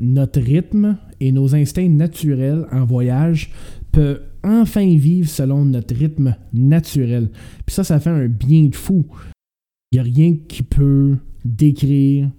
notre 0.00 0.40
rythme 0.40 0.96
et 1.20 1.30
nos 1.30 1.54
instincts 1.54 1.88
naturels 1.88 2.66
en 2.72 2.84
voyage 2.84 3.52
peuvent 3.92 4.22
enfin 4.42 4.96
vivre 4.96 5.28
selon 5.28 5.66
notre 5.66 5.94
rythme 5.94 6.34
naturel. 6.52 7.30
Puis 7.66 7.74
ça, 7.74 7.84
ça 7.84 8.00
fait 8.00 8.10
un 8.10 8.26
bien 8.26 8.66
de 8.66 8.74
fou. 8.74 9.06
Il 9.92 9.96
n'y 9.96 10.00
a 10.00 10.02
rien 10.02 10.36
qui 10.48 10.62
peut 10.62 11.16
décrire 11.44 12.30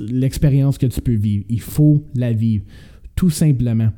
l'expérience 0.00 0.76
que 0.76 0.86
tu 0.86 1.00
peux 1.00 1.14
vivre. 1.14 1.44
Il 1.48 1.60
faut 1.60 2.04
la 2.14 2.32
vivre, 2.32 2.64
tout 3.14 3.30
simplement. 3.30 3.90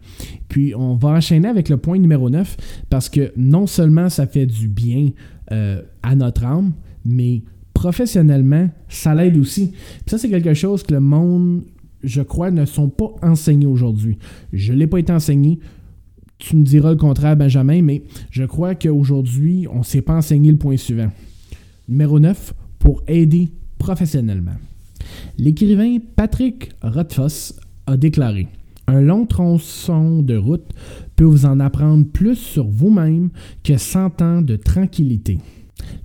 Puis 0.48 0.74
on 0.74 0.94
va 0.94 1.10
enchaîner 1.10 1.48
avec 1.48 1.68
le 1.68 1.78
point 1.78 1.98
numéro 1.98 2.30
9 2.30 2.84
parce 2.88 3.08
que 3.08 3.32
non 3.36 3.66
seulement 3.66 4.08
ça 4.08 4.26
fait 4.26 4.46
du 4.46 4.68
bien 4.68 5.10
euh, 5.52 5.82
à 6.02 6.14
notre 6.14 6.44
âme, 6.44 6.74
mais 7.04 7.42
professionnellement, 7.74 8.68
ça 8.88 9.14
l'aide 9.14 9.38
aussi. 9.38 9.68
Puis 9.70 10.10
ça, 10.10 10.18
c'est 10.18 10.28
quelque 10.28 10.54
chose 10.54 10.82
que 10.82 10.92
le 10.92 11.00
monde 11.00 11.62
je 12.02 12.22
crois, 12.22 12.50
ne 12.50 12.64
sont 12.64 12.88
pas 12.88 13.14
enseignés 13.22 13.66
aujourd'hui. 13.66 14.18
Je 14.52 14.72
ne 14.72 14.78
l'ai 14.78 14.86
pas 14.86 14.98
été 14.98 15.12
enseigné. 15.12 15.58
Tu 16.38 16.56
me 16.56 16.62
diras 16.62 16.90
le 16.90 16.96
contraire, 16.96 17.36
Benjamin, 17.36 17.82
mais 17.82 18.02
je 18.30 18.44
crois 18.44 18.74
qu'aujourd'hui, 18.74 19.66
on 19.70 19.78
ne 19.78 19.84
s'est 19.84 20.02
pas 20.02 20.16
enseigné 20.16 20.50
le 20.50 20.56
point 20.56 20.76
suivant. 20.76 21.10
Numéro 21.88 22.18
9, 22.18 22.54
pour 22.78 23.02
aider 23.06 23.50
professionnellement. 23.78 24.56
L'écrivain 25.36 25.98
Patrick 26.16 26.70
Rothfuss 26.82 27.54
a 27.86 27.96
déclaré 27.96 28.48
Un 28.86 29.00
long 29.00 29.26
tronçon 29.26 30.22
de 30.22 30.36
route 30.36 30.70
peut 31.16 31.24
vous 31.24 31.46
en 31.46 31.60
apprendre 31.60 32.06
plus 32.06 32.36
sur 32.36 32.66
vous-même 32.66 33.30
que 33.62 33.76
100 33.76 34.22
ans 34.22 34.42
de 34.42 34.56
tranquillité. 34.56 35.38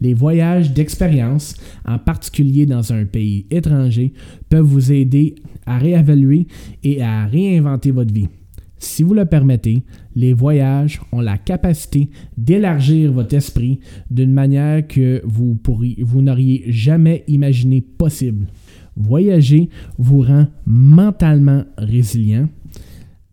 Les 0.02 0.14
voyages 0.14 0.74
d'expérience, 0.74 1.56
en 1.86 2.00
particulier 2.00 2.66
dans 2.66 2.94
un 2.94 3.06
pays 3.06 3.46
étranger, 3.52 4.14
peuvent 4.50 4.66
vous 4.66 4.92
aider 4.92 5.36
à 5.66 5.78
réévaluer 5.78 6.48
et 6.84 7.02
à 7.02 7.26
réinventer 7.26 7.92
votre 7.92 8.14
vie. 8.14 8.28
Si 8.78 9.04
vous 9.04 9.14
le 9.14 9.26
permettez, 9.26 9.84
les 10.16 10.34
voyages 10.34 11.02
ont 11.12 11.22
la 11.22 11.38
capacité 11.38 12.10
d'élargir 12.38 13.12
votre 13.12 13.34
esprit 13.34 13.80
d'une 14.12 14.34
manière 14.34 14.86
que 14.86 15.22
vous, 15.26 15.58
vous 16.04 16.22
n'auriez 16.22 16.66
jamais 16.68 17.24
imaginé 17.28 17.82
possible. 17.82 18.48
Voyager 18.96 19.70
vous 19.98 20.22
rend 20.22 20.48
mentalement 20.66 21.64
résilient. 21.78 22.48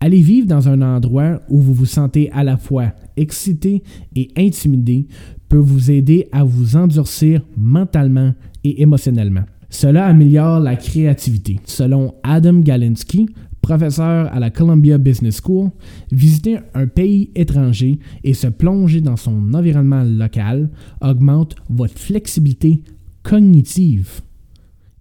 Allez 0.00 0.20
vivre 0.20 0.46
dans 0.46 0.68
un 0.68 0.82
endroit 0.82 1.40
où 1.48 1.60
vous 1.60 1.74
vous 1.74 1.86
sentez 1.86 2.30
à 2.32 2.42
la 2.42 2.56
fois 2.56 2.92
excité 3.16 3.82
et 4.16 4.28
intimidé 4.36 5.06
peut 5.48 5.58
vous 5.58 5.90
aider 5.90 6.28
à 6.32 6.44
vous 6.44 6.76
endurcir 6.76 7.42
mentalement 7.56 8.34
et 8.64 8.82
émotionnellement. 8.82 9.44
Cela 9.72 10.04
améliore 10.04 10.60
la 10.60 10.76
créativité. 10.76 11.58
Selon 11.64 12.14
Adam 12.22 12.60
Galinsky, 12.60 13.26
professeur 13.62 14.30
à 14.30 14.38
la 14.38 14.50
Columbia 14.50 14.98
Business 14.98 15.40
School, 15.42 15.70
visiter 16.12 16.58
un 16.74 16.86
pays 16.86 17.30
étranger 17.34 17.98
et 18.22 18.34
se 18.34 18.48
plonger 18.48 19.00
dans 19.00 19.16
son 19.16 19.54
environnement 19.54 20.04
local 20.04 20.68
augmente 21.00 21.56
votre 21.70 21.98
flexibilité 21.98 22.82
cognitive. 23.22 24.20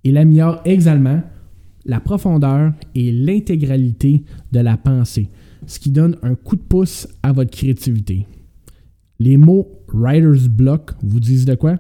Il 0.05 0.17
améliore 0.17 0.61
également 0.63 1.21
la 1.85 1.99
profondeur 1.99 2.71
et 2.95 3.11
l'intégralité 3.11 4.23
de 4.53 4.59
la 4.61 4.77
pensée, 4.77 5.29
ce 5.67 5.79
qui 5.79 5.91
donne 5.91 6.15
un 6.23 6.35
coup 6.35 6.55
de 6.55 6.61
pouce 6.61 7.09
à 7.23 7.33
votre 7.33 7.51
créativité. 7.51 8.25
Les 9.19 9.35
mots 9.35 9.67
writer's 9.93 10.47
block 10.47 10.93
vous 11.03 11.19
disent 11.19 11.45
de 11.45 11.55
quoi? 11.55 11.77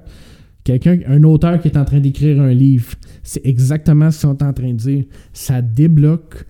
Quelqu'un, 0.63 0.99
un 1.07 1.23
auteur 1.23 1.59
qui 1.59 1.67
est 1.67 1.77
en 1.77 1.85
train 1.85 1.99
d'écrire 1.99 2.41
un 2.41 2.53
livre, 2.53 2.93
c'est 3.23 3.45
exactement 3.45 4.11
ce 4.11 4.19
qu'ils 4.19 4.29
sont 4.29 4.43
en 4.43 4.53
train 4.53 4.73
de 4.73 4.77
dire. 4.77 5.03
Ça 5.33 5.61
débloque 5.61 6.45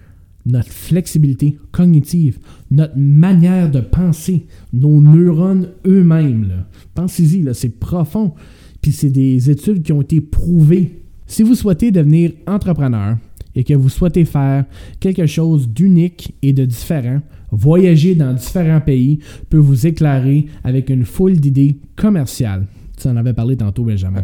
notre 0.45 0.69
flexibilité 0.69 1.57
cognitive, 1.71 2.39
notre 2.71 2.97
manière 2.97 3.69
de 3.69 3.79
penser, 3.79 4.47
nos 4.73 4.99
neurones 4.99 5.69
eux-mêmes. 5.85 6.65
Pensez-y, 6.95 7.47
c'est 7.53 7.79
profond. 7.79 8.33
Puis 8.81 8.91
c'est 8.91 9.11
des 9.11 9.49
études 9.49 9.83
qui 9.83 9.93
ont 9.93 10.01
été 10.01 10.19
prouvées. 10.19 10.99
Si 11.27 11.43
vous 11.43 11.55
souhaitez 11.55 11.91
devenir 11.91 12.31
entrepreneur 12.47 13.17
et 13.55 13.63
que 13.63 13.75
vous 13.75 13.89
souhaitez 13.89 14.25
faire 14.25 14.65
quelque 14.99 15.27
chose 15.27 15.69
d'unique 15.69 16.33
et 16.41 16.53
de 16.53 16.65
différent, 16.65 17.21
Voyager 17.51 18.15
dans 18.15 18.33
différents 18.33 18.79
pays 18.79 19.19
peut 19.49 19.57
vous 19.57 19.85
éclairer 19.85 20.45
avec 20.63 20.89
une 20.89 21.03
foule 21.03 21.37
d'idées 21.37 21.75
commerciales. 21.97 22.65
Tu 23.01 23.07
en 23.07 23.15
avais 23.15 23.33
parlé 23.33 23.57
tantôt, 23.57 23.83
Benjamin. 23.83 24.23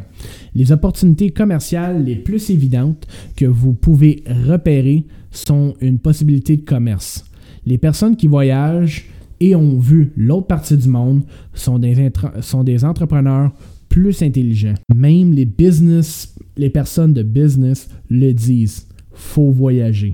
Les 0.53 0.71
opportunités 0.71 1.31
commerciales 1.31 2.03
les 2.03 2.15
plus 2.15 2.51
évidentes 2.51 3.07
que 3.35 3.45
vous 3.45 3.73
pouvez 3.73 4.23
repérer 4.47 5.05
sont 5.31 5.73
une 5.81 5.97
possibilité 5.97 6.57
de 6.57 6.61
commerce. 6.61 7.25
Les 7.65 7.79
personnes 7.79 8.15
qui 8.15 8.27
voyagent 8.27 9.09
et 9.39 9.55
ont 9.55 9.79
vu 9.79 10.11
l'autre 10.15 10.47
partie 10.47 10.77
du 10.77 10.89
monde 10.89 11.23
sont 11.53 11.79
des, 11.79 12.11
sont 12.41 12.63
des 12.63 12.85
entrepreneurs 12.85 13.51
plus 13.89 14.21
intelligents. 14.21 14.75
Même 14.95 15.33
les 15.33 15.45
business, 15.45 16.35
les 16.55 16.69
personnes 16.69 17.13
de 17.13 17.23
business 17.23 17.89
le 18.09 18.31
disent. 18.31 18.87
Faut 19.11 19.49
voyager. 19.49 20.13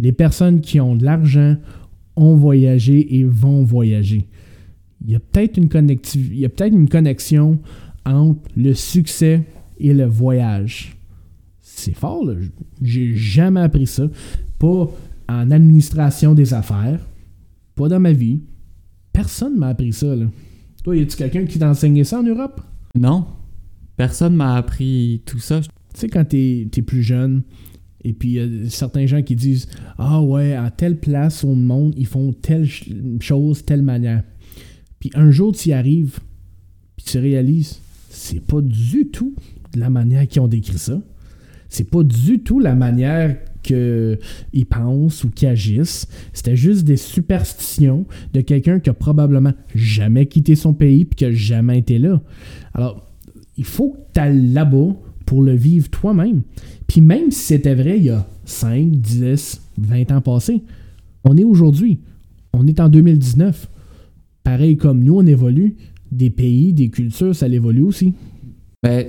Les 0.00 0.12
personnes 0.12 0.60
qui 0.60 0.80
ont 0.80 0.96
de 0.96 1.04
l'argent 1.04 1.56
ont 2.16 2.34
voyagé 2.34 3.16
et 3.16 3.22
vont 3.22 3.62
voyager. 3.62 4.26
Il 5.04 5.12
y 5.12 5.14
a 5.14 5.20
peut-être 5.20 5.56
une, 5.56 5.68
peut-être 5.68 6.74
une 6.74 6.88
connexion 6.88 7.60
entre 8.04 8.40
le 8.56 8.74
succès 8.74 9.44
et 9.78 9.94
le 9.94 10.04
voyage. 10.04 10.96
C'est 11.60 11.94
fort, 11.94 12.24
là. 12.24 12.34
J'ai 12.82 13.14
jamais 13.14 13.60
appris 13.60 13.86
ça. 13.86 14.08
Pas 14.58 14.90
en 15.28 15.50
administration 15.50 16.34
des 16.34 16.54
affaires, 16.54 17.00
pas 17.74 17.88
dans 17.88 18.00
ma 18.00 18.12
vie. 18.12 18.40
Personne 19.12 19.56
m'a 19.58 19.68
appris 19.68 19.92
ça, 19.92 20.14
là. 20.14 20.26
Toi, 20.84 20.96
y 20.96 21.02
a-tu 21.02 21.16
quelqu'un 21.16 21.44
qui 21.44 21.58
t'a 21.58 21.70
enseigné 21.70 22.04
ça 22.04 22.20
en 22.20 22.22
Europe? 22.22 22.60
Non. 22.94 23.26
Personne 23.96 24.34
m'a 24.34 24.56
appris 24.56 25.22
tout 25.26 25.38
ça. 25.38 25.60
Tu 25.60 25.68
sais, 25.94 26.08
quand 26.08 26.24
t'es 26.24 26.68
es 26.74 26.82
plus 26.82 27.02
jeune, 27.02 27.42
et 28.04 28.12
puis, 28.12 28.30
il 28.30 28.34
y 28.34 28.66
a 28.66 28.70
certains 28.70 29.06
gens 29.06 29.22
qui 29.22 29.36
disent 29.36 29.68
Ah 29.96 30.20
ouais, 30.22 30.54
à 30.54 30.70
telle 30.70 30.98
place 30.98 31.44
au 31.44 31.54
monde, 31.54 31.94
ils 31.96 32.06
font 32.06 32.32
telle 32.32 32.68
chose, 33.20 33.64
telle 33.64 33.82
manière. 33.82 34.24
Puis 34.98 35.10
un 35.14 35.30
jour, 35.30 35.54
tu 35.54 35.70
y 35.70 35.72
arrives, 35.72 36.18
puis 36.96 37.06
tu 37.06 37.18
réalises 37.18 37.81
c'est 38.12 38.40
pas 38.40 38.60
du 38.60 39.08
tout 39.08 39.34
la 39.74 39.88
manière 39.88 40.28
qu'ils 40.28 40.42
ont 40.42 40.48
décrit 40.48 40.78
ça. 40.78 41.00
C'est 41.70 41.88
pas 41.88 42.02
du 42.02 42.40
tout 42.40 42.60
la 42.60 42.74
manière 42.74 43.38
qu'ils 43.62 44.18
pensent 44.68 45.24
ou 45.24 45.30
qu'ils 45.30 45.48
agissent. 45.48 46.06
C'était 46.34 46.56
juste 46.56 46.84
des 46.84 46.98
superstitions 46.98 48.04
de 48.34 48.42
quelqu'un 48.42 48.80
qui 48.80 48.90
a 48.90 48.92
probablement 48.92 49.54
jamais 49.74 50.26
quitté 50.26 50.54
son 50.56 50.74
pays 50.74 51.06
puis 51.06 51.16
qui 51.16 51.24
a 51.24 51.32
jamais 51.32 51.78
été 51.78 51.98
là. 51.98 52.20
Alors, 52.74 53.08
il 53.56 53.64
faut 53.64 53.92
que 53.92 53.98
tu 54.12 54.20
ailles 54.20 54.52
là-bas 54.52 54.94
pour 55.24 55.42
le 55.42 55.54
vivre 55.54 55.88
toi-même. 55.88 56.42
Puis 56.86 57.00
même 57.00 57.30
si 57.30 57.40
c'était 57.40 57.74
vrai 57.74 57.96
il 57.96 58.04
y 58.04 58.10
a 58.10 58.28
5, 58.44 58.90
10, 58.90 59.62
20 59.78 60.12
ans 60.12 60.20
passés, 60.20 60.62
on 61.24 61.38
est 61.38 61.44
aujourd'hui. 61.44 62.00
On 62.52 62.66
est 62.66 62.78
en 62.78 62.90
2019. 62.90 63.70
Pareil 64.44 64.76
comme 64.76 65.02
nous, 65.02 65.16
on 65.16 65.26
évolue. 65.26 65.76
Des 66.12 66.30
pays, 66.30 66.72
des 66.72 66.90
cultures, 66.90 67.34
ça 67.34 67.48
évolue 67.48 67.82
aussi. 67.82 68.14
Ben, 68.82 69.06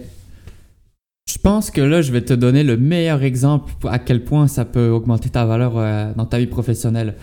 je 1.30 1.38
pense 1.38 1.70
que 1.70 1.82
là, 1.82 2.02
je 2.02 2.12
vais 2.12 2.22
te 2.22 2.34
donner 2.34 2.64
le 2.64 2.78
meilleur 2.78 3.24
exemple 3.24 3.74
à 3.88 4.00
quel 4.00 4.24
point 4.24 4.48
ça 4.48 4.66
peut 4.66 4.90
augmenter 4.90 5.30
ta 5.30 5.46
valeur 5.46 5.78
euh, 5.78 6.14
dans 6.16 6.26
ta 6.26 6.40
vie 6.40 6.48
professionnelle. 6.48 7.16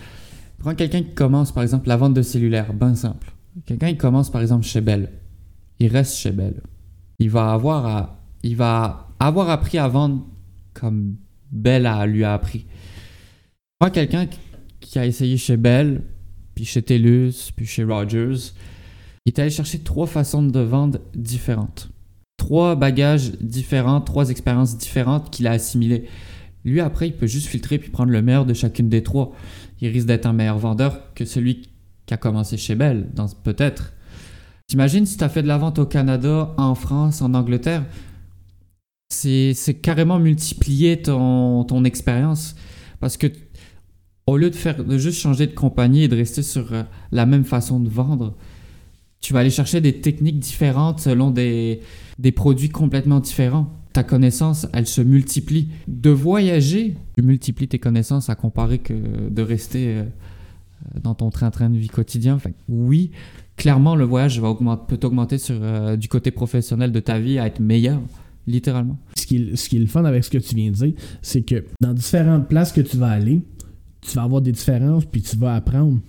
Prends 0.59 0.75
quelqu'un 0.75 1.01
qui 1.01 1.13
commence, 1.13 1.51
par 1.51 1.63
exemple, 1.63 1.87
la 1.87 1.97
vente 1.97 2.13
de 2.13 2.21
cellulaire, 2.21 2.73
ben 2.73 2.95
simple. 2.95 3.31
Quelqu'un 3.65 3.89
qui 3.89 3.97
commence, 3.97 4.29
par 4.29 4.41
exemple, 4.41 4.65
chez 4.65 4.81
Bell. 4.81 5.09
Il 5.79 5.87
reste 5.87 6.15
chez 6.15 6.31
Bell. 6.31 6.61
Il 7.19 7.29
va 7.29 7.51
avoir, 7.51 7.85
à, 7.85 8.23
il 8.43 8.55
va 8.55 9.07
avoir 9.19 9.49
appris 9.49 9.77
à 9.77 9.87
vendre 9.87 10.27
comme 10.73 11.15
Bell 11.51 11.89
lui 12.07 12.23
a 12.23 12.33
appris. 12.33 12.65
Prends 13.79 13.89
quelqu'un 13.89 14.27
qui 14.79 14.99
a 14.99 15.05
essayé 15.05 15.37
chez 15.37 15.57
Bell, 15.57 16.01
puis 16.53 16.65
chez 16.65 16.81
TELUS, 16.81 17.51
puis 17.55 17.65
chez 17.65 17.83
Rogers. 17.83 18.53
Il 19.25 19.33
est 19.33 19.39
allé 19.39 19.49
chercher 19.49 19.79
trois 19.79 20.07
façons 20.07 20.43
de 20.43 20.59
vendre 20.59 20.99
différentes 21.13 21.91
trois 22.41 22.75
bagages 22.75 23.33
différents, 23.39 24.01
trois 24.01 24.31
expériences 24.31 24.75
différentes 24.75 25.29
qu'il 25.29 25.45
a 25.45 25.51
assimilées. 25.51 26.05
Lui, 26.65 26.79
après, 26.79 27.07
il 27.07 27.13
peut 27.13 27.27
juste 27.27 27.45
filtrer 27.45 27.77
puis 27.77 27.91
prendre 27.91 28.11
le 28.11 28.21
meilleur 28.23 28.47
de 28.47 28.55
chacune 28.55 28.89
des 28.89 29.03
trois. 29.03 29.31
Il 29.79 29.89
risque 29.89 30.07
d'être 30.07 30.25
un 30.25 30.33
meilleur 30.33 30.57
vendeur 30.57 31.13
que 31.13 31.23
celui 31.23 31.69
qui 32.07 32.13
a 32.15 32.17
commencé 32.17 32.57
chez 32.57 32.73
Bell, 32.73 33.09
peut-être. 33.43 33.93
T'imagines 34.65 35.05
si 35.05 35.17
tu 35.17 35.23
as 35.23 35.29
fait 35.29 35.43
de 35.43 35.47
la 35.47 35.59
vente 35.59 35.77
au 35.77 35.85
Canada, 35.85 36.51
en 36.57 36.73
France, 36.73 37.21
en 37.21 37.35
Angleterre, 37.35 37.85
c'est 39.09 39.79
carrément 39.79 40.17
multiplier 40.17 40.99
ton, 40.99 41.63
ton 41.63 41.83
expérience. 41.83 42.55
Parce 42.99 43.17
que 43.17 43.27
au 44.25 44.35
lieu 44.35 44.49
de, 44.49 44.55
faire, 44.55 44.83
de 44.83 44.97
juste 44.97 45.19
changer 45.19 45.45
de 45.45 45.53
compagnie 45.53 46.05
et 46.05 46.07
de 46.07 46.15
rester 46.15 46.41
sur 46.41 46.73
euh, 46.73 46.83
la 47.11 47.27
même 47.27 47.43
façon 47.43 47.79
de 47.79 47.89
vendre, 47.89 48.35
tu 49.21 49.33
vas 49.33 49.39
aller 49.39 49.51
chercher 49.51 49.81
des 49.81 50.01
techniques 50.01 50.39
différentes 50.39 50.99
selon 50.99 51.29
des, 51.31 51.81
des 52.19 52.31
produits 52.31 52.69
complètement 52.69 53.19
différents. 53.19 53.71
Ta 53.93 54.03
connaissance, 54.03 54.67
elle 54.73 54.87
se 54.87 55.01
multiplie. 55.01 55.69
De 55.87 56.09
voyager, 56.09 56.95
tu 57.17 57.23
multiplies 57.23 57.67
tes 57.67 57.79
connaissances 57.79 58.29
à 58.29 58.35
comparer 58.35 58.79
que 58.79 58.93
de 59.29 59.41
rester 59.41 59.97
euh, 59.97 60.03
dans 61.01 61.13
ton 61.13 61.29
train-train 61.29 61.69
de 61.69 61.77
vie 61.77 61.89
quotidien. 61.89 62.39
oui, 62.67 63.11
clairement, 63.57 63.95
le 63.95 64.05
voyage 64.05 64.39
va 64.39 64.55
peut 64.55 64.99
augmenter 65.03 65.37
sur, 65.37 65.55
euh, 65.61 65.97
du 65.97 66.07
côté 66.07 66.31
professionnel 66.31 66.91
de 66.91 66.99
ta 66.99 67.19
vie 67.19 67.37
à 67.37 67.47
être 67.47 67.59
meilleur, 67.59 68.01
littéralement. 68.47 68.97
Ce 69.15 69.25
qui, 69.25 69.55
ce 69.55 69.69
qui 69.69 69.75
est 69.75 69.79
le 69.79 69.87
fun 69.87 70.05
avec 70.05 70.23
ce 70.23 70.29
que 70.29 70.37
tu 70.39 70.55
viens 70.55 70.71
de 70.71 70.75
dire, 70.75 70.93
c'est 71.21 71.43
que 71.43 71.65
dans 71.79 71.93
différentes 71.93 72.47
places 72.47 72.71
que 72.71 72.81
tu 72.81 72.97
vas 72.97 73.09
aller, 73.09 73.41
tu 74.01 74.15
vas 74.15 74.23
avoir 74.23 74.41
des 74.41 74.51
différences, 74.51 75.05
puis 75.05 75.21
tu 75.21 75.35
vas 75.35 75.55
apprendre. 75.55 75.99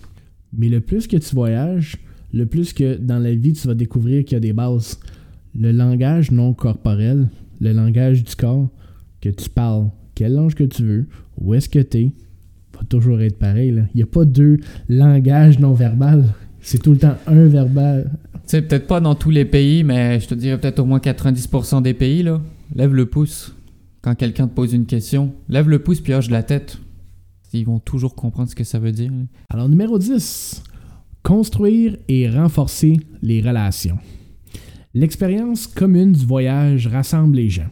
Mais 0.57 0.69
le 0.69 0.81
plus 0.81 1.05
que 1.05 1.17
tu 1.17 1.35
voyages, 1.35 1.97
le 2.33 2.45
plus 2.45 2.73
que 2.73 2.97
dans 2.97 3.19
la 3.19 3.33
vie, 3.33 3.53
tu 3.53 3.67
vas 3.67 3.75
découvrir 3.75 4.25
qu'il 4.25 4.33
y 4.33 4.37
a 4.37 4.39
des 4.39 4.53
bases. 4.53 4.99
Le 5.55 5.71
langage 5.71 6.31
non 6.31 6.53
corporel, 6.53 7.29
le 7.61 7.71
langage 7.73 8.23
du 8.23 8.35
corps, 8.35 8.69
que 9.21 9.29
tu 9.29 9.49
parles, 9.49 9.89
quel 10.15 10.33
langue 10.33 10.53
que 10.53 10.63
tu 10.63 10.83
veux, 10.83 11.05
où 11.37 11.53
est-ce 11.53 11.69
que 11.69 11.79
tu 11.79 11.97
es, 11.99 12.11
va 12.73 12.83
toujours 12.89 13.21
être 13.21 13.37
pareil. 13.37 13.69
Il 13.93 13.97
n'y 13.97 14.03
a 14.03 14.07
pas 14.07 14.25
deux 14.25 14.57
langages 14.89 15.59
non 15.59 15.73
verbal. 15.73 16.25
C'est 16.59 16.81
tout 16.81 16.91
le 16.91 16.97
temps 16.97 17.17
un 17.27 17.45
verbal. 17.45 18.11
C'est 18.45 18.63
peut-être 18.63 18.87
pas 18.87 18.99
dans 18.99 19.15
tous 19.15 19.29
les 19.29 19.45
pays, 19.45 19.83
mais 19.83 20.19
je 20.19 20.27
te 20.27 20.33
dirais 20.33 20.59
peut-être 20.59 20.79
au 20.79 20.85
moins 20.85 20.99
90% 20.99 21.81
des 21.81 21.93
pays. 21.93 22.23
Là. 22.23 22.41
Lève 22.75 22.93
le 22.93 23.05
pouce. 23.05 23.55
Quand 24.01 24.15
quelqu'un 24.15 24.47
te 24.47 24.53
pose 24.53 24.73
une 24.73 24.85
question, 24.85 25.33
lève 25.47 25.69
le 25.69 25.79
pouce 25.79 26.01
puis 26.01 26.13
hoche 26.13 26.29
la 26.29 26.43
tête. 26.43 26.79
Ils 27.53 27.65
vont 27.65 27.79
toujours 27.79 28.15
comprendre 28.15 28.49
ce 28.49 28.55
que 28.55 28.63
ça 28.63 28.79
veut 28.79 28.91
dire. 28.91 29.11
Alors, 29.49 29.69
numéro 29.69 29.99
10, 29.99 30.63
construire 31.23 31.97
et 32.07 32.29
renforcer 32.29 32.97
les 33.21 33.41
relations. 33.41 33.97
L'expérience 34.93 35.65
commune 35.65 36.11
du 36.11 36.25
voyage 36.25 36.87
rassemble 36.87 37.37
les 37.37 37.49
gens. 37.49 37.69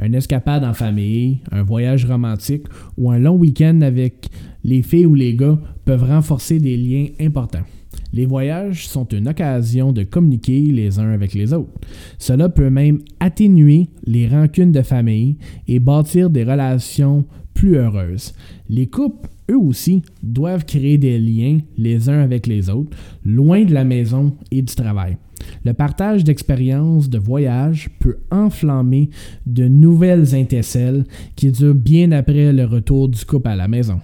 Un 0.00 0.12
escapade 0.12 0.64
en 0.64 0.74
famille, 0.74 1.38
un 1.52 1.62
voyage 1.62 2.04
romantique 2.04 2.66
ou 2.98 3.10
un 3.10 3.18
long 3.18 3.36
week-end 3.36 3.80
avec 3.82 4.28
les 4.64 4.82
filles 4.82 5.06
ou 5.06 5.14
les 5.14 5.34
gars 5.34 5.58
peuvent 5.84 6.04
renforcer 6.04 6.58
des 6.58 6.76
liens 6.76 7.06
importants. 7.20 7.64
Les 8.12 8.26
voyages 8.26 8.88
sont 8.88 9.06
une 9.08 9.28
occasion 9.28 9.92
de 9.92 10.02
communiquer 10.02 10.60
les 10.60 10.98
uns 10.98 11.12
avec 11.12 11.32
les 11.32 11.54
autres. 11.54 11.72
Cela 12.18 12.48
peut 12.48 12.68
même 12.68 12.98
atténuer 13.20 13.88
les 14.04 14.28
rancunes 14.28 14.72
de 14.72 14.82
famille 14.82 15.36
et 15.66 15.78
bâtir 15.78 16.28
des 16.28 16.44
relations 16.44 17.24
plus 17.54 17.76
heureuses. 17.76 18.34
Les 18.68 18.86
couples, 18.86 19.28
eux 19.50 19.58
aussi, 19.58 20.02
doivent 20.22 20.64
créer 20.64 20.98
des 20.98 21.18
liens 21.18 21.58
les 21.76 22.08
uns 22.08 22.20
avec 22.20 22.46
les 22.46 22.70
autres, 22.70 22.96
loin 23.24 23.64
de 23.64 23.72
la 23.72 23.84
maison 23.84 24.34
et 24.50 24.62
du 24.62 24.74
travail. 24.74 25.16
Le 25.64 25.72
partage 25.72 26.24
d'expériences 26.24 27.08
de 27.08 27.18
voyage 27.18 27.90
peut 27.98 28.18
enflammer 28.30 29.10
de 29.46 29.66
nouvelles 29.66 30.34
intercelles 30.34 31.04
qui 31.36 31.50
durent 31.50 31.74
bien 31.74 32.12
après 32.12 32.52
le 32.52 32.64
retour 32.64 33.08
du 33.08 33.24
couple 33.24 33.48
à 33.48 33.56
la 33.56 33.68
maison. 33.68 34.00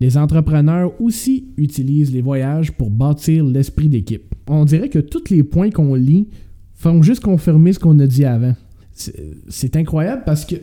Les 0.00 0.16
entrepreneurs 0.16 0.92
aussi 1.00 1.44
utilisent 1.56 2.12
les 2.12 2.22
voyages 2.22 2.72
pour 2.72 2.90
bâtir 2.90 3.44
l'esprit 3.44 3.88
d'équipe. 3.88 4.34
On 4.48 4.64
dirait 4.64 4.88
que 4.88 4.98
tous 4.98 5.30
les 5.30 5.42
points 5.42 5.70
qu'on 5.70 5.94
lit 5.94 6.28
font 6.74 7.02
juste 7.02 7.22
confirmer 7.22 7.74
ce 7.74 7.78
qu'on 7.78 7.98
a 7.98 8.06
dit 8.06 8.24
avant. 8.24 8.54
C'est 9.48 9.76
incroyable 9.76 10.22
parce 10.24 10.44
que 10.44 10.56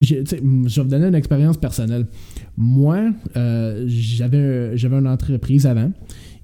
je, 0.00 0.16
vais 0.16 0.40
vous 0.42 0.84
donner 0.84 1.06
une 1.06 1.14
expérience 1.14 1.56
personnelle. 1.56 2.06
Moi, 2.56 3.12
euh, 3.36 3.84
j'avais 3.86 4.76
une 4.76 5.08
entreprise 5.08 5.66
avant 5.66 5.92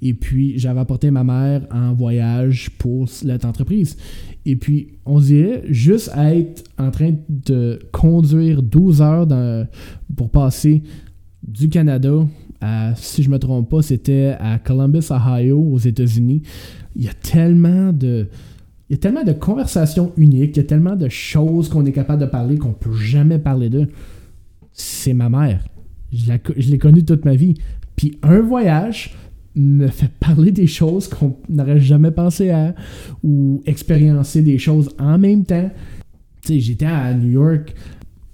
et 0.05 0.13
puis, 0.13 0.59
j'avais 0.59 0.81
apporté 0.81 1.11
ma 1.11 1.25
mère 1.25 1.67
en 1.71 1.95
voyage 1.95 2.69
pour 2.79 3.09
cette 3.09 3.47
entreprise. 3.47 3.97
Et 4.45 4.55
puis, 4.55 4.99
on 5.07 5.19
dirait 5.19 5.63
juste 5.71 6.11
être 6.15 6.63
en 6.79 6.91
train 6.91 7.15
de 7.31 7.79
conduire 7.91 8.63
12 8.63 9.01
heures 9.01 9.27
pour 10.15 10.31
passer 10.31 10.83
du 11.43 11.71
Canada 11.71 12.27
à, 12.61 12.95
si 12.97 13.23
je 13.23 13.31
me 13.31 13.39
trompe 13.39 13.71
pas, 13.71 13.81
c'était 13.81 14.37
à 14.39 14.59
Columbus, 14.59 15.11
Ohio, 15.11 15.59
aux 15.59 15.79
États-Unis. 15.79 16.43
Il 16.95 17.05
y 17.05 17.09
a 17.09 17.15
tellement 17.15 17.91
de. 17.93 18.29
Il 18.89 18.93
y 18.93 18.97
a 18.97 18.99
tellement 18.99 19.25
de 19.25 19.33
conversations 19.33 20.13
uniques, 20.17 20.57
il 20.57 20.61
y 20.61 20.61
a 20.61 20.65
tellement 20.65 20.97
de 20.97 21.09
choses 21.09 21.69
qu'on 21.69 21.87
est 21.87 21.93
capable 21.93 22.21
de 22.21 22.27
parler 22.27 22.59
qu'on 22.59 22.69
ne 22.69 22.75
peut 22.75 22.95
jamais 22.95 23.39
parler 23.39 23.71
d'eux. 23.71 23.89
C'est 24.73 25.15
ma 25.15 25.29
mère. 25.29 25.65
Je 26.13 26.71
l'ai 26.71 26.79
connue 26.79 27.05
toute 27.05 27.25
ma 27.25 27.35
vie. 27.35 27.55
Puis 27.97 28.19
un 28.23 28.41
voyage, 28.41 29.15
me 29.55 29.87
fait 29.87 30.11
parler 30.21 30.51
des 30.51 30.67
choses 30.67 31.09
qu'on 31.09 31.37
n'aurait 31.49 31.81
jamais 31.81 32.11
pensé 32.11 32.51
à 32.51 32.75
ou 33.23 33.63
expériencer 33.67 34.43
des 34.43 34.59
choses 34.59 34.91
en 34.99 35.19
même 35.19 35.45
temps. 35.45 35.71
Tu 36.43 36.55
sais, 36.55 36.61
j'étais 36.61 36.87
à 36.87 37.15
New 37.15 37.31
York, 37.31 37.75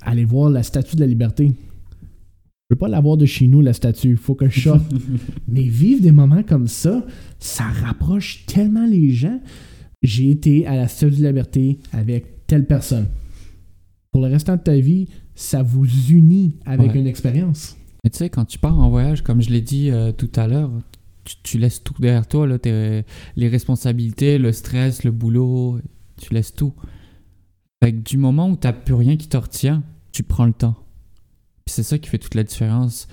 aller 0.02 0.24
voir 0.24 0.50
la 0.50 0.62
statue 0.62 0.96
de 0.96 1.00
la 1.00 1.06
liberté. 1.06 1.48
Je 1.48 2.76
peux 2.76 2.78
pas 2.78 2.88
l'avoir 2.88 3.16
de 3.16 3.26
chez 3.26 3.48
nous, 3.48 3.60
la 3.60 3.72
statue. 3.72 4.10
Il 4.10 4.16
faut 4.16 4.34
que 4.34 4.48
je 4.48 4.60
sorte. 4.60 4.84
Mais 5.48 5.62
vivre 5.62 6.02
des 6.02 6.12
moments 6.12 6.42
comme 6.42 6.68
ça, 6.68 7.04
ça 7.38 7.64
rapproche 7.64 8.46
tellement 8.46 8.86
les 8.86 9.10
gens. 9.10 9.40
J'ai 10.02 10.30
été 10.30 10.66
à 10.66 10.76
la 10.76 10.88
statue 10.88 11.16
de 11.16 11.26
liberté 11.26 11.78
avec 11.92 12.46
telle 12.46 12.66
personne. 12.66 13.08
Pour 14.12 14.22
le 14.22 14.28
restant 14.28 14.56
de 14.56 14.62
ta 14.62 14.76
vie, 14.76 15.08
ça 15.34 15.62
vous 15.62 15.86
unit 16.10 16.56
avec 16.64 16.94
une 16.94 17.06
expérience. 17.06 17.76
Mais 18.02 18.10
tu 18.10 18.18
sais, 18.18 18.30
quand 18.30 18.44
tu 18.44 18.58
pars 18.58 18.78
en 18.78 18.88
voyage, 18.90 19.22
comme 19.22 19.42
je 19.42 19.50
l'ai 19.50 19.60
dit 19.60 19.90
euh, 19.90 20.12
tout 20.12 20.30
à 20.36 20.48
l'heure, 20.48 20.70
tu, 21.42 21.58
laisses 21.58 21.82
tout 21.82 21.94
derrière 21.98 22.26
toi, 22.26 22.46
là, 22.46 22.58
les 22.64 23.48
responsabilités, 23.48 24.38
le 24.38 24.52
stress, 24.52 25.04
le 25.04 25.10
boulot, 25.10 25.78
tu 26.16 26.32
laisses 26.34 26.54
tout. 26.54 26.74
Fait 27.82 27.92
du 27.92 28.16
moment 28.16 28.50
où 28.50 28.56
tu 28.56 28.66
n'as 28.66 28.72
plus 28.72 28.94
rien 28.94 29.16
qui 29.16 29.28
te 29.28 29.36
retient, 29.36 29.82
tu 30.12 30.22
prends 30.22 30.46
le 30.46 30.52
temps. 30.52 30.76
c'est 31.66 31.82
ça 31.82 31.98
qui 31.98 32.08
fait 32.08 32.18
toute 32.18 32.34
la 32.34 32.42
différence. 32.42 33.06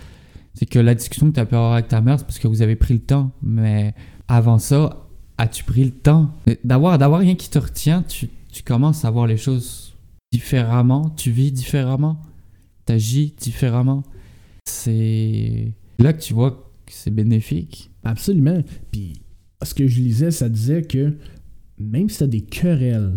C'est 0.54 0.66
que 0.66 0.80
la 0.80 0.96
discussion 0.96 1.30
que 1.30 1.36
tu 1.36 1.40
as 1.40 1.46
pu 1.46 1.56
avoir 1.56 1.74
avec 1.74 1.90
ta 1.90 2.02
mère, 2.02 2.18
c'est 2.18 2.26
parce 2.26 2.40
que 2.40 2.48
vous 2.48 2.62
avez 2.62 2.76
pris 2.76 2.96
le 2.96 3.02
temps. 3.02 3.32
Mais 3.44 3.94
avant 4.28 4.58
ça, 4.58 5.07
as-tu 5.38 5.64
pris 5.64 5.84
le 5.84 5.92
temps? 5.92 6.34
D'avoir, 6.64 6.98
d'avoir 6.98 7.22
rien 7.22 7.36
qui 7.36 7.50
te 7.50 7.60
retient, 7.60 8.04
tu, 8.04 8.30
tu 8.52 8.64
commences 8.64 9.06
à 9.06 9.12
voir 9.12 9.28
les 9.28 9.38
choses 9.38 9.96
différemment, 10.32 11.10
tu 11.16 11.32
vis 11.32 11.52
différemment, 11.52 12.22
tu 12.86 12.94
agis 12.94 13.34
différemment. 13.40 14.04
C'est 14.66 15.72
là 16.00 16.14
que 16.14 16.22
tu 16.22 16.34
vois 16.34 16.68
c'est 16.92 17.14
bénéfique. 17.14 17.90
Absolument. 18.04 18.64
Puis 18.92 19.22
ce 19.64 19.74
que 19.74 19.88
je 19.88 20.02
lisais, 20.02 20.32
ça 20.32 20.50
disait 20.50 20.84
que 20.84 21.16
même 21.78 22.10
si 22.10 22.18
tu 22.18 22.24
as 22.24 22.28
des 22.28 22.42
querelles, 22.42 23.14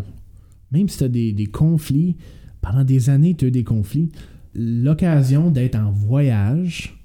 même 0.71 0.89
si 0.89 0.99
tu 0.99 1.05
as 1.05 1.09
des, 1.09 1.47
conflits, 1.47 2.17
pendant 2.61 2.85
des 2.85 3.11
années, 3.11 3.35
tu 3.35 3.47
as 3.47 3.51
des 3.51 3.65
conflits, 3.65 4.11
l'occasion 4.55 5.51
d'être 5.51 5.77
en 5.77 5.91
voyage, 5.91 7.01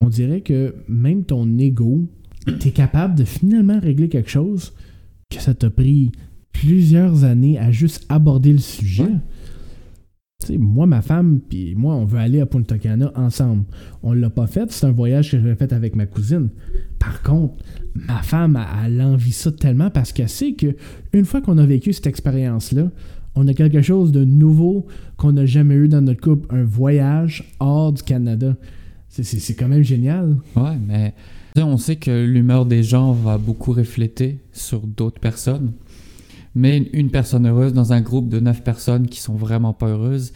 on 0.00 0.08
dirait 0.08 0.40
que 0.40 0.74
même 0.88 1.24
ton 1.24 1.58
ego, 1.58 2.08
tu 2.46 2.68
es 2.68 2.70
capable 2.70 3.14
de 3.16 3.24
finalement 3.24 3.78
régler 3.80 4.08
quelque 4.08 4.30
chose 4.30 4.72
que 5.30 5.40
ça 5.40 5.54
t'a 5.54 5.70
pris 5.70 6.12
plusieurs 6.52 7.24
années 7.24 7.58
à 7.58 7.70
juste 7.70 8.04
aborder 8.08 8.52
le 8.52 8.58
sujet? 8.58 9.04
Ouais. 9.04 9.18
Tu 10.40 10.46
sais, 10.46 10.58
moi, 10.58 10.86
ma 10.86 11.02
femme, 11.02 11.40
puis 11.46 11.74
moi, 11.74 11.94
on 11.94 12.06
veut 12.06 12.18
aller 12.18 12.40
à 12.40 12.46
Punta 12.46 12.78
Cana 12.78 13.12
ensemble. 13.14 13.64
On 14.02 14.14
l'a 14.14 14.30
pas 14.30 14.46
fait, 14.46 14.70
c'est 14.72 14.86
un 14.86 14.90
voyage 14.90 15.30
que 15.30 15.38
j'avais 15.38 15.54
fait 15.54 15.70
avec 15.72 15.94
ma 15.94 16.06
cousine. 16.06 16.48
Par 16.98 17.22
contre, 17.22 17.62
ma 17.94 18.22
femme, 18.22 18.58
elle, 18.84 18.94
elle 18.94 19.02
envie 19.02 19.32
ça 19.32 19.52
tellement 19.52 19.90
parce 19.90 20.12
qu'elle 20.12 20.30
sait 20.30 20.54
que 20.54 20.74
une 21.12 21.26
fois 21.26 21.42
qu'on 21.42 21.58
a 21.58 21.66
vécu 21.66 21.92
cette 21.92 22.06
expérience-là, 22.06 22.90
on 23.34 23.46
a 23.48 23.54
quelque 23.54 23.82
chose 23.82 24.12
de 24.12 24.24
nouveau 24.24 24.86
qu'on 25.18 25.32
n'a 25.32 25.44
jamais 25.44 25.74
eu 25.74 25.88
dans 25.88 26.00
notre 26.00 26.20
couple, 26.22 26.52
un 26.54 26.64
voyage 26.64 27.52
hors 27.60 27.92
du 27.92 28.02
Canada. 28.02 28.56
C'est- 29.08 29.54
quand 29.54 29.68
même 29.68 29.82
génial. 29.82 30.36
Ouais, 30.56 30.76
mais 30.86 31.14
on 31.56 31.76
sait 31.76 31.96
que 31.96 32.24
l'humeur 32.24 32.66
des 32.66 32.82
gens 32.82 33.12
va 33.12 33.38
beaucoup 33.38 33.72
refléter 33.72 34.38
sur 34.52 34.86
d'autres 34.86 35.20
personnes. 35.20 35.72
Mais 36.54 36.78
une- 36.92 37.10
personne 37.10 37.46
heureuse 37.46 37.72
dans 37.72 37.92
un 37.92 38.00
groupe 38.00 38.28
de 38.28 38.40
neuf 38.40 38.62
personnes 38.62 39.06
qui 39.06 39.20
sont 39.20 39.34
vraiment 39.34 39.72
pas 39.72 39.86
heureuses, 39.86 40.32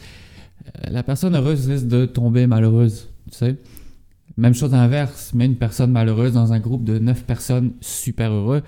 euh, 0.67 0.89
la 0.91 1.03
personne 1.03 1.35
heureuse 1.35 1.67
risque 1.69 1.87
de 1.87 2.05
tomber 2.05 2.47
malheureuse, 2.47 3.09
tu 3.31 3.37
sais. 3.37 3.57
Même 4.37 4.53
chose 4.53 4.73
inverse, 4.73 5.31
mais 5.33 5.45
une 5.45 5.55
personne 5.55 5.91
malheureuse 5.91 6.33
dans 6.33 6.51
un 6.53 6.59
groupe 6.59 6.83
de 6.83 6.99
neuf 6.99 7.23
personnes 7.23 7.71
super 7.81 8.31
heureux, 8.31 8.63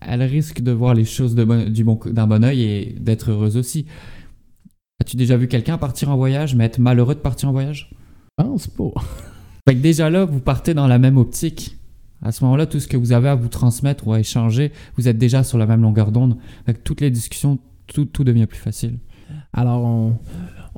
elle 0.00 0.22
risque 0.22 0.60
de 0.62 0.70
voir 0.72 0.94
les 0.94 1.04
choses 1.04 1.34
de 1.34 1.44
bon- 1.44 1.68
du 1.68 1.84
bon, 1.84 1.98
d'un 2.06 2.26
bon 2.26 2.44
oeil 2.44 2.62
et 2.62 2.96
d'être 3.00 3.30
heureuse 3.30 3.56
aussi. 3.56 3.86
As-tu 5.00 5.16
déjà 5.16 5.36
vu 5.36 5.48
quelqu'un 5.48 5.78
partir 5.78 6.10
en 6.10 6.16
voyage, 6.16 6.54
mais 6.54 6.64
être 6.64 6.78
malheureux 6.78 7.14
de 7.14 7.20
partir 7.20 7.48
en 7.48 7.52
voyage? 7.52 7.90
Pense 8.36 8.66
pas. 8.68 8.90
fait 9.68 9.74
que 9.74 9.80
déjà 9.80 10.10
là, 10.10 10.24
vous 10.24 10.40
partez 10.40 10.74
dans 10.74 10.86
la 10.86 10.98
même 10.98 11.16
optique. 11.16 11.76
À 12.22 12.32
ce 12.32 12.44
moment-là, 12.44 12.66
tout 12.66 12.80
ce 12.80 12.88
que 12.88 12.96
vous 12.96 13.12
avez 13.12 13.28
à 13.28 13.34
vous 13.34 13.48
transmettre 13.48 14.06
ou 14.06 14.12
à 14.12 14.20
échanger, 14.20 14.72
vous 14.96 15.08
êtes 15.08 15.18
déjà 15.18 15.42
sur 15.42 15.58
la 15.58 15.66
même 15.66 15.82
longueur 15.82 16.12
d'onde. 16.12 16.36
Avec 16.66 16.84
toutes 16.84 17.00
les 17.00 17.10
discussions, 17.10 17.58
tout, 17.86 18.04
tout 18.04 18.24
devient 18.24 18.46
plus 18.46 18.58
facile. 18.58 18.98
Alors, 19.52 20.14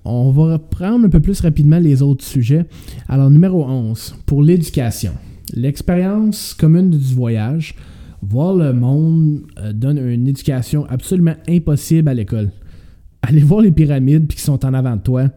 on, 0.05 0.31
va 0.31 0.55
reprendre 0.55 1.07
un 1.07 1.09
peu 1.09 1.21
plus 1.21 1.41
rapidement 1.41 1.79
les 1.79 2.03
autres 2.03 2.25
sujets. 2.25 2.65
Alors, 3.09 3.31
numéro 3.31 3.65
11, 3.65 4.17
pour 4.27 4.43
l'éducation. 4.43 5.13
L'expérience 5.55 6.55
commune 6.55 6.91
du 6.91 7.15
voyage, 7.15 7.75
voir 8.23 8.55
le 8.55 8.73
monde 8.73 9.43
euh, 9.59 9.73
donne 9.73 9.99
une 9.99 10.29
éducation 10.29 10.87
absolument 10.89 11.35
impossible 11.49 12.09
à 12.09 12.15
l'école. 12.15 12.51
Aller 13.21 13.41
voir 13.41 13.61
les 13.61 13.73
pyramides 13.73 14.29
qui 14.29 14.41
sont 14.41 14.65
en 14.65 14.75
avant 14.75 14.97
de 14.97 15.03
toi 15.03 15.29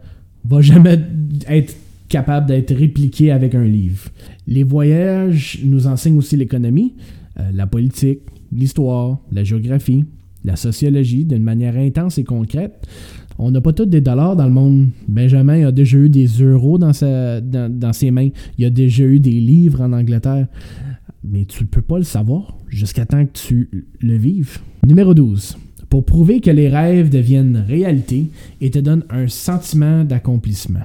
va 0.45 0.61
jamais 0.61 0.99
être 1.47 1.75
capable 2.07 2.47
d'être 2.47 2.73
répliqué 2.73 3.31
avec 3.31 3.55
un 3.55 3.65
livre. 3.65 4.09
Les 4.47 4.63
voyages 4.63 5.59
nous 5.63 5.87
enseignent 5.87 6.17
aussi 6.17 6.37
l'économie, 6.37 6.93
euh, 7.39 7.51
la 7.53 7.67
politique, 7.67 8.19
l'histoire, 8.51 9.19
la 9.31 9.43
géographie, 9.43 10.05
la 10.43 10.55
sociologie 10.55 11.25
d'une 11.25 11.43
manière 11.43 11.77
intense 11.77 12.17
et 12.17 12.23
concrète. 12.23 12.87
On 13.37 13.51
n'a 13.51 13.59
pas 13.59 13.73
tous 13.73 13.85
des 13.85 14.01
dollars 14.01 14.35
dans 14.35 14.45
le 14.45 14.53
monde. 14.53 14.89
Benjamin 15.07 15.67
a 15.67 15.71
déjà 15.71 15.97
eu 15.97 16.09
des 16.09 16.27
euros 16.27 16.77
dans, 16.77 16.93
sa, 16.93 17.41
dans, 17.41 17.71
dans 17.71 17.91
ses 17.91 18.11
mains. 18.11 18.29
Il 18.57 18.65
a 18.65 18.69
déjà 18.69 19.03
eu 19.03 19.19
des 19.19 19.31
livres 19.31 19.81
en 19.81 19.91
Angleterre. 19.91 20.47
Mais 21.23 21.45
tu 21.45 21.63
ne 21.63 21.67
peux 21.67 21.81
pas 21.81 21.97
le 21.97 22.03
savoir 22.03 22.55
jusqu'à 22.69 23.05
temps 23.05 23.25
que 23.25 23.31
tu 23.33 23.87
le 23.99 24.15
vives. 24.15 24.59
Numéro 24.85 25.13
12. 25.13 25.57
Pour 25.89 26.05
prouver 26.05 26.39
que 26.39 26.51
les 26.51 26.69
rêves 26.69 27.09
deviennent 27.09 27.63
réalité 27.67 28.27
et 28.61 28.69
te 28.69 28.79
donnent 28.79 29.05
un 29.09 29.27
sentiment 29.27 30.03
d'accomplissement. 30.03 30.83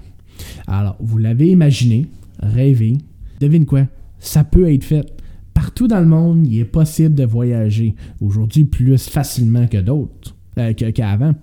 Alors, 0.66 0.96
vous 1.00 1.18
l'avez 1.18 1.50
imaginé, 1.50 2.06
rêvé. 2.38 2.96
Devine 3.40 3.66
quoi? 3.66 3.86
Ça 4.18 4.44
peut 4.44 4.72
être 4.72 4.84
fait. 4.84 5.06
Partout 5.54 5.88
dans 5.88 6.00
le 6.00 6.06
monde, 6.06 6.46
il 6.46 6.60
est 6.60 6.64
possible 6.64 7.14
de 7.14 7.24
voyager. 7.24 7.94
Aujourd'hui, 8.20 8.64
plus 8.64 8.96
facilement 8.98 9.66
que 9.66 9.78
d'autres, 9.78 10.36
euh, 10.58 10.72
qu'avant. 10.72 11.34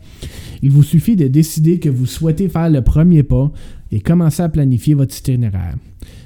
Il 0.62 0.72
vous 0.72 0.84
suffit 0.84 1.16
de 1.16 1.28
décider 1.28 1.80
que 1.80 1.89
vous 1.89 2.06
souhaitez 2.06 2.50
faire 2.50 2.70
le 2.70 2.82
premier 2.82 3.24
pas 3.24 3.52
et 3.91 4.00
commencer 4.00 4.43
à 4.43 4.50
planifier 4.50 4.93
votre 4.93 5.18
itinéraire. 5.18 5.76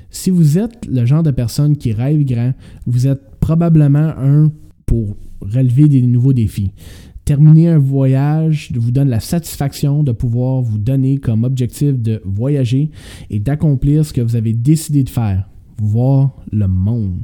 Si 0.09 0.29
vous 0.29 0.57
êtes 0.57 0.85
le 0.87 1.05
genre 1.05 1.23
de 1.23 1.31
personne 1.31 1.77
qui 1.77 1.93
rêve 1.93 2.23
grand, 2.25 2.53
vous 2.85 3.07
êtes 3.07 3.21
probablement 3.39 4.13
un 4.17 4.51
pour 4.85 5.15
relever 5.41 5.87
des 5.87 6.01
nouveaux 6.01 6.33
défis. 6.33 6.71
Terminer 7.23 7.69
un 7.69 7.77
voyage 7.77 8.71
vous 8.75 8.91
donne 8.91 9.09
la 9.09 9.19
satisfaction 9.19 10.03
de 10.03 10.11
pouvoir 10.11 10.61
vous 10.61 10.77
donner 10.77 11.17
comme 11.17 11.43
objectif 11.43 11.97
de 11.97 12.21
voyager 12.25 12.89
et 13.29 13.39
d'accomplir 13.39 14.05
ce 14.05 14.11
que 14.11 14.21
vous 14.21 14.35
avez 14.35 14.53
décidé 14.53 15.03
de 15.03 15.09
faire, 15.09 15.47
voir 15.81 16.35
le 16.51 16.67
monde. 16.67 17.19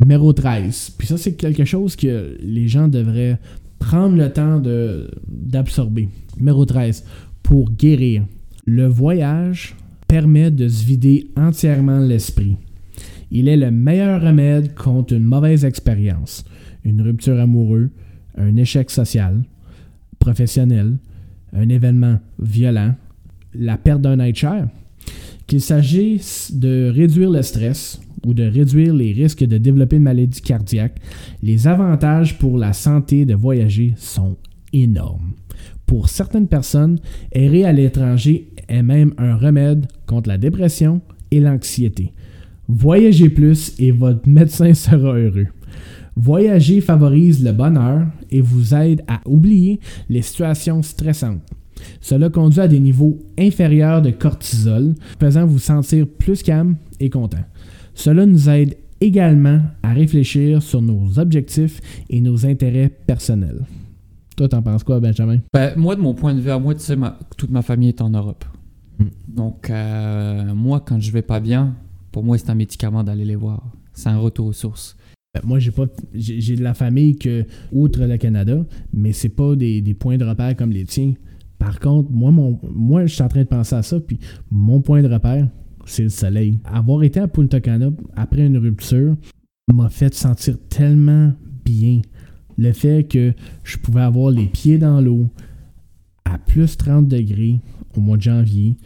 Numéro 0.00 0.32
13. 0.32 0.94
Puis 0.98 1.06
ça, 1.06 1.18
c'est 1.18 1.34
quelque 1.34 1.64
chose 1.64 1.94
que 1.94 2.36
les 2.40 2.68
gens 2.68 2.88
devraient 2.88 3.38
prendre 3.78 4.16
le 4.16 4.32
temps 4.32 4.62
d'absorber. 5.28 6.08
Numéro 6.38 6.64
13. 6.64 7.04
Pour 7.42 7.70
guérir. 7.70 8.24
Le 8.64 8.86
voyage 8.86 9.74
permet 10.06 10.50
de 10.50 10.68
se 10.68 10.84
vider 10.84 11.30
entièrement 11.36 11.98
l'esprit. 11.98 12.56
Il 13.30 13.48
est 13.48 13.56
le 13.56 13.70
meilleur 13.70 14.22
remède 14.22 14.74
contre 14.74 15.14
une 15.14 15.24
mauvaise 15.24 15.64
expérience, 15.64 16.44
une 16.84 17.00
rupture 17.00 17.38
amoureuse, 17.38 17.90
un 18.36 18.56
échec 18.56 18.90
social, 18.90 19.42
professionnel, 20.18 20.96
un 21.52 21.68
événement 21.68 22.18
violent, 22.38 22.94
la 23.54 23.76
perte 23.76 24.02
d'un 24.02 24.18
être 24.20 24.36
cher. 24.36 24.68
Qu'il 25.50 25.60
s'agisse 25.60 26.52
de 26.54 26.92
réduire 26.94 27.28
le 27.28 27.42
stress 27.42 28.00
ou 28.24 28.34
de 28.34 28.44
réduire 28.44 28.94
les 28.94 29.10
risques 29.10 29.42
de 29.42 29.58
développer 29.58 29.96
une 29.96 30.04
maladie 30.04 30.40
cardiaque, 30.40 31.00
les 31.42 31.66
avantages 31.66 32.38
pour 32.38 32.56
la 32.56 32.72
santé 32.72 33.24
de 33.24 33.34
voyager 33.34 33.94
sont 33.96 34.36
énormes. 34.72 35.32
Pour 35.86 36.08
certaines 36.08 36.46
personnes, 36.46 37.00
errer 37.32 37.64
à 37.64 37.72
l'étranger 37.72 38.52
est 38.68 38.84
même 38.84 39.12
un 39.18 39.34
remède 39.34 39.88
contre 40.06 40.28
la 40.28 40.38
dépression 40.38 41.00
et 41.32 41.40
l'anxiété. 41.40 42.12
Voyagez 42.68 43.28
plus 43.28 43.74
et 43.80 43.90
votre 43.90 44.28
médecin 44.28 44.72
sera 44.72 45.18
heureux. 45.18 45.48
Voyager 46.14 46.80
favorise 46.80 47.42
le 47.42 47.50
bonheur 47.50 48.06
et 48.30 48.40
vous 48.40 48.72
aide 48.72 49.02
à 49.08 49.20
oublier 49.26 49.80
les 50.08 50.22
situations 50.22 50.80
stressantes. 50.82 51.42
Cela 52.00 52.28
conduit 52.30 52.60
à 52.60 52.68
des 52.68 52.80
niveaux 52.80 53.18
inférieurs 53.38 54.02
de 54.02 54.10
cortisol, 54.10 54.94
faisant 55.18 55.46
vous 55.46 55.58
sentir 55.58 56.06
plus 56.06 56.42
calme 56.42 56.76
et 57.00 57.10
content. 57.10 57.44
Cela 57.94 58.26
nous 58.26 58.48
aide 58.48 58.76
également 59.00 59.60
à 59.82 59.92
réfléchir 59.92 60.62
sur 60.62 60.82
nos 60.82 61.18
objectifs 61.18 61.80
et 62.08 62.20
nos 62.20 62.46
intérêts 62.46 62.90
personnels. 63.06 63.64
Toi, 64.36 64.48
t'en 64.48 64.62
penses 64.62 64.84
quoi, 64.84 65.00
Benjamin? 65.00 65.38
Ben, 65.52 65.72
moi, 65.76 65.96
de 65.96 66.00
mon 66.00 66.14
point 66.14 66.34
de 66.34 66.40
vue 66.40 66.50
à 66.50 66.58
moi, 66.58 66.74
tu 66.74 66.80
sais, 66.80 66.96
ma- 66.96 67.18
toute 67.36 67.50
ma 67.50 67.62
famille 67.62 67.88
est 67.88 68.00
en 68.00 68.10
Europe. 68.10 68.44
Mm. 68.98 69.04
Donc, 69.28 69.70
euh, 69.70 70.54
moi, 70.54 70.80
quand 70.86 70.98
je 71.00 71.10
vais 71.12 71.22
pas 71.22 71.40
bien, 71.40 71.74
pour 72.12 72.24
moi, 72.24 72.38
c'est 72.38 72.50
un 72.50 72.54
médicament 72.54 73.02
d'aller 73.04 73.24
les 73.24 73.36
voir. 73.36 73.62
C'est 73.92 74.08
un 74.08 74.18
retour 74.18 74.46
aux 74.46 74.52
sources. 74.52 74.96
Euh, 75.36 75.40
Moi, 75.44 75.58
j'ai 75.58 75.70
pas 75.70 75.86
j'ai 76.14 76.40
j'ai 76.40 76.56
de 76.56 76.62
la 76.62 76.74
famille 76.74 77.16
que, 77.16 77.44
outre 77.72 78.04
le 78.04 78.16
Canada, 78.16 78.64
mais 78.94 79.12
c'est 79.12 79.28
pas 79.28 79.54
des, 79.56 79.80
des 79.82 79.94
points 79.94 80.16
de 80.16 80.24
repère 80.24 80.56
comme 80.56 80.70
les 80.72 80.84
tiens. 80.84 81.12
Par 81.60 81.78
contre, 81.78 82.10
moi, 82.10 83.06
je 83.06 83.12
suis 83.12 83.22
en 83.22 83.28
train 83.28 83.42
de 83.42 83.46
penser 83.48 83.76
à 83.76 83.82
ça, 83.82 84.00
puis 84.00 84.18
mon 84.50 84.80
point 84.80 85.02
de 85.02 85.08
repère, 85.08 85.46
c'est 85.84 86.04
le 86.04 86.08
soleil. 86.08 86.58
Avoir 86.64 87.02
été 87.04 87.20
à 87.20 87.28
Punta 87.28 87.60
Cana 87.60 87.90
après 88.16 88.46
une 88.46 88.56
rupture 88.56 89.14
m'a 89.72 89.90
fait 89.90 90.12
sentir 90.14 90.56
tellement 90.70 91.32
bien. 91.64 92.00
Le 92.56 92.72
fait 92.72 93.06
que 93.06 93.34
je 93.62 93.76
pouvais 93.76 94.00
avoir 94.00 94.30
les 94.30 94.46
pieds 94.46 94.78
dans 94.78 95.00
l'eau 95.02 95.28
à 96.24 96.38
plus 96.38 96.76
30 96.78 97.06
degrés 97.06 97.60
au 97.94 98.00
mois 98.00 98.16
de 98.16 98.22
janvier, 98.22 98.76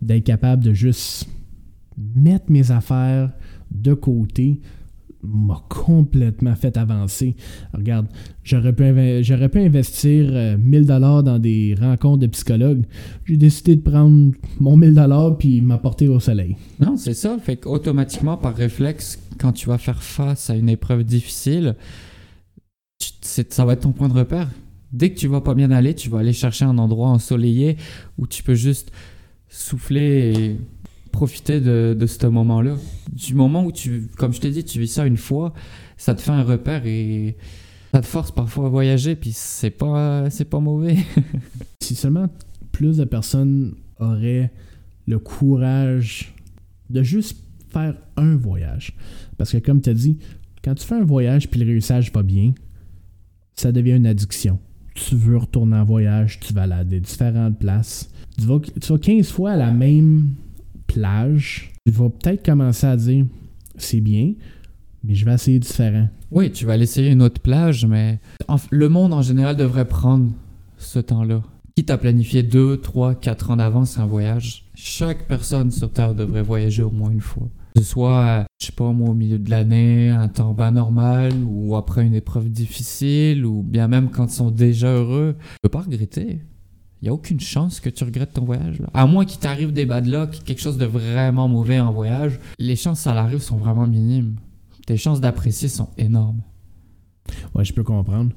d'être 0.00 0.24
capable 0.24 0.62
de 0.62 0.72
juste 0.72 1.28
mettre 2.14 2.50
mes 2.50 2.70
affaires 2.70 3.32
de 3.72 3.92
côté, 3.92 4.60
m'a 5.22 5.62
complètement 5.68 6.54
fait 6.54 6.76
avancer. 6.76 7.36
Regarde, 7.74 8.06
j'aurais 8.42 8.72
pu, 8.72 9.22
j'aurais 9.22 9.48
pu 9.48 9.60
investir 9.60 10.30
euh, 10.30 10.56
1000 10.56 10.86
dollars 10.86 11.22
dans 11.22 11.38
des 11.38 11.74
rencontres 11.78 12.20
de 12.20 12.26
psychologues. 12.28 12.84
J'ai 13.26 13.36
décidé 13.36 13.76
de 13.76 13.82
prendre 13.82 14.32
mon 14.58 14.76
1000 14.76 14.94
dollars 14.94 15.36
puis 15.36 15.60
m'apporter 15.60 16.08
au 16.08 16.20
soleil. 16.20 16.56
Non, 16.78 16.96
c'est 16.96 17.14
ça. 17.14 17.36
Fait 17.38 17.56
qu'automatiquement, 17.56 18.36
par 18.36 18.54
réflexe, 18.54 19.18
quand 19.38 19.52
tu 19.52 19.68
vas 19.68 19.78
faire 19.78 20.02
face 20.02 20.50
à 20.50 20.56
une 20.56 20.68
épreuve 20.68 21.04
difficile, 21.04 21.76
ça 23.20 23.64
va 23.64 23.74
être 23.74 23.80
ton 23.80 23.92
point 23.92 24.08
de 24.08 24.14
repère. 24.14 24.48
Dès 24.92 25.10
que 25.10 25.18
tu 25.18 25.28
vas 25.28 25.40
pas 25.40 25.54
bien 25.54 25.70
aller, 25.70 25.94
tu 25.94 26.08
vas 26.10 26.18
aller 26.18 26.32
chercher 26.32 26.64
un 26.64 26.78
endroit 26.78 27.08
ensoleillé 27.08 27.76
où 28.18 28.26
tu 28.26 28.42
peux 28.42 28.54
juste 28.54 28.90
souffler 29.48 30.56
profiter 31.10 31.60
de, 31.60 31.96
de 31.98 32.06
ce 32.06 32.26
moment-là. 32.26 32.76
Du 33.12 33.34
moment 33.34 33.64
où 33.64 33.72
tu, 33.72 34.08
comme 34.16 34.32
je 34.32 34.40
t'ai 34.40 34.50
dit, 34.50 34.64
tu 34.64 34.78
vis 34.78 34.88
ça 34.88 35.06
une 35.06 35.16
fois, 35.16 35.52
ça 35.96 36.14
te 36.14 36.20
fait 36.20 36.30
un 36.30 36.42
repère 36.42 36.86
et 36.86 37.36
ça 37.92 38.00
te 38.00 38.06
force 38.06 38.30
parfois 38.30 38.66
à 38.66 38.68
voyager, 38.68 39.16
puis 39.16 39.32
c'est 39.32 39.70
pas, 39.70 40.28
pas 40.50 40.60
mauvais. 40.60 40.96
Si 41.82 41.94
seulement 41.96 42.28
plus 42.70 42.98
de 42.98 43.04
personnes 43.04 43.74
auraient 43.98 44.52
le 45.06 45.18
courage 45.18 46.34
de 46.88 47.02
juste 47.02 47.36
faire 47.68 47.96
un 48.16 48.36
voyage. 48.36 48.96
Parce 49.38 49.52
que 49.52 49.58
comme 49.58 49.80
tu 49.80 49.90
as 49.90 49.94
dit, 49.94 50.18
quand 50.62 50.74
tu 50.74 50.86
fais 50.86 50.94
un 50.94 51.04
voyage 51.04 51.48
puis 51.48 51.58
le 51.60 51.66
réussissage 51.66 52.12
va 52.12 52.22
bien, 52.22 52.52
ça 53.54 53.72
devient 53.72 53.96
une 53.96 54.06
addiction. 54.06 54.58
tu 54.94 55.16
veux 55.16 55.36
retourner 55.36 55.76
en 55.76 55.84
voyage, 55.84 56.38
tu 56.40 56.52
vas 56.52 56.62
à 56.74 56.84
des 56.84 57.00
différentes 57.00 57.58
places. 57.58 58.10
Tu 58.38 58.46
vas, 58.46 58.60
tu 58.60 58.92
vas 58.92 58.98
15 58.98 59.30
fois 59.30 59.52
à 59.52 59.56
la 59.56 59.72
même 59.72 60.34
plage. 60.92 61.72
Tu 61.86 61.92
vas 61.92 62.10
peut-être 62.10 62.44
commencer 62.44 62.86
à 62.86 62.96
dire 62.96 63.26
c'est 63.76 64.00
bien, 64.00 64.34
mais 65.04 65.14
je 65.14 65.24
vais 65.24 65.34
essayer 65.34 65.58
différent. 65.58 66.08
Oui, 66.30 66.50
tu 66.50 66.66
vas 66.66 66.74
aller 66.74 66.84
essayer 66.84 67.10
une 67.10 67.22
autre 67.22 67.40
plage, 67.40 67.86
mais 67.86 68.18
le 68.70 68.88
monde 68.88 69.12
en 69.12 69.22
général 69.22 69.56
devrait 69.56 69.86
prendre 69.86 70.30
ce 70.78 70.98
temps-là. 70.98 71.42
Quitte 71.76 71.90
à 71.90 71.98
planifier 71.98 72.42
2, 72.42 72.78
3, 72.78 73.14
4 73.14 73.50
ans 73.52 73.56
d'avance 73.56 73.98
un 73.98 74.06
voyage, 74.06 74.64
chaque 74.74 75.26
personne 75.28 75.70
sur 75.70 75.92
Terre 75.92 76.14
devrait 76.14 76.42
voyager 76.42 76.82
au 76.82 76.90
moins 76.90 77.10
une 77.10 77.20
fois. 77.20 77.48
Que 77.76 77.82
ce 77.82 77.88
soit, 77.88 78.44
je 78.60 78.66
sais 78.66 78.72
pas 78.72 78.84
au 78.84 79.14
milieu 79.14 79.38
de 79.38 79.48
l'année, 79.48 80.10
un 80.10 80.26
temps 80.26 80.52
bas 80.52 80.72
normal, 80.72 81.32
ou 81.46 81.76
après 81.76 82.04
une 82.04 82.14
épreuve 82.14 82.50
difficile, 82.50 83.46
ou 83.46 83.62
bien 83.62 83.86
même 83.86 84.10
quand 84.10 84.26
ils 84.26 84.34
sont 84.34 84.50
déjà 84.50 84.88
heureux. 84.88 85.36
Tu 85.38 85.56
peux 85.62 85.68
pas 85.68 85.82
regretter. 85.82 86.40
Il 87.00 87.06
n'y 87.06 87.08
a 87.08 87.14
aucune 87.14 87.40
chance 87.40 87.80
que 87.80 87.88
tu 87.88 88.04
regrettes 88.04 88.34
ton 88.34 88.44
voyage. 88.44 88.78
Là. 88.78 88.90
À 88.92 89.06
moins 89.06 89.24
qu'il 89.24 89.40
t'arrive 89.40 89.72
des 89.72 89.86
bad 89.86 90.06
luck, 90.06 90.40
quelque 90.44 90.60
chose 90.60 90.76
de 90.76 90.84
vraiment 90.84 91.48
mauvais 91.48 91.80
en 91.80 91.92
voyage, 91.92 92.38
les 92.58 92.76
chances 92.76 93.00
ça 93.00 93.14
l'arrive 93.14 93.40
sont 93.40 93.56
vraiment 93.56 93.86
minimes. 93.86 94.36
Tes 94.86 94.96
chances 94.96 95.20
d'apprécier 95.20 95.68
sont 95.68 95.88
énormes. 95.96 96.42
Ouais, 97.54 97.64
je 97.64 97.72
peux 97.72 97.84
comprendre. 97.84 98.32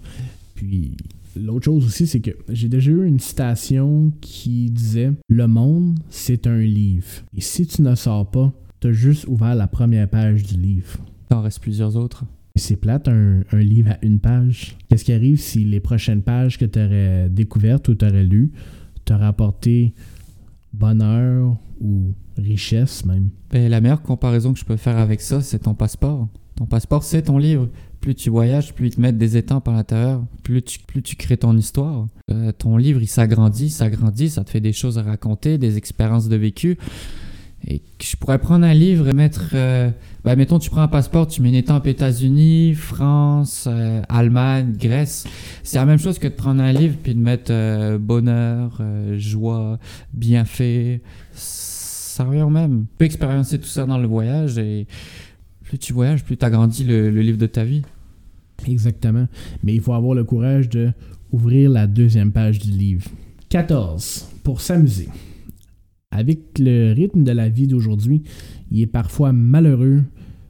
Puis 0.55 0.95
l'autre 1.35 1.65
chose 1.65 1.85
aussi, 1.85 2.07
c'est 2.07 2.21
que 2.21 2.31
j'ai 2.49 2.69
déjà 2.69 2.91
eu 2.91 3.05
une 3.05 3.19
citation 3.19 4.13
qui 4.21 4.69
disait 4.69 5.11
Le 5.27 5.47
monde, 5.47 5.99
c'est 6.09 6.47
un 6.47 6.59
livre. 6.59 7.23
Et 7.35 7.41
si 7.41 7.67
tu 7.67 7.81
ne 7.81 7.95
sors 7.95 8.29
pas, 8.29 8.53
tu 8.79 8.87
as 8.87 8.93
juste 8.93 9.27
ouvert 9.27 9.55
la 9.55 9.67
première 9.67 10.09
page 10.09 10.43
du 10.43 10.55
livre. 10.55 10.99
T'en 11.29 11.41
reste 11.41 11.59
plusieurs 11.59 11.97
autres. 11.97 12.23
C'est 12.55 12.75
plate 12.75 13.07
un, 13.07 13.41
un 13.51 13.59
livre 13.59 13.93
à 13.93 14.05
une 14.05 14.19
page. 14.19 14.77
Qu'est-ce 14.87 15.03
qui 15.03 15.11
arrive 15.11 15.39
si 15.39 15.63
les 15.63 15.79
prochaines 15.79 16.21
pages 16.21 16.59
que 16.59 16.65
tu 16.65 16.79
aurais 16.79 17.27
découvertes 17.27 17.87
ou 17.87 17.95
tu 17.95 18.05
aurais 18.05 18.23
lues 18.23 18.51
t'auraient 19.05 19.25
apporté 19.25 19.95
bonheur 20.71 21.57
ou 21.81 22.13
richesse 22.37 23.05
même? 23.05 23.29
Ben, 23.49 23.71
la 23.71 23.81
meilleure 23.81 24.03
comparaison 24.03 24.53
que 24.53 24.59
je 24.59 24.65
peux 24.65 24.77
faire 24.77 24.99
avec 24.99 25.21
ça, 25.21 25.41
c'est 25.41 25.63
ton 25.63 25.73
passeport. 25.73 26.29
Ton 26.55 26.67
passeport, 26.67 27.03
c'est 27.03 27.23
ton 27.23 27.39
livre. 27.39 27.69
Plus 28.01 28.13
tu 28.13 28.29
voyages, 28.29 28.75
plus 28.75 28.87
ils 28.89 28.95
te 28.95 29.01
mettent 29.01 29.17
des 29.17 29.35
étampes 29.35 29.67
à 29.67 29.71
l'intérieur, 29.71 30.23
plus 30.43 30.61
tu, 30.61 30.77
plus 30.77 31.01
tu 31.01 31.15
crées 31.15 31.37
ton 31.37 31.57
histoire. 31.57 32.07
Euh, 32.29 32.51
ton 32.51 32.77
livre, 32.77 33.01
il 33.01 33.07
s'agrandit, 33.07 33.71
s'agrandit, 33.71 34.29
ça 34.29 34.43
te 34.43 34.51
fait 34.51 34.61
des 34.61 34.73
choses 34.73 34.99
à 34.99 35.01
raconter, 35.01 35.57
des 35.57 35.77
expériences 35.77 36.29
de 36.29 36.35
vécu. 36.35 36.77
Et 37.67 37.79
que 37.79 38.05
je 38.05 38.17
pourrais 38.17 38.39
prendre 38.39 38.65
un 38.65 38.73
livre 38.73 39.07
et 39.07 39.13
mettre... 39.13 39.55
ben, 40.25 40.35
mettons, 40.35 40.59
tu 40.59 40.69
prends 40.69 40.81
un 40.81 40.87
passeport, 40.87 41.27
tu 41.27 41.41
mets 41.41 41.49
une 41.49 41.55
étampe 41.55 41.87
États-Unis, 41.87 42.73
France, 42.75 43.67
euh, 43.69 44.01
Allemagne, 44.09 44.73
Grèce. 44.77 45.25
C'est 45.63 45.77
la 45.77 45.85
même 45.85 45.99
chose 45.99 46.19
que 46.19 46.27
de 46.27 46.33
prendre 46.33 46.61
un 46.61 46.73
livre 46.73 46.97
puis 47.01 47.15
de 47.15 47.19
mettre 47.19 47.51
euh, 47.51 47.97
bonheur, 47.97 48.81
joie, 49.17 49.79
bienfait. 50.13 51.01
Ça 51.31 52.25
revient 52.25 52.41
au 52.41 52.49
même. 52.49 52.85
Tu 52.91 52.97
peux 52.97 53.05
expériencer 53.05 53.59
tout 53.59 53.67
ça 53.67 53.85
dans 53.85 53.97
le 53.97 54.07
voyage 54.07 54.57
et 54.57 54.87
plus 55.63 55.77
tu 55.77 55.93
voyages, 55.93 56.23
plus 56.23 56.37
tu 56.37 56.45
agrandis 56.45 56.83
le, 56.83 57.09
le 57.09 57.21
livre 57.21 57.37
de 57.37 57.47
ta 57.47 57.63
vie. 57.63 57.83
Exactement. 58.67 59.27
Mais 59.63 59.73
il 59.73 59.81
faut 59.81 59.93
avoir 59.93 60.13
le 60.13 60.23
courage 60.23 60.69
de 60.69 60.91
ouvrir 61.31 61.69
la 61.69 61.87
deuxième 61.87 62.31
page 62.31 62.59
du 62.59 62.71
livre. 62.71 63.09
14. 63.49 64.29
Pour 64.43 64.61
s'amuser. 64.61 65.09
Avec 66.15 66.59
le 66.59 66.93
rythme 66.93 67.23
de 67.23 67.31
la 67.31 67.49
vie 67.49 67.65
d'aujourd'hui, 67.65 68.21
il 68.71 68.81
est 68.81 68.87
parfois 68.87 69.33
malheureux. 69.33 70.03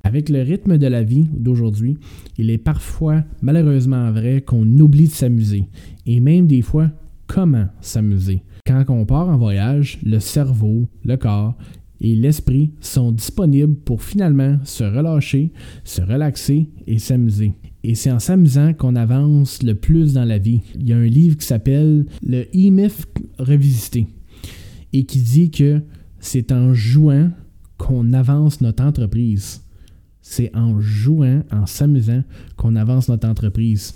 Avec 0.03 0.27
le 0.27 0.41
rythme 0.41 0.77
de 0.77 0.87
la 0.87 1.03
vie 1.03 1.29
d'aujourd'hui, 1.33 1.97
il 2.37 2.49
est 2.49 2.57
parfois 2.57 3.23
malheureusement 3.41 4.11
vrai 4.11 4.41
qu'on 4.41 4.67
oublie 4.79 5.07
de 5.07 5.13
s'amuser. 5.13 5.63
Et 6.05 6.19
même 6.19 6.47
des 6.47 6.61
fois, 6.61 6.91
comment 7.27 7.67
s'amuser? 7.79 8.43
Quand 8.67 8.83
on 8.89 9.05
part 9.05 9.29
en 9.29 9.37
voyage, 9.37 9.99
le 10.03 10.19
cerveau, 10.19 10.89
le 11.05 11.15
corps 11.15 11.55
et 12.01 12.13
l'esprit 12.13 12.71
sont 12.81 13.13
disponibles 13.13 13.75
pour 13.85 14.03
finalement 14.03 14.57
se 14.65 14.83
relâcher, 14.83 15.53
se 15.85 16.01
relaxer 16.01 16.67
et 16.87 16.99
s'amuser. 16.99 17.53
Et 17.85 17.95
c'est 17.95 18.11
en 18.11 18.19
s'amusant 18.19 18.73
qu'on 18.73 18.97
avance 18.97 19.63
le 19.63 19.75
plus 19.75 20.13
dans 20.13 20.25
la 20.25 20.39
vie. 20.39 20.59
Il 20.77 20.89
y 20.89 20.91
a 20.91 20.97
un 20.97 21.05
livre 21.05 21.37
qui 21.37 21.45
s'appelle 21.47 22.05
Le 22.21 22.41
E-Myth 22.53 23.07
revisité 23.39 24.07
et 24.93 25.05
qui 25.05 25.21
dit 25.21 25.51
que 25.51 25.81
c'est 26.19 26.51
en 26.51 26.73
jouant 26.73 27.31
qu'on 27.77 28.13
avance 28.13 28.61
notre 28.61 28.83
entreprise. 28.83 29.61
C'est 30.21 30.55
en 30.55 30.79
jouant, 30.79 31.43
en 31.51 31.65
s'amusant 31.65 32.23
qu'on 32.55 32.75
avance 32.75 33.09
notre 33.09 33.27
entreprise. 33.27 33.95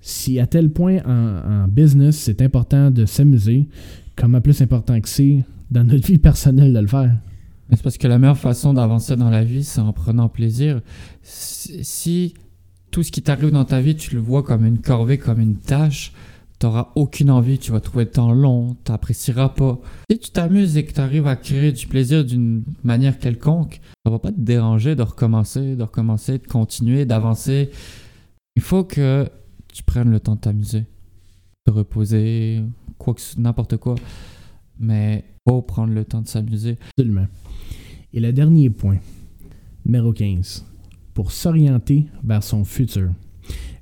Si 0.00 0.40
à 0.40 0.46
tel 0.46 0.70
point 0.70 0.98
en, 1.04 1.64
en 1.64 1.68
business 1.68 2.16
c'est 2.16 2.42
important 2.42 2.90
de 2.90 3.06
s'amuser, 3.06 3.68
comment 4.16 4.40
plus 4.40 4.60
important 4.62 5.00
que 5.00 5.08
c'est 5.08 5.44
dans 5.70 5.84
notre 5.84 6.06
vie 6.06 6.18
personnelle 6.18 6.72
de 6.72 6.80
le 6.80 6.86
faire? 6.88 7.14
C'est 7.72 7.82
parce 7.82 7.98
que 7.98 8.08
la 8.08 8.18
meilleure 8.18 8.38
façon 8.38 8.74
d'avancer 8.74 9.14
dans 9.14 9.30
la 9.30 9.44
vie, 9.44 9.62
c'est 9.62 9.80
en 9.80 9.92
prenant 9.92 10.28
plaisir. 10.28 10.80
Si, 11.22 11.84
si 11.84 12.34
tout 12.90 13.02
ce 13.02 13.12
qui 13.12 13.22
t'arrive 13.22 13.50
dans 13.50 13.64
ta 13.64 13.80
vie, 13.80 13.94
tu 13.94 14.14
le 14.14 14.20
vois 14.20 14.42
comme 14.42 14.64
une 14.66 14.78
corvée, 14.78 15.18
comme 15.18 15.40
une 15.40 15.56
tâche, 15.56 16.12
t'auras 16.60 16.92
aucune 16.94 17.30
envie, 17.30 17.58
tu 17.58 17.72
vas 17.72 17.80
trouver 17.80 18.04
le 18.04 18.10
temps 18.10 18.32
long, 18.32 18.74
t'apprécieras 18.84 19.48
pas. 19.48 19.80
Si 20.10 20.18
tu 20.18 20.30
t'amuses 20.30 20.76
et 20.76 20.84
que 20.84 20.92
tu 20.92 21.00
arrives 21.00 21.26
à 21.26 21.34
créer 21.34 21.72
du 21.72 21.86
plaisir 21.86 22.22
d'une 22.24 22.64
manière 22.84 23.18
quelconque, 23.18 23.80
ça 24.04 24.12
va 24.12 24.18
pas 24.18 24.30
te 24.30 24.38
déranger 24.38 24.94
de 24.94 25.02
recommencer, 25.02 25.74
de 25.74 25.82
recommencer, 25.82 26.38
de 26.38 26.46
continuer, 26.46 27.06
d'avancer. 27.06 27.70
Il 28.56 28.62
faut 28.62 28.84
que 28.84 29.26
tu 29.72 29.82
prennes 29.82 30.10
le 30.10 30.20
temps 30.20 30.34
de 30.34 30.40
t'amuser, 30.40 30.84
de 31.66 31.72
reposer, 31.72 32.62
quoi 32.98 33.14
que 33.14 33.22
n'importe 33.38 33.78
quoi. 33.78 33.94
Mais 34.78 35.24
faut 35.48 35.62
prendre 35.62 35.94
le 35.94 36.04
temps 36.04 36.20
de 36.20 36.28
s'amuser. 36.28 36.76
Absolument. 36.98 37.26
Et 38.12 38.20
le 38.20 38.34
dernier 38.34 38.68
point, 38.68 38.98
numéro 39.86 40.12
15, 40.12 40.66
pour 41.14 41.32
s'orienter 41.32 42.04
vers 42.22 42.42
son 42.42 42.64
futur. 42.64 43.08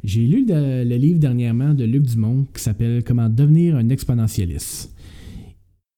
J'ai 0.05 0.26
lu 0.26 0.46
le 0.49 0.96
livre 0.96 1.18
dernièrement 1.18 1.74
de 1.74 1.84
Luc 1.84 2.03
Dumont 2.03 2.46
qui 2.55 2.62
s'appelle 2.62 3.03
Comment 3.03 3.28
devenir 3.28 3.76
un 3.76 3.88
exponentialiste. 3.88 4.94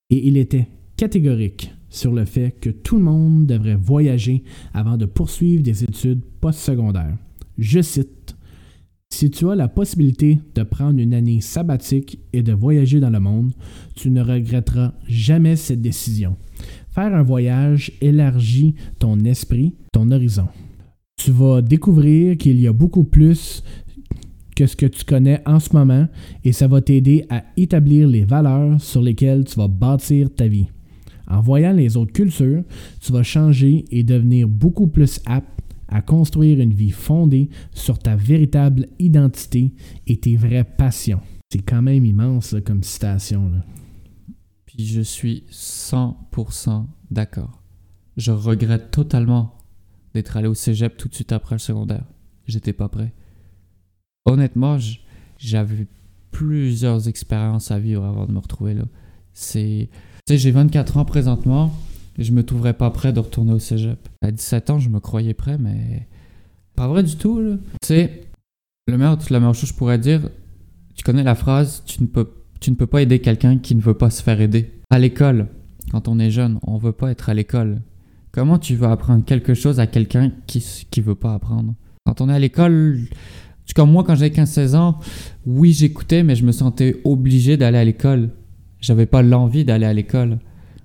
Et 0.09 0.27
il 0.27 0.37
était 0.37 0.69
catégorique 0.97 1.71
sur 1.91 2.13
le 2.13 2.25
fait 2.25 2.53
que 2.61 2.71
tout 2.71 2.97
le 2.97 3.03
monde 3.03 3.47
devrait 3.47 3.77
voyager 3.77 4.43
avant 4.73 4.97
de 4.97 5.05
poursuivre 5.05 5.63
des 5.63 5.85
études 5.85 6.23
postsecondaires. 6.41 7.17
Je 7.59 7.83
cite 7.83 8.37
Si 9.13 9.31
tu 9.31 9.49
as 9.51 9.55
la 9.55 9.69
possibilité 9.69 10.39
de 10.55 10.63
prendre 10.63 10.99
une 10.99 11.13
année 11.13 11.43
sabbatique 11.43 12.21
et 12.33 12.43
de 12.43 12.53
voyager 12.53 13.01
dans 13.01 13.11
le 13.11 13.21
monde, 13.21 13.53
tu 13.97 14.11
ne 14.11 14.23
regretteras 14.23 14.95
jamais 15.09 15.57
cette 15.57 15.83
décision. 15.83 16.37
Faire 16.91 17.15
un 17.15 17.23
voyage 17.23 17.93
élargit 18.01 18.75
ton 18.99 19.21
esprit, 19.21 19.75
ton 19.93 20.11
horizon. 20.11 20.49
Tu 21.17 21.33
vas 21.33 21.61
découvrir 21.61 22.39
qu'il 22.39 22.59
y 22.61 22.67
a 22.67 22.73
beaucoup 22.73 23.05
plus 23.05 23.63
que 24.61 24.67
ce 24.67 24.77
que 24.77 24.85
tu 24.85 25.07
connais 25.07 25.41
en 25.47 25.59
ce 25.59 25.75
moment 25.75 26.07
et 26.45 26.53
ça 26.53 26.69
va 26.69 26.83
t'aider 26.83 27.25
à 27.31 27.45
établir 27.57 28.07
les 28.07 28.27
valeurs 28.27 28.79
sur 28.79 29.01
lesquelles 29.01 29.45
tu 29.45 29.57
vas 29.57 29.69
bâtir 29.69 30.29
ta 30.35 30.49
vie. 30.49 30.67
En 31.27 31.41
voyant 31.41 31.73
les 31.73 31.97
autres 31.97 32.13
cultures, 32.13 32.63
tu 33.01 33.11
vas 33.11 33.23
changer 33.23 33.87
et 33.91 34.03
devenir 34.03 34.49
beaucoup 34.49 34.87
plus 34.87 35.19
apte 35.25 35.49
à 35.89 36.03
construire 36.03 36.61
une 36.61 36.75
vie 36.75 36.91
fondée 36.91 37.49
sur 37.73 37.99
ta 37.99 38.17
véritable 38.17 38.87
identité 38.99 39.73
et 40.07 40.19
tes 40.19 40.37
vraies 40.37 40.65
passions. 40.65 41.23
C'est 41.51 41.63
quand 41.63 41.81
même 41.81 42.05
immense 42.05 42.55
comme 42.63 42.83
citation. 42.83 43.49
là. 43.49 43.65
Puis 44.67 44.85
je 44.85 45.01
suis 45.01 45.45
100% 45.51 46.85
d'accord. 47.11 47.63
Je 48.19 48.33
regrette 48.33 48.91
totalement 48.91 49.57
d'être 50.13 50.37
allé 50.37 50.49
au 50.49 50.55
cégep 50.55 50.99
tout 50.99 51.09
de 51.09 51.15
suite 51.15 51.33
après 51.33 51.55
le 51.55 51.61
secondaire. 51.61 52.05
J'étais 52.47 52.75
pas 52.75 52.91
prêt. 52.91 53.15
Honnêtement, 54.31 54.79
j'avais 55.39 55.87
plusieurs 56.31 57.09
expériences 57.09 57.73
à 57.73 57.81
vivre 57.81 58.05
avant 58.05 58.27
de 58.27 58.33
me 58.33 58.39
retrouver 58.39 58.75
là. 58.75 58.85
C'est. 59.33 59.89
Tu 60.27 60.35
sais, 60.35 60.39
j'ai 60.39 60.53
24 60.53 60.99
ans 60.99 61.05
présentement 61.05 61.73
et 62.17 62.23
je 62.23 62.33
me 62.33 62.45
trouverais 62.45 62.75
pas 62.75 62.91
prêt 62.91 63.13
de 63.13 63.19
retourner 63.19 63.53
au 63.53 63.59
cégep. 63.59 64.09
À 64.23 64.31
17 64.31 64.71
ans, 64.71 64.79
je 64.79 64.89
me 64.89 65.01
croyais 65.01 65.35
prêt, 65.35 65.59
mais. 65.59 66.07
Pas 66.77 66.87
vrai 66.87 67.03
du 67.03 67.17
tout, 67.17 67.41
là. 67.41 67.57
Tu 67.83 67.89
sais, 67.89 68.23
la 68.87 68.97
meilleure 68.97 69.21
chose 69.55 69.63
que 69.63 69.67
je 69.67 69.75
pourrais 69.75 69.99
dire, 69.99 70.29
tu 70.95 71.03
connais 71.03 71.25
la 71.25 71.35
phrase 71.35 71.83
tu 71.85 72.01
ne 72.03 72.07
peux, 72.07 72.31
tu 72.61 72.71
ne 72.71 72.77
peux 72.77 72.87
pas 72.87 73.03
aider 73.03 73.19
quelqu'un 73.21 73.59
qui 73.59 73.75
ne 73.75 73.81
veut 73.81 73.95
pas 73.95 74.11
se 74.11 74.23
faire 74.23 74.41
aider. 74.41 74.71
À 74.91 75.01
l'école, 75.01 75.49
quand 75.91 76.07
on 76.07 76.21
est 76.21 76.31
jeune, 76.31 76.61
on 76.63 76.79
veut 76.79 76.93
pas 76.93 77.11
être 77.11 77.31
à 77.31 77.35
l'école. 77.35 77.83
Comment 78.31 78.59
tu 78.61 78.77
veux 78.77 78.87
apprendre 78.87 79.25
quelque 79.25 79.55
chose 79.55 79.81
à 79.81 79.89
quelqu'un 79.89 80.31
qui 80.47 80.65
qui 80.89 81.01
veut 81.01 81.17
pas 81.17 81.35
apprendre? 81.35 81.75
Quand 82.07 82.21
on 82.21 82.29
est 82.29 82.35
à 82.35 82.39
l'école, 82.39 83.01
comme 83.75 83.91
moi 83.91 84.05
quand 84.05 84.15
j'avais 84.15 84.35
15-16 84.35 84.77
ans, 84.77 84.99
oui 85.47 85.73
j'écoutais 85.73 86.23
mais 86.23 86.37
je 86.37 86.45
me 86.45 86.53
sentais 86.53 87.01
obligé 87.05 87.57
d'aller 87.57 87.79
à 87.79 87.85
l'école. 87.85 88.31
J'avais 88.81 89.07
pas 89.07 89.23
l'envie 89.23 89.65
d'aller 89.65 89.87
à 89.87 89.93
l'école. 89.93 90.39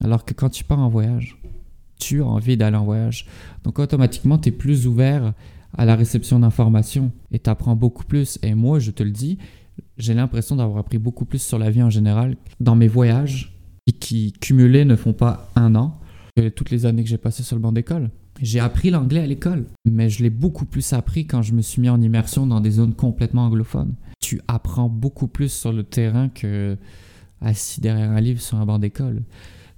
Alors 0.03 0.25
que 0.25 0.33
quand 0.33 0.49
tu 0.49 0.63
pars 0.63 0.79
en 0.79 0.89
voyage, 0.89 1.37
tu 1.99 2.21
as 2.21 2.25
envie 2.25 2.57
d'aller 2.57 2.77
en 2.77 2.85
voyage. 2.85 3.27
Donc 3.63 3.79
automatiquement 3.79 4.37
tu 4.37 4.49
es 4.49 4.51
plus 4.51 4.87
ouvert 4.87 5.33
à 5.77 5.85
la 5.85 5.95
réception 5.95 6.39
d'informations 6.39 7.11
et 7.31 7.39
tu 7.39 7.49
apprends 7.49 7.75
beaucoup 7.75 8.03
plus. 8.03 8.39
Et 8.43 8.53
moi 8.53 8.79
je 8.79 8.91
te 8.91 9.03
le 9.03 9.11
dis, 9.11 9.37
j'ai 9.97 10.13
l'impression 10.13 10.55
d'avoir 10.55 10.79
appris 10.79 10.97
beaucoup 10.97 11.25
plus 11.25 11.41
sur 11.41 11.59
la 11.59 11.69
vie 11.69 11.83
en 11.83 11.89
général 11.89 12.37
dans 12.59 12.75
mes 12.75 12.87
voyages, 12.87 13.53
et 13.87 13.91
qui 13.91 14.33
cumulés 14.33 14.85
ne 14.85 14.95
font 14.95 15.13
pas 15.13 15.51
un 15.55 15.75
an, 15.75 15.99
que 16.35 16.49
toutes 16.49 16.71
les 16.71 16.85
années 16.85 17.03
que 17.03 17.09
j'ai 17.09 17.17
passées 17.17 17.43
sur 17.43 17.55
le 17.55 17.61
banc 17.61 17.71
d'école. 17.71 18.09
J'ai 18.41 18.59
appris 18.59 18.89
l'anglais 18.89 19.21
à 19.21 19.27
l'école, 19.27 19.65
mais 19.85 20.09
je 20.09 20.21
l'ai 20.21 20.29
beaucoup 20.29 20.65
plus 20.65 20.93
appris 20.93 21.25
quand 21.25 21.41
je 21.41 21.53
me 21.53 21.61
suis 21.61 21.81
mis 21.81 21.89
en 21.89 22.01
immersion 22.01 22.45
dans 22.45 22.59
des 22.59 22.71
zones 22.71 22.93
complètement 22.93 23.45
anglophones. 23.45 23.95
Tu 24.19 24.41
apprends 24.47 24.89
beaucoup 24.89 25.27
plus 25.27 25.51
sur 25.51 25.71
le 25.71 25.83
terrain 25.83 26.27
que 26.29 26.77
assis 27.41 27.79
derrière 27.79 28.11
un 28.11 28.19
livre 28.19 28.41
sur 28.41 28.57
un 28.57 28.65
banc 28.65 28.79
d'école. 28.79 29.23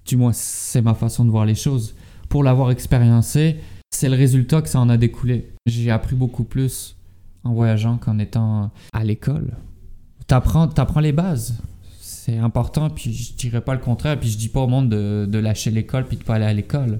Du 0.05 0.17
moins, 0.17 0.31
c'est 0.33 0.81
ma 0.81 0.95
façon 0.95 1.25
de 1.25 1.29
voir 1.29 1.45
les 1.45 1.55
choses. 1.55 1.95
Pour 2.29 2.43
l'avoir 2.43 2.71
expériencé, 2.71 3.57
c'est 3.91 4.09
le 4.09 4.15
résultat 4.15 4.61
que 4.61 4.69
ça 4.69 4.79
en 4.79 4.89
a 4.89 4.97
découlé. 4.97 5.51
J'ai 5.67 5.91
appris 5.91 6.15
beaucoup 6.15 6.43
plus 6.43 6.95
en 7.43 7.53
voyageant 7.53 7.97
qu'en 7.97 8.17
étant 8.17 8.71
à 8.93 9.03
l'école. 9.03 9.53
T'apprends, 10.25 10.69
apprends 10.77 10.99
les 10.99 11.11
bases. 11.11 11.59
C'est 11.99 12.37
important, 12.37 12.89
puis 12.89 13.13
je 13.13 13.33
dirais 13.33 13.61
pas 13.61 13.73
le 13.73 13.79
contraire, 13.79 14.19
puis 14.19 14.29
je 14.29 14.37
dis 14.37 14.49
pas 14.49 14.61
au 14.61 14.67
monde 14.67 14.89
de, 14.89 15.27
de 15.29 15.37
lâcher 15.37 15.71
l'école 15.71 16.05
puis 16.05 16.17
de 16.17 16.23
pas 16.23 16.35
aller 16.35 16.45
à 16.45 16.53
l'école 16.53 16.99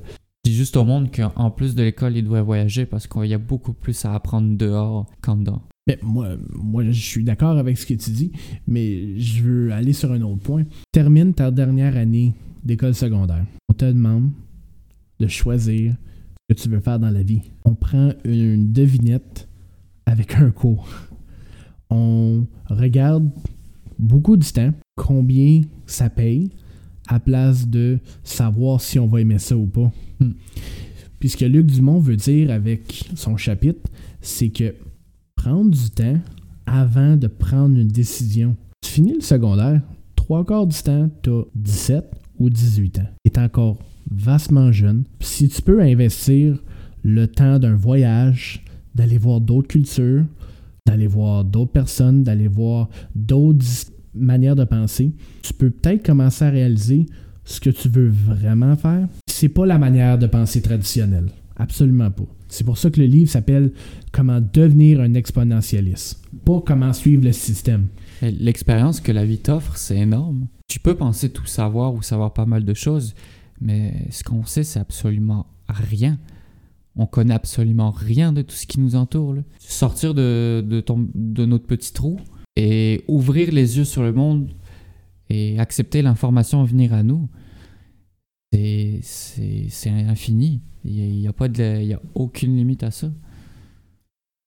dis 0.49 0.55
juste 0.55 0.77
au 0.77 0.85
monde 0.85 1.09
qu'en 1.11 1.51
plus 1.51 1.75
de 1.75 1.83
l'école, 1.83 2.15
il 2.17 2.23
doit 2.23 2.41
voyager 2.41 2.85
parce 2.85 3.07
qu'il 3.07 3.25
y 3.25 3.33
a 3.33 3.37
beaucoup 3.37 3.73
plus 3.73 4.05
à 4.05 4.13
apprendre 4.13 4.57
dehors 4.57 5.05
qu'en 5.21 5.37
dedans. 5.37 5.61
Mais 5.87 5.97
moi, 6.01 6.35
moi, 6.53 6.83
je 6.83 6.91
suis 6.91 7.23
d'accord 7.23 7.57
avec 7.57 7.77
ce 7.77 7.85
que 7.85 7.93
tu 7.93 8.11
dis, 8.11 8.31
mais 8.67 9.17
je 9.19 9.41
veux 9.41 9.71
aller 9.71 9.93
sur 9.93 10.11
un 10.11 10.21
autre 10.21 10.41
point. 10.41 10.65
Termine 10.91 11.33
ta 11.33 11.49
dernière 11.49 11.95
année 11.95 12.33
d'école 12.63 12.93
secondaire. 12.93 13.45
On 13.69 13.73
te 13.73 13.85
demande 13.85 14.31
de 15.19 15.27
choisir 15.27 15.93
ce 15.93 16.55
que 16.55 16.61
tu 16.61 16.69
veux 16.69 16.81
faire 16.81 16.99
dans 16.99 17.09
la 17.09 17.23
vie. 17.23 17.41
On 17.63 17.73
prend 17.73 18.11
une 18.25 18.71
devinette 18.71 19.47
avec 20.05 20.35
un 20.35 20.51
cours. 20.51 20.87
On 21.89 22.45
regarde 22.69 23.29
beaucoup 23.97 24.35
du 24.35 24.51
temps, 24.51 24.73
combien 24.95 25.61
ça 25.85 26.09
paye, 26.09 26.51
à 27.07 27.21
place 27.21 27.67
de 27.67 27.99
savoir 28.23 28.81
si 28.81 28.99
on 28.99 29.07
va 29.07 29.21
aimer 29.21 29.39
ça 29.39 29.55
ou 29.55 29.65
pas. 29.65 29.91
Hmm. 30.19 30.31
Puis 31.19 31.29
ce 31.29 31.37
que 31.37 31.45
Luc 31.45 31.65
Dumont 31.67 31.99
veut 31.99 32.15
dire 32.15 32.51
avec 32.51 33.09
son 33.15 33.37
chapitre, 33.37 33.89
c'est 34.21 34.49
que 34.49 34.75
prendre 35.35 35.71
du 35.71 35.89
temps 35.89 36.19
avant 36.65 37.15
de 37.15 37.27
prendre 37.27 37.77
une 37.77 37.87
décision. 37.87 38.55
Tu 38.81 38.91
finis 38.91 39.13
le 39.13 39.21
secondaire, 39.21 39.81
trois 40.15 40.45
quarts 40.45 40.67
du 40.67 40.77
temps, 40.81 41.09
tu 41.23 41.29
as 41.29 41.43
17 41.55 42.05
ou 42.39 42.49
18 42.49 42.99
ans. 42.99 43.09
Tu 43.25 43.31
es 43.31 43.39
encore 43.39 43.79
vastement 44.09 44.71
jeune. 44.71 45.03
si 45.19 45.49
tu 45.49 45.61
peux 45.61 45.81
investir 45.81 46.61
le 47.03 47.27
temps 47.27 47.59
d'un 47.59 47.75
voyage, 47.75 48.63
d'aller 48.95 49.17
voir 49.17 49.41
d'autres 49.41 49.67
cultures, 49.67 50.25
d'aller 50.85 51.07
voir 51.07 51.43
d'autres 51.43 51.71
personnes, 51.71 52.23
d'aller 52.23 52.47
voir 52.47 52.89
d'autres 53.15 53.65
manière 54.13 54.55
de 54.55 54.63
penser, 54.63 55.11
tu 55.43 55.53
peux 55.53 55.69
peut-être 55.69 56.05
commencer 56.05 56.45
à 56.45 56.49
réaliser 56.49 57.05
ce 57.45 57.59
que 57.59 57.69
tu 57.69 57.87
veux 57.87 58.09
vraiment 58.09 58.75
faire. 58.75 59.07
C'est 59.39 59.49
pas 59.49 59.67
la 59.67 59.77
manière 59.77 60.17
de 60.17 60.25
penser 60.25 60.63
traditionnelle. 60.63 61.29
Absolument 61.57 62.09
pas. 62.09 62.23
C'est 62.47 62.63
pour 62.63 62.79
ça 62.79 62.89
que 62.89 62.99
le 62.99 63.05
livre 63.05 63.29
s'appelle 63.29 63.71
Comment 64.11 64.41
devenir 64.41 64.99
un 64.99 65.13
exponentialiste, 65.13 66.23
pas 66.43 66.59
comment 66.65 66.91
suivre 66.91 67.23
le 67.23 67.31
système. 67.33 67.85
L'expérience 68.23 68.99
que 68.99 69.11
la 69.11 69.25
vie 69.25 69.37
t'offre, 69.37 69.77
c'est 69.77 69.97
énorme. 69.97 70.47
Tu 70.67 70.79
peux 70.79 70.95
penser 70.95 71.29
tout 71.29 71.45
savoir 71.45 71.93
ou 71.93 72.01
savoir 72.01 72.33
pas 72.33 72.47
mal 72.47 72.65
de 72.65 72.73
choses, 72.73 73.13
mais 73.61 74.07
ce 74.09 74.23
qu'on 74.23 74.43
sait, 74.43 74.63
c'est 74.63 74.79
absolument 74.79 75.45
rien. 75.69 76.17
On 76.95 77.05
connaît 77.05 77.35
absolument 77.35 77.91
rien 77.91 78.33
de 78.33 78.41
tout 78.41 78.55
ce 78.55 78.65
qui 78.65 78.79
nous 78.79 78.95
entoure. 78.95 79.35
Sortir 79.59 80.15
de, 80.15 80.65
de, 80.67 80.83
de 81.13 81.45
notre 81.45 81.67
petit 81.67 81.93
trou, 81.93 82.17
et 82.55 83.03
ouvrir 83.07 83.51
les 83.51 83.77
yeux 83.77 83.85
sur 83.85 84.01
le 84.01 84.13
monde 84.13 84.49
et 85.29 85.59
accepter 85.59 86.01
l'information 86.01 86.63
venir 86.63 86.91
à 86.91 87.03
nous, 87.03 87.29
c'est 88.51 89.89
infini. 89.89 90.61
Il 90.83 91.19
n'y 91.19 91.27
a, 91.27 91.33
pas 91.33 91.47
de, 91.47 91.81
il 91.81 91.87
y 91.87 91.93
a 91.93 92.01
aucune 92.15 92.55
limite 92.55 92.83
à 92.83 92.91
ça. 92.91 93.11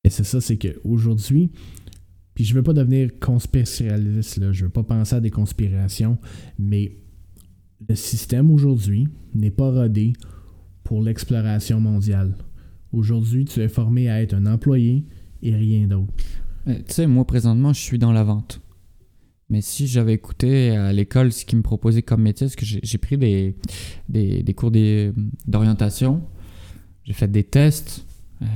Et 0.04 0.10
c'est 0.10 0.24
ça, 0.24 0.40
c'est 0.40 0.56
qu'aujourd'hui, 0.56 1.50
puis 2.34 2.44
je 2.44 2.54
veux 2.54 2.62
pas 2.62 2.72
devenir 2.72 3.10
conspirationniste, 3.20 4.38
là, 4.38 4.52
je 4.52 4.64
veux 4.64 4.70
pas 4.70 4.82
penser 4.82 5.16
à 5.16 5.20
des 5.20 5.30
conspirations, 5.30 6.16
mais 6.58 6.96
le 7.86 7.94
système 7.94 8.50
aujourd'hui 8.50 9.08
n'est 9.34 9.50
pas 9.50 9.70
rodé 9.70 10.14
pour 10.84 11.02
l'exploration 11.02 11.80
mondiale. 11.80 12.34
Aujourd'hui, 12.92 13.44
tu 13.44 13.60
es 13.60 13.68
formé 13.68 14.08
à 14.08 14.22
être 14.22 14.34
un 14.34 14.46
employé 14.46 15.04
et 15.42 15.54
rien 15.54 15.86
d'autre. 15.86 16.12
Euh, 16.66 16.76
tu 16.86 16.94
sais, 16.94 17.06
moi, 17.06 17.26
présentement, 17.26 17.72
je 17.72 17.80
suis 17.80 17.98
dans 17.98 18.12
la 18.12 18.24
vente. 18.24 18.60
Mais 19.50 19.62
si 19.62 19.88
j'avais 19.88 20.14
écouté 20.14 20.70
à 20.70 20.92
l'école 20.92 21.32
ce 21.32 21.44
qu'ils 21.44 21.58
me 21.58 21.62
proposaient 21.62 22.02
comme 22.02 22.22
métier, 22.22 22.46
parce 22.46 22.54
que 22.54 22.64
j'ai 22.64 22.98
pris 22.98 23.18
des, 23.18 23.56
des, 24.08 24.54
cours 24.54 24.70
d'orientation, 25.46 26.22
j'ai 27.04 27.12
fait 27.12 27.30
des 27.30 27.42
tests. 27.42 28.06
Euh, 28.42 28.46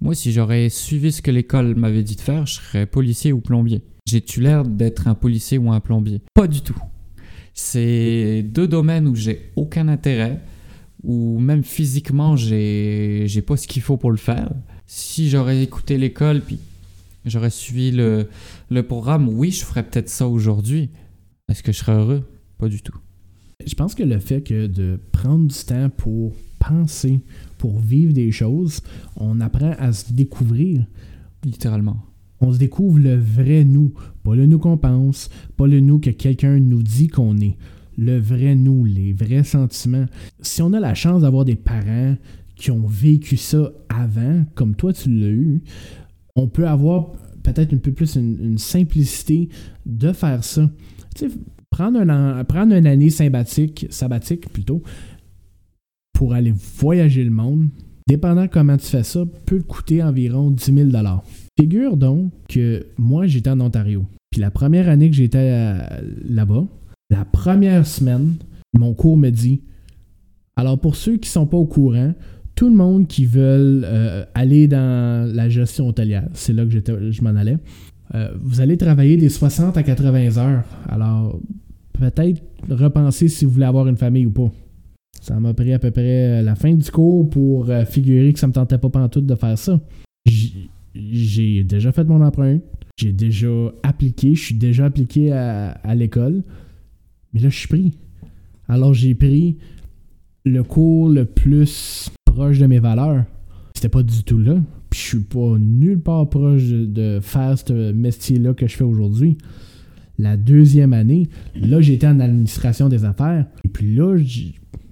moi, 0.00 0.14
si 0.14 0.32
j'aurais 0.32 0.68
suivi 0.68 1.10
ce 1.10 1.22
que 1.22 1.32
l'école 1.32 1.74
m'avait 1.74 2.04
dit 2.04 2.14
de 2.14 2.20
faire, 2.20 2.46
je 2.46 2.54
serais 2.54 2.86
policier 2.86 3.32
ou 3.32 3.40
plombier. 3.40 3.82
J'ai-tu 4.06 4.40
l'air 4.40 4.64
d'être 4.64 5.08
un 5.08 5.16
policier 5.16 5.58
ou 5.58 5.72
un 5.72 5.80
plombier 5.80 6.22
Pas 6.34 6.46
du 6.46 6.60
tout. 6.60 6.80
C'est 7.52 8.44
deux 8.44 8.68
domaines 8.68 9.08
où 9.08 9.16
j'ai 9.16 9.50
aucun 9.56 9.88
intérêt, 9.88 10.40
où 11.02 11.40
même 11.40 11.64
physiquement, 11.64 12.36
j'ai 12.36 13.42
pas 13.44 13.56
ce 13.56 13.66
qu'il 13.66 13.82
faut 13.82 13.96
pour 13.96 14.12
le 14.12 14.18
faire. 14.18 14.52
Si 14.86 15.28
j'aurais 15.28 15.64
écouté 15.64 15.98
l'école, 15.98 16.42
puis 16.42 16.60
j'aurais 17.26 17.50
suivi 17.50 17.90
le, 17.90 18.28
programme, 18.82 19.28
oui, 19.28 19.50
je 19.50 19.64
ferais 19.64 19.82
peut-être 19.82 20.08
ça 20.08 20.28
aujourd'hui. 20.28 20.90
Est-ce 21.48 21.62
que 21.62 21.72
je 21.72 21.78
serais 21.78 21.92
heureux? 21.92 22.24
Pas 22.58 22.68
du 22.68 22.80
tout. 22.80 22.96
Je 23.64 23.74
pense 23.74 23.94
que 23.94 24.02
le 24.02 24.18
fait 24.18 24.42
que 24.42 24.66
de 24.66 24.98
prendre 25.12 25.46
du 25.46 25.64
temps 25.64 25.90
pour 25.90 26.34
penser, 26.58 27.20
pour 27.58 27.78
vivre 27.78 28.12
des 28.12 28.30
choses, 28.32 28.80
on 29.16 29.40
apprend 29.40 29.74
à 29.78 29.92
se 29.92 30.12
découvrir. 30.12 30.84
Littéralement. 31.44 31.98
On 32.40 32.52
se 32.52 32.58
découvre 32.58 32.98
le 32.98 33.16
vrai 33.16 33.64
nous, 33.64 33.94
pas 34.22 34.34
le 34.34 34.46
nous 34.46 34.58
qu'on 34.58 34.76
pense, 34.76 35.30
pas 35.56 35.66
le 35.66 35.80
nous 35.80 35.98
que 35.98 36.10
quelqu'un 36.10 36.58
nous 36.58 36.82
dit 36.82 37.08
qu'on 37.08 37.38
est. 37.38 37.56
Le 37.96 38.18
vrai 38.18 38.54
nous, 38.54 38.84
les 38.84 39.14
vrais 39.14 39.44
sentiments. 39.44 40.04
Si 40.40 40.60
on 40.60 40.74
a 40.74 40.80
la 40.80 40.94
chance 40.94 41.22
d'avoir 41.22 41.46
des 41.46 41.56
parents 41.56 42.14
qui 42.56 42.70
ont 42.70 42.86
vécu 42.86 43.36
ça 43.36 43.72
avant, 43.88 44.44
comme 44.54 44.74
toi 44.74 44.92
tu 44.92 45.08
l'as 45.10 45.28
eu, 45.28 45.62
on 46.36 46.48
peut 46.48 46.68
avoir 46.68 47.12
peut-être 47.42 47.74
un 47.74 47.78
peu 47.78 47.92
plus 47.92 48.16
une, 48.16 48.58
simplicité 48.58 49.48
de 49.84 50.12
faire 50.12 50.44
ça. 50.44 50.70
Tu 51.14 51.28
sais, 51.28 51.34
prendre, 51.70 51.98
un 51.98 52.44
prendre 52.44 52.74
une 52.74 52.86
année 52.86 53.10
sabbatique, 53.10 53.86
sabbatique 53.90 54.50
plutôt, 54.50 54.82
pour 56.12 56.34
aller 56.34 56.52
voyager 56.78 57.24
le 57.24 57.30
monde, 57.30 57.68
dépendant 58.08 58.48
comment 58.48 58.76
tu 58.76 58.86
fais 58.86 59.02
ça, 59.02 59.24
peut 59.44 59.62
coûter 59.62 60.02
environ 60.02 60.50
10 60.50 60.90
000 60.90 60.90
Figure 61.58 61.96
donc 61.96 62.32
que 62.48 62.86
moi, 62.98 63.26
j'étais 63.26 63.50
en 63.50 63.60
Ontario. 63.60 64.04
Puis 64.30 64.40
la 64.40 64.50
première 64.50 64.88
année 64.88 65.10
que 65.10 65.16
j'étais 65.16 65.38
euh, 65.38 65.78
là-bas, 66.28 66.66
la 67.10 67.24
première 67.24 67.86
semaine, 67.86 68.34
mon 68.74 68.92
cours 68.94 69.16
me 69.16 69.30
dit 69.30 69.62
alors 70.56 70.78
pour 70.78 70.96
ceux 70.96 71.18
qui 71.18 71.28
ne 71.28 71.32
sont 71.32 71.46
pas 71.46 71.58
au 71.58 71.66
courant, 71.66 72.14
tout 72.56 72.70
le 72.70 72.74
monde 72.74 73.06
qui 73.06 73.26
veut 73.26 73.82
euh, 73.84 74.24
aller 74.34 74.66
dans 74.66 75.30
la 75.32 75.48
gestion 75.48 75.86
hôtelière, 75.86 76.26
c'est 76.32 76.54
là 76.54 76.64
que 76.64 77.10
je 77.10 77.22
m'en 77.22 77.36
allais, 77.36 77.58
euh, 78.14 78.30
vous 78.40 78.60
allez 78.60 78.78
travailler 78.78 79.16
des 79.16 79.28
60 79.28 79.76
à 79.76 79.82
80 79.82 80.38
heures. 80.38 80.64
Alors, 80.88 81.38
peut-être 81.92 82.42
repenser 82.68 83.28
si 83.28 83.44
vous 83.44 83.52
voulez 83.52 83.66
avoir 83.66 83.86
une 83.88 83.98
famille 83.98 84.26
ou 84.26 84.30
pas. 84.30 84.50
Ça 85.20 85.38
m'a 85.38 85.52
pris 85.54 85.72
à 85.74 85.78
peu 85.78 85.90
près 85.90 86.42
la 86.42 86.54
fin 86.54 86.72
du 86.72 86.90
cours 86.90 87.28
pour 87.28 87.68
euh, 87.68 87.84
figurer 87.84 88.32
que 88.32 88.38
ça 88.38 88.46
me 88.46 88.52
tentait 88.52 88.78
pas 88.78 88.88
pantoute 88.88 89.26
de 89.26 89.34
faire 89.34 89.58
ça. 89.58 89.78
J'ai 90.94 91.62
déjà 91.62 91.92
fait 91.92 92.04
mon 92.04 92.22
empreinte, 92.22 92.62
j'ai 92.96 93.12
déjà 93.12 93.48
appliqué, 93.82 94.34
je 94.34 94.42
suis 94.42 94.54
déjà 94.54 94.86
appliqué 94.86 95.30
à 95.30 95.94
l'école, 95.94 96.42
mais 97.32 97.40
là, 97.40 97.50
je 97.50 97.58
suis 97.58 97.68
pris. 97.68 97.92
Alors, 98.66 98.94
j'ai 98.94 99.14
pris 99.14 99.58
le 100.44 100.62
cours 100.62 101.10
le 101.10 101.26
plus 101.26 102.10
proche 102.36 102.58
de 102.58 102.66
mes 102.66 102.80
valeurs. 102.80 103.24
C'était 103.74 103.88
pas 103.88 104.02
du 104.02 104.22
tout 104.22 104.36
là. 104.36 104.56
Puis 104.90 105.00
je 105.00 105.06
suis 105.06 105.20
pas 105.20 105.56
nulle 105.58 106.00
part 106.00 106.28
proche 106.28 106.64
de 106.64 107.18
faire 107.22 107.58
ce 107.58 107.92
métier-là 107.92 108.52
que 108.52 108.66
je 108.66 108.76
fais 108.76 108.84
aujourd'hui. 108.84 109.38
La 110.18 110.36
deuxième 110.36 110.92
année, 110.92 111.30
là, 111.54 111.80
j'étais 111.80 112.06
en 112.06 112.20
administration 112.20 112.90
des 112.90 113.06
affaires. 113.06 113.46
Et 113.64 113.68
puis 113.68 113.94
là, 113.94 114.18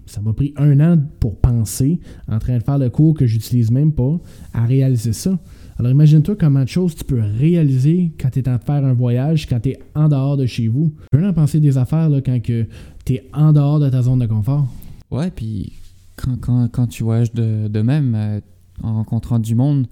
ça 0.06 0.22
m'a 0.22 0.32
pris 0.32 0.54
un 0.56 0.80
an 0.80 0.98
pour 1.20 1.38
penser, 1.38 2.00
en 2.28 2.38
train 2.38 2.56
de 2.56 2.62
faire 2.62 2.78
le 2.78 2.88
cours 2.88 3.12
que 3.12 3.26
j'utilise 3.26 3.70
même 3.70 3.92
pas, 3.92 4.18
à 4.54 4.64
réaliser 4.64 5.12
ça. 5.12 5.38
Alors 5.78 5.92
imagine-toi 5.92 6.36
comment 6.40 6.62
de 6.62 6.68
choses 6.68 6.94
tu 6.94 7.04
peux 7.04 7.20
réaliser 7.20 8.12
quand 8.18 8.30
tu 8.30 8.38
es 8.38 8.48
en 8.48 8.56
train 8.58 8.76
de 8.78 8.80
faire 8.80 8.84
un 8.86 8.94
voyage, 8.94 9.46
quand 9.46 9.60
tu 9.60 9.70
es 9.70 9.78
en 9.94 10.08
dehors 10.08 10.38
de 10.38 10.46
chez 10.46 10.68
vous. 10.68 10.94
Tu 11.12 11.18
peux 11.18 11.26
en 11.26 11.34
penser 11.34 11.60
des 11.60 11.76
affaires 11.76 12.08
là, 12.08 12.22
quand 12.22 12.40
tu 12.40 13.12
es 13.12 13.28
en 13.34 13.52
dehors 13.52 13.80
de 13.80 13.90
ta 13.90 14.00
zone 14.00 14.20
de 14.20 14.26
confort. 14.26 14.66
Ouais, 15.10 15.30
puis 15.30 15.72
quand, 16.16 16.86
tu 16.86 17.02
voyages 17.02 17.32
de, 17.32 17.68
de 17.68 17.82
même, 17.82 18.14
euh, 18.14 18.40
en 18.82 18.94
rencontrant 18.94 19.38
du 19.38 19.54
monde, 19.54 19.86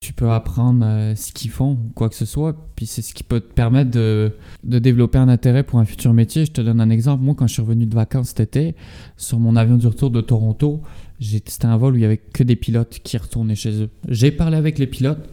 tu 0.00 0.12
peux 0.12 0.30
apprendre 0.30 0.84
euh, 0.86 1.14
ce 1.16 1.32
qu'ils 1.32 1.50
font, 1.50 1.76
quoi 1.94 2.08
que 2.08 2.14
ce 2.14 2.24
soit, 2.24 2.56
puis 2.76 2.86
c'est 2.86 3.02
ce 3.02 3.12
qui 3.12 3.24
peut 3.24 3.40
te 3.40 3.52
permettre 3.52 3.90
de, 3.90 4.32
développer 4.62 5.18
un 5.18 5.28
intérêt 5.28 5.64
pour 5.64 5.80
un 5.80 5.84
futur 5.84 6.14
métier. 6.14 6.44
Je 6.46 6.52
te 6.52 6.60
donne 6.60 6.80
un 6.80 6.90
exemple. 6.90 7.24
Moi, 7.24 7.34
quand 7.36 7.46
je 7.46 7.54
suis 7.54 7.62
revenu 7.62 7.86
de 7.86 7.94
vacances 7.94 8.28
cet 8.28 8.40
été, 8.40 8.76
sur 9.16 9.38
mon 9.40 9.56
avion 9.56 9.76
du 9.76 9.86
retour 9.86 10.10
de 10.10 10.20
Toronto, 10.20 10.82
c'était 11.20 11.66
un 11.66 11.76
vol 11.76 11.94
où 11.94 11.96
il 11.96 12.02
y 12.02 12.04
avait 12.04 12.18
que 12.18 12.44
des 12.44 12.56
pilotes 12.56 13.00
qui 13.02 13.16
retournaient 13.16 13.56
chez 13.56 13.82
eux. 13.82 13.90
J'ai 14.08 14.30
parlé 14.30 14.56
avec 14.56 14.78
les 14.78 14.86
pilotes, 14.86 15.28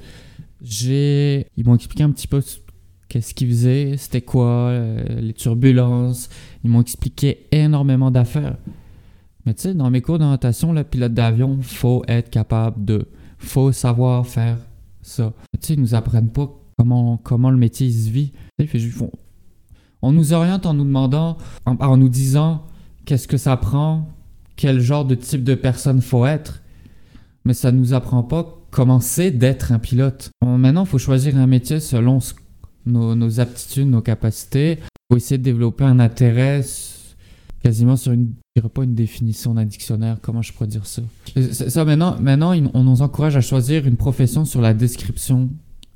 ils 0.62 1.46
m'ont 1.64 1.76
expliqué 1.76 2.04
un 2.04 2.12
petit 2.12 2.28
peu 2.28 2.42
qu'est-ce 3.08 3.36
qu'ils 3.36 3.50
faisaient, 3.50 3.98
c'était 3.98 4.22
quoi, 4.22 4.70
euh, 4.70 5.22
les 5.22 5.34
turbulences. 5.34 6.30
Ils 6.64 6.72
m'ont 6.72 6.82
expliqué 6.82 7.46
énormément 7.52 8.10
d'affaires. 8.10 8.58
Mais 9.46 9.54
tu 9.54 9.64
sais, 9.64 9.74
dans 9.74 9.90
mes 9.90 10.02
cours 10.02 10.18
d'orientation, 10.18 10.74
le 10.74 10.84
pilote 10.84 11.14
d'avion, 11.14 11.60
faut 11.62 12.04
être 12.08 12.30
capable 12.30 12.84
de 12.84 13.08
faut 13.38 13.72
savoir 13.72 14.26
faire 14.26 14.58
ça. 15.02 15.34
Tu 15.54 15.68
sais, 15.68 15.74
ils 15.74 15.82
nous 15.82 15.94
apprennent 15.94 16.32
pas 16.32 16.52
comment, 16.78 17.18
comment 17.18 17.52
le 17.52 17.58
métier 17.58 17.92
se 17.92 18.10
vit. 18.10 18.34
On 20.02 20.12
nous 20.12 20.34
oriente 20.34 20.66
en 20.66 20.74
nous 20.74 20.84
demandant, 20.84 21.38
en, 21.66 21.98
nous 21.98 22.10
disant 22.10 22.66
qu'est-ce 23.06 23.28
que 23.28 23.38
ça 23.38 23.56
prend, 23.58 24.10
quel 24.56 24.80
genre 24.80 25.06
de 25.06 25.16
type 25.16 25.44
de 25.44 25.56
personne 25.56 26.02
faut 26.02 26.26
être, 26.26 26.62
mais 27.44 27.54
ça 27.54 27.72
nous 27.72 27.94
apprend 27.94 28.24
pas 28.24 28.62
comment 28.72 29.00
c'est 29.00 29.32
d'être 29.32 29.72
un 29.72 29.80
pilote. 29.80 30.32
Maintenant, 30.44 30.84
il 30.84 30.88
faut 30.88 30.98
choisir 30.98 31.38
un 31.38 31.48
métier 31.48 31.80
selon 31.80 32.20
nos, 32.86 33.16
nos 33.16 33.40
aptitudes, 33.40 33.88
nos 33.88 34.02
capacités. 34.02 34.80
Il 34.80 35.14
faut 35.14 35.18
essayer 35.18 35.38
de 35.38 35.44
développer 35.44 35.84
un 35.84 36.00
intérêt 36.00 36.62
quasiment 37.66 37.96
sur 37.96 38.12
une, 38.12 38.36
je 38.56 38.62
dirais 38.62 38.72
pas 38.72 38.84
une 38.84 38.94
définition 38.94 39.56
d'un 39.56 39.66
dictionnaire, 39.66 40.20
comment 40.22 40.44
je 40.44 40.54
pourrais 40.54 40.68
dire 40.68 40.86
ça? 40.86 41.02
Ça, 41.52 41.84
maintenant, 41.84 42.16
maintenant, 42.22 42.54
on 42.76 42.84
nous 42.84 43.02
encourage 43.02 43.36
à 43.38 43.42
choisir 43.42 43.88
une 43.88 43.98
profession 43.98 44.46
sur 44.46 44.62
la 44.62 44.76
description 44.76 45.50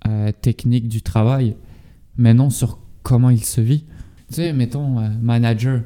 euh, 0.07 0.31
technique 0.31 0.87
du 0.87 1.03
travail, 1.03 1.55
mais 2.17 2.33
non 2.33 2.49
sur 2.49 2.79
comment 3.03 3.29
il 3.29 3.43
se 3.45 3.61
vit. 3.61 3.85
Tu 4.29 4.35
sais, 4.35 4.51
mettons, 4.51 4.97
euh, 4.97 5.09
manager, 5.21 5.83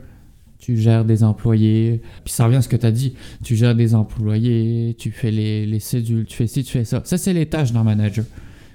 tu 0.58 0.78
gères 0.78 1.04
des 1.04 1.22
employés, 1.22 2.02
puis 2.24 2.34
ça 2.34 2.46
revient 2.46 2.56
à 2.56 2.62
ce 2.62 2.70
que 2.70 2.78
tu 2.78 2.86
as 2.86 2.92
dit, 2.92 3.16
tu 3.44 3.58
gères 3.58 3.76
des 3.76 3.94
employés, 3.94 4.96
tu 4.98 5.12
fais 5.12 5.32
les, 5.32 5.66
les 5.66 5.80
cédules, 5.82 6.26
tu 6.26 6.38
fais 6.38 6.48
ci, 6.48 6.64
tu 6.64 6.72
fais 6.72 6.86
ça. 6.86 7.02
Ça, 7.04 7.18
c'est 7.18 7.34
les 7.34 7.48
tâches 7.48 7.74
d'un 7.74 7.84
manager. 7.84 8.24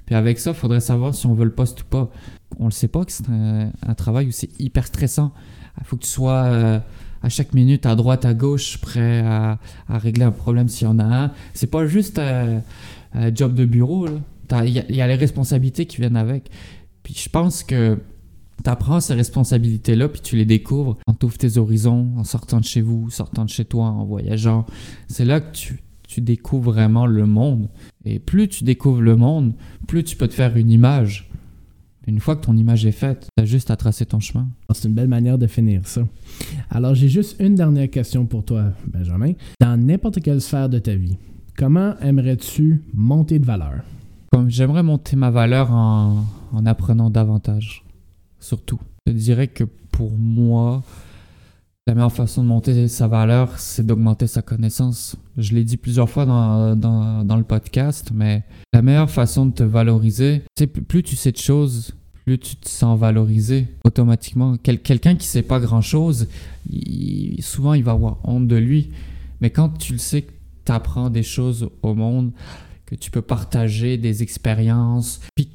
Puis 0.04 0.14
avec 0.14 0.38
ça, 0.38 0.50
il 0.50 0.56
faudrait 0.56 0.80
savoir 0.80 1.14
si 1.14 1.26
on 1.26 1.32
veut 1.32 1.46
le 1.46 1.54
poste 1.54 1.80
ou 1.80 1.84
pas. 1.86 2.10
On 2.58 2.66
le 2.66 2.70
sait 2.70 2.88
pas 2.88 3.02
que 3.06 3.12
c'est 3.12 3.28
un, 3.30 3.94
travail 3.94 4.26
où 4.26 4.30
c'est 4.30 4.50
hyper 4.60 4.86
stressant. 4.86 5.32
Il 5.80 5.86
faut 5.86 5.96
que 5.96 6.02
tu 6.02 6.08
sois 6.08 6.44
euh, 6.44 6.80
à 7.22 7.28
chaque 7.28 7.54
minute 7.54 7.86
à 7.86 7.94
droite, 7.94 8.24
à 8.24 8.34
gauche, 8.34 8.78
prêt 8.78 9.20
à, 9.20 9.58
régler 9.88 10.24
un 10.24 10.30
problème 10.30 10.68
s'il 10.68 10.86
y 10.86 10.90
en 10.90 10.98
a 10.98 11.04
un. 11.04 11.32
C'est 11.54 11.70
pas 11.70 11.86
juste 11.86 12.18
un, 12.18 12.62
job 13.34 13.54
de 13.54 13.64
bureau. 13.64 14.06
Il 14.64 14.70
y, 14.70 15.00
a 15.00 15.06
les 15.06 15.14
responsabilités 15.14 15.86
qui 15.86 15.98
viennent 15.98 16.16
avec. 16.16 16.50
Puis 17.02 17.14
je 17.14 17.28
pense 17.28 17.62
que 17.62 17.98
tu 18.62 18.70
apprends 18.70 19.00
ces 19.00 19.14
responsabilités-là, 19.14 20.08
puis 20.08 20.20
tu 20.20 20.36
les 20.36 20.44
découvres 20.44 20.98
en 21.06 21.14
t'ouvres 21.14 21.38
tes 21.38 21.58
horizons, 21.58 22.12
en 22.16 22.24
sortant 22.24 22.60
de 22.60 22.64
chez 22.64 22.80
vous, 22.80 23.10
sortant 23.10 23.44
de 23.44 23.50
chez 23.50 23.64
toi, 23.64 23.86
en 23.86 24.04
voyageant. 24.04 24.66
C'est 25.08 25.24
là 25.24 25.40
que 25.40 25.52
tu, 25.52 25.82
tu 26.06 26.20
découvres 26.20 26.72
vraiment 26.72 27.06
le 27.06 27.26
monde. 27.26 27.68
Et 28.04 28.18
plus 28.18 28.48
tu 28.48 28.64
découvres 28.64 29.02
le 29.02 29.16
monde, 29.16 29.54
plus 29.86 30.02
tu 30.02 30.16
peux 30.16 30.28
te 30.28 30.34
faire 30.34 30.56
une 30.56 30.70
image 30.70 31.27
une 32.08 32.20
fois 32.20 32.36
que 32.36 32.46
ton 32.46 32.56
image 32.56 32.86
est 32.86 32.92
faite, 32.92 33.28
tu 33.36 33.42
as 33.42 33.44
juste 33.44 33.70
à 33.70 33.76
tracer 33.76 34.06
ton 34.06 34.18
chemin. 34.18 34.48
C'est 34.72 34.88
une 34.88 34.94
belle 34.94 35.08
manière 35.08 35.36
de 35.36 35.46
finir 35.46 35.86
ça. 35.86 36.00
Alors, 36.70 36.94
j'ai 36.94 37.08
juste 37.08 37.36
une 37.38 37.54
dernière 37.54 37.90
question 37.90 38.24
pour 38.24 38.44
toi, 38.44 38.72
Benjamin. 38.86 39.32
Dans 39.60 39.76
n'importe 39.76 40.22
quelle 40.22 40.40
sphère 40.40 40.70
de 40.70 40.78
ta 40.78 40.94
vie, 40.94 41.18
comment 41.58 41.98
aimerais-tu 42.00 42.82
monter 42.94 43.38
de 43.38 43.44
valeur? 43.44 43.82
J'aimerais 44.46 44.82
monter 44.82 45.16
ma 45.16 45.30
valeur 45.30 45.70
en, 45.70 46.24
en 46.52 46.66
apprenant 46.66 47.10
davantage, 47.10 47.84
surtout. 48.40 48.80
Je 49.06 49.12
dirais 49.12 49.48
que 49.48 49.64
pour 49.92 50.12
moi, 50.12 50.82
la 51.88 51.94
meilleure 51.94 52.12
façon 52.12 52.42
de 52.42 52.48
monter 52.48 52.86
sa 52.88 53.08
valeur, 53.08 53.58
c'est 53.58 53.84
d'augmenter 53.84 54.26
sa 54.26 54.42
connaissance. 54.42 55.16
Je 55.36 55.54
l'ai 55.54 55.64
dit 55.64 55.76
plusieurs 55.76 56.08
fois 56.08 56.26
dans, 56.26 56.76
dans, 56.76 57.24
dans, 57.24 57.36
le 57.36 57.44
podcast, 57.44 58.10
mais 58.14 58.44
la 58.74 58.82
meilleure 58.82 59.10
façon 59.10 59.46
de 59.46 59.52
te 59.52 59.62
valoriser, 59.62 60.42
c'est 60.56 60.66
plus, 60.66 61.02
tu 61.02 61.16
sais 61.16 61.32
de 61.32 61.38
choses, 61.38 61.94
plus 62.28 62.38
tu 62.38 62.56
te 62.56 62.68
sens 62.68 62.98
valorisé 62.98 63.68
automatiquement. 63.84 64.58
Quelqu'un 64.58 65.14
qui 65.16 65.26
sait 65.26 65.42
pas 65.42 65.60
grand-chose, 65.60 66.28
souvent 67.40 67.72
il 67.72 67.82
va 67.82 67.92
avoir 67.92 68.18
honte 68.24 68.46
de 68.46 68.56
lui. 68.56 68.90
Mais 69.40 69.48
quand 69.48 69.70
tu 69.70 69.94
le 69.94 69.98
sais 69.98 70.22
que 70.22 70.32
tu 70.66 70.72
apprends 70.72 71.08
des 71.08 71.22
choses 71.22 71.70
au 71.82 71.94
monde, 71.94 72.32
que 72.84 72.94
tu 72.94 73.10
peux 73.10 73.22
partager 73.22 73.96
des 73.96 74.22
expériences, 74.22 75.20
puis 75.34 75.48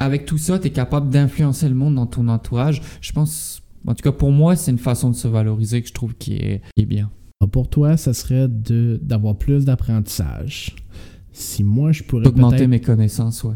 avec 0.00 0.26
tout 0.26 0.38
ça, 0.38 0.58
tu 0.58 0.66
es 0.66 0.70
capable 0.70 1.08
d'influencer 1.08 1.68
le 1.68 1.76
monde 1.76 1.94
dans 1.94 2.06
ton 2.06 2.26
entourage, 2.26 2.82
je 3.00 3.12
pense, 3.12 3.62
en 3.86 3.94
tout 3.94 4.02
cas 4.02 4.10
pour 4.10 4.32
moi, 4.32 4.56
c'est 4.56 4.72
une 4.72 4.78
façon 4.78 5.10
de 5.10 5.14
se 5.14 5.28
valoriser 5.28 5.82
que 5.82 5.88
je 5.88 5.94
trouve 5.94 6.14
qui 6.16 6.34
est, 6.34 6.62
qui 6.76 6.82
est 6.82 6.86
bien. 6.86 7.12
Pour 7.52 7.68
toi, 7.70 7.96
ça 7.96 8.12
serait 8.12 8.48
d'avoir 8.48 9.36
plus 9.36 9.64
d'apprentissage. 9.64 10.74
Si 11.30 11.62
moi, 11.62 11.92
je 11.92 12.02
pourrais. 12.02 12.26
Augmenter 12.26 12.66
mes 12.66 12.80
connaissances, 12.80 13.44
ouais 13.44 13.54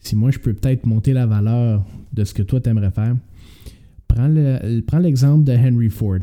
si 0.00 0.16
moi 0.16 0.30
je 0.30 0.38
peux 0.38 0.52
peut-être 0.52 0.86
monter 0.86 1.12
la 1.12 1.26
valeur 1.26 1.84
de 2.12 2.24
ce 2.24 2.34
que 2.34 2.42
toi 2.42 2.60
t'aimerais 2.60 2.90
faire, 2.90 3.16
prends 4.08 4.98
l'exemple 4.98 5.44
de 5.44 5.52
Henry 5.52 5.88
Ford. 5.88 6.18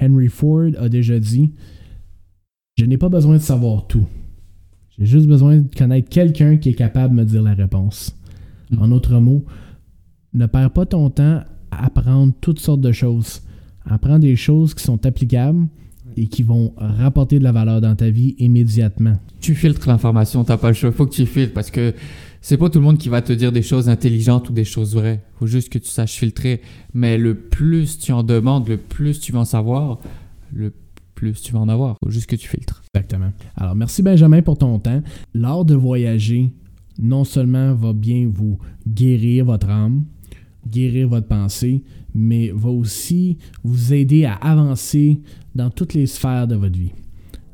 Henry 0.00 0.28
Ford 0.28 0.70
a 0.78 0.88
déjà 0.88 1.18
dit 1.18 1.52
Je 2.76 2.84
n'ai 2.84 2.98
pas 2.98 3.08
besoin 3.08 3.36
de 3.36 3.42
savoir 3.42 3.86
tout. 3.86 4.06
J'ai 4.98 5.06
juste 5.06 5.26
besoin 5.26 5.58
de 5.58 5.74
connaître 5.76 6.08
quelqu'un 6.08 6.56
qui 6.56 6.70
est 6.70 6.74
capable 6.74 7.14
de 7.14 7.20
me 7.20 7.26
dire 7.26 7.42
la 7.42 7.54
réponse. 7.54 8.16
Mm. 8.70 8.78
En 8.78 8.88
d'autres 8.88 9.18
mots, 9.18 9.44
ne 10.34 10.46
perds 10.46 10.72
pas 10.72 10.86
ton 10.86 11.10
temps 11.10 11.42
à 11.70 11.86
apprendre 11.86 12.32
toutes 12.40 12.60
sortes 12.60 12.80
de 12.80 12.92
choses. 12.92 13.42
Apprends 13.84 14.18
des 14.18 14.36
choses 14.36 14.74
qui 14.74 14.84
sont 14.84 15.04
applicables 15.06 15.66
et 16.16 16.26
qui 16.26 16.42
vont 16.42 16.72
rapporter 16.76 17.38
de 17.38 17.44
la 17.44 17.52
valeur 17.52 17.80
dans 17.80 17.94
ta 17.94 18.10
vie 18.10 18.34
immédiatement. 18.38 19.18
Tu 19.40 19.54
filtres 19.54 19.88
l'information, 19.88 20.44
t'as 20.44 20.56
pas 20.56 20.68
le 20.68 20.74
choix. 20.74 20.90
Il 20.90 20.94
faut 20.94 21.06
que 21.06 21.14
tu 21.14 21.26
filtres 21.26 21.54
parce 21.54 21.70
que 21.70 21.94
c'est 22.40 22.56
pas 22.56 22.68
tout 22.68 22.80
le 22.80 22.84
monde 22.84 22.98
qui 22.98 23.08
va 23.08 23.22
te 23.22 23.32
dire 23.32 23.52
des 23.52 23.62
choses 23.62 23.88
intelligentes 23.88 24.50
ou 24.50 24.52
des 24.52 24.64
choses 24.64 24.94
vraies. 24.94 25.22
Faut 25.38 25.46
juste 25.46 25.68
que 25.68 25.78
tu 25.78 25.88
saches 25.88 26.14
filtrer. 26.14 26.60
Mais 26.92 27.16
le 27.16 27.36
plus 27.36 27.98
tu 27.98 28.12
en 28.12 28.22
demandes, 28.22 28.68
le 28.68 28.76
plus 28.76 29.20
tu 29.20 29.32
vas 29.32 29.40
en 29.40 29.44
savoir, 29.44 30.00
le 30.52 30.72
plus 31.14 31.40
tu 31.40 31.52
vas 31.52 31.60
en 31.60 31.68
avoir. 31.68 31.96
Faut 32.02 32.10
juste 32.10 32.26
que 32.26 32.36
tu 32.36 32.48
filtres. 32.48 32.82
Exactement. 32.94 33.32
Alors, 33.56 33.76
merci 33.76 34.02
Benjamin 34.02 34.42
pour 34.42 34.58
ton 34.58 34.80
temps. 34.80 35.02
L'art 35.34 35.64
de 35.64 35.76
voyager, 35.76 36.50
non 36.98 37.22
seulement 37.22 37.74
va 37.74 37.92
bien 37.92 38.28
vous 38.28 38.58
guérir 38.88 39.44
votre 39.44 39.68
âme, 39.68 40.04
guérir 40.68 41.08
votre 41.08 41.28
pensée, 41.28 41.84
mais 42.14 42.50
va 42.54 42.70
aussi 42.70 43.38
vous 43.64 43.92
aider 43.92 44.24
à 44.24 44.34
avancer 44.34 45.20
dans 45.54 45.70
toutes 45.70 45.94
les 45.94 46.06
sphères 46.06 46.46
de 46.46 46.56
votre 46.56 46.78
vie. 46.78 46.92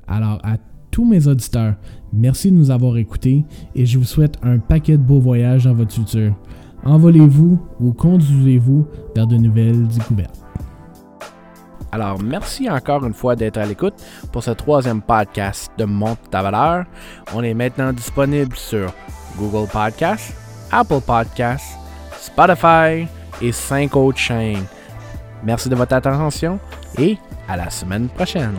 Alors, 0.06 0.38
à 0.42 0.56
tous 0.90 1.04
mes 1.04 1.26
auditeurs, 1.26 1.74
merci 2.12 2.50
de 2.50 2.56
nous 2.56 2.70
avoir 2.70 2.96
écoutés 2.96 3.44
et 3.74 3.86
je 3.86 3.98
vous 3.98 4.04
souhaite 4.04 4.36
un 4.42 4.59
paquet 4.59 4.96
de 4.96 5.02
beaux 5.02 5.20
voyages 5.20 5.64
dans 5.64 5.74
votre 5.74 5.92
futur. 5.92 6.34
Envolez-vous 6.84 7.61
ou 7.80 7.92
conduisez-vous 7.92 8.86
vers 9.14 9.26
de 9.26 9.36
nouvelles 9.36 9.86
découvertes. 9.88 10.44
Alors, 11.90 12.22
merci 12.22 12.68
encore 12.68 13.04
une 13.06 13.14
fois 13.14 13.34
d'être 13.34 13.56
à 13.56 13.64
l'écoute 13.64 13.94
pour 14.32 14.42
ce 14.42 14.50
troisième 14.50 15.00
podcast 15.00 15.72
de 15.78 15.84
Monte 15.84 16.18
ta 16.30 16.42
valeur. 16.42 16.84
On 17.34 17.42
est 17.42 17.54
maintenant 17.54 17.92
disponible 17.92 18.54
sur 18.56 18.92
Google 19.38 19.68
Podcasts, 19.70 20.34
Apple 20.70 21.00
Podcasts, 21.06 21.78
Spotify 22.20 23.06
et 23.41 23.53
cinq 23.53 23.97
autres 23.97 24.18
chaînes. 24.18 24.64
Merci 25.43 25.68
de 25.68 25.74
votre 25.74 25.95
attention 25.95 26.59
et 26.99 27.16
à 27.49 27.57
la 27.57 27.70
semaine 27.70 28.09
prochaine. 28.09 28.57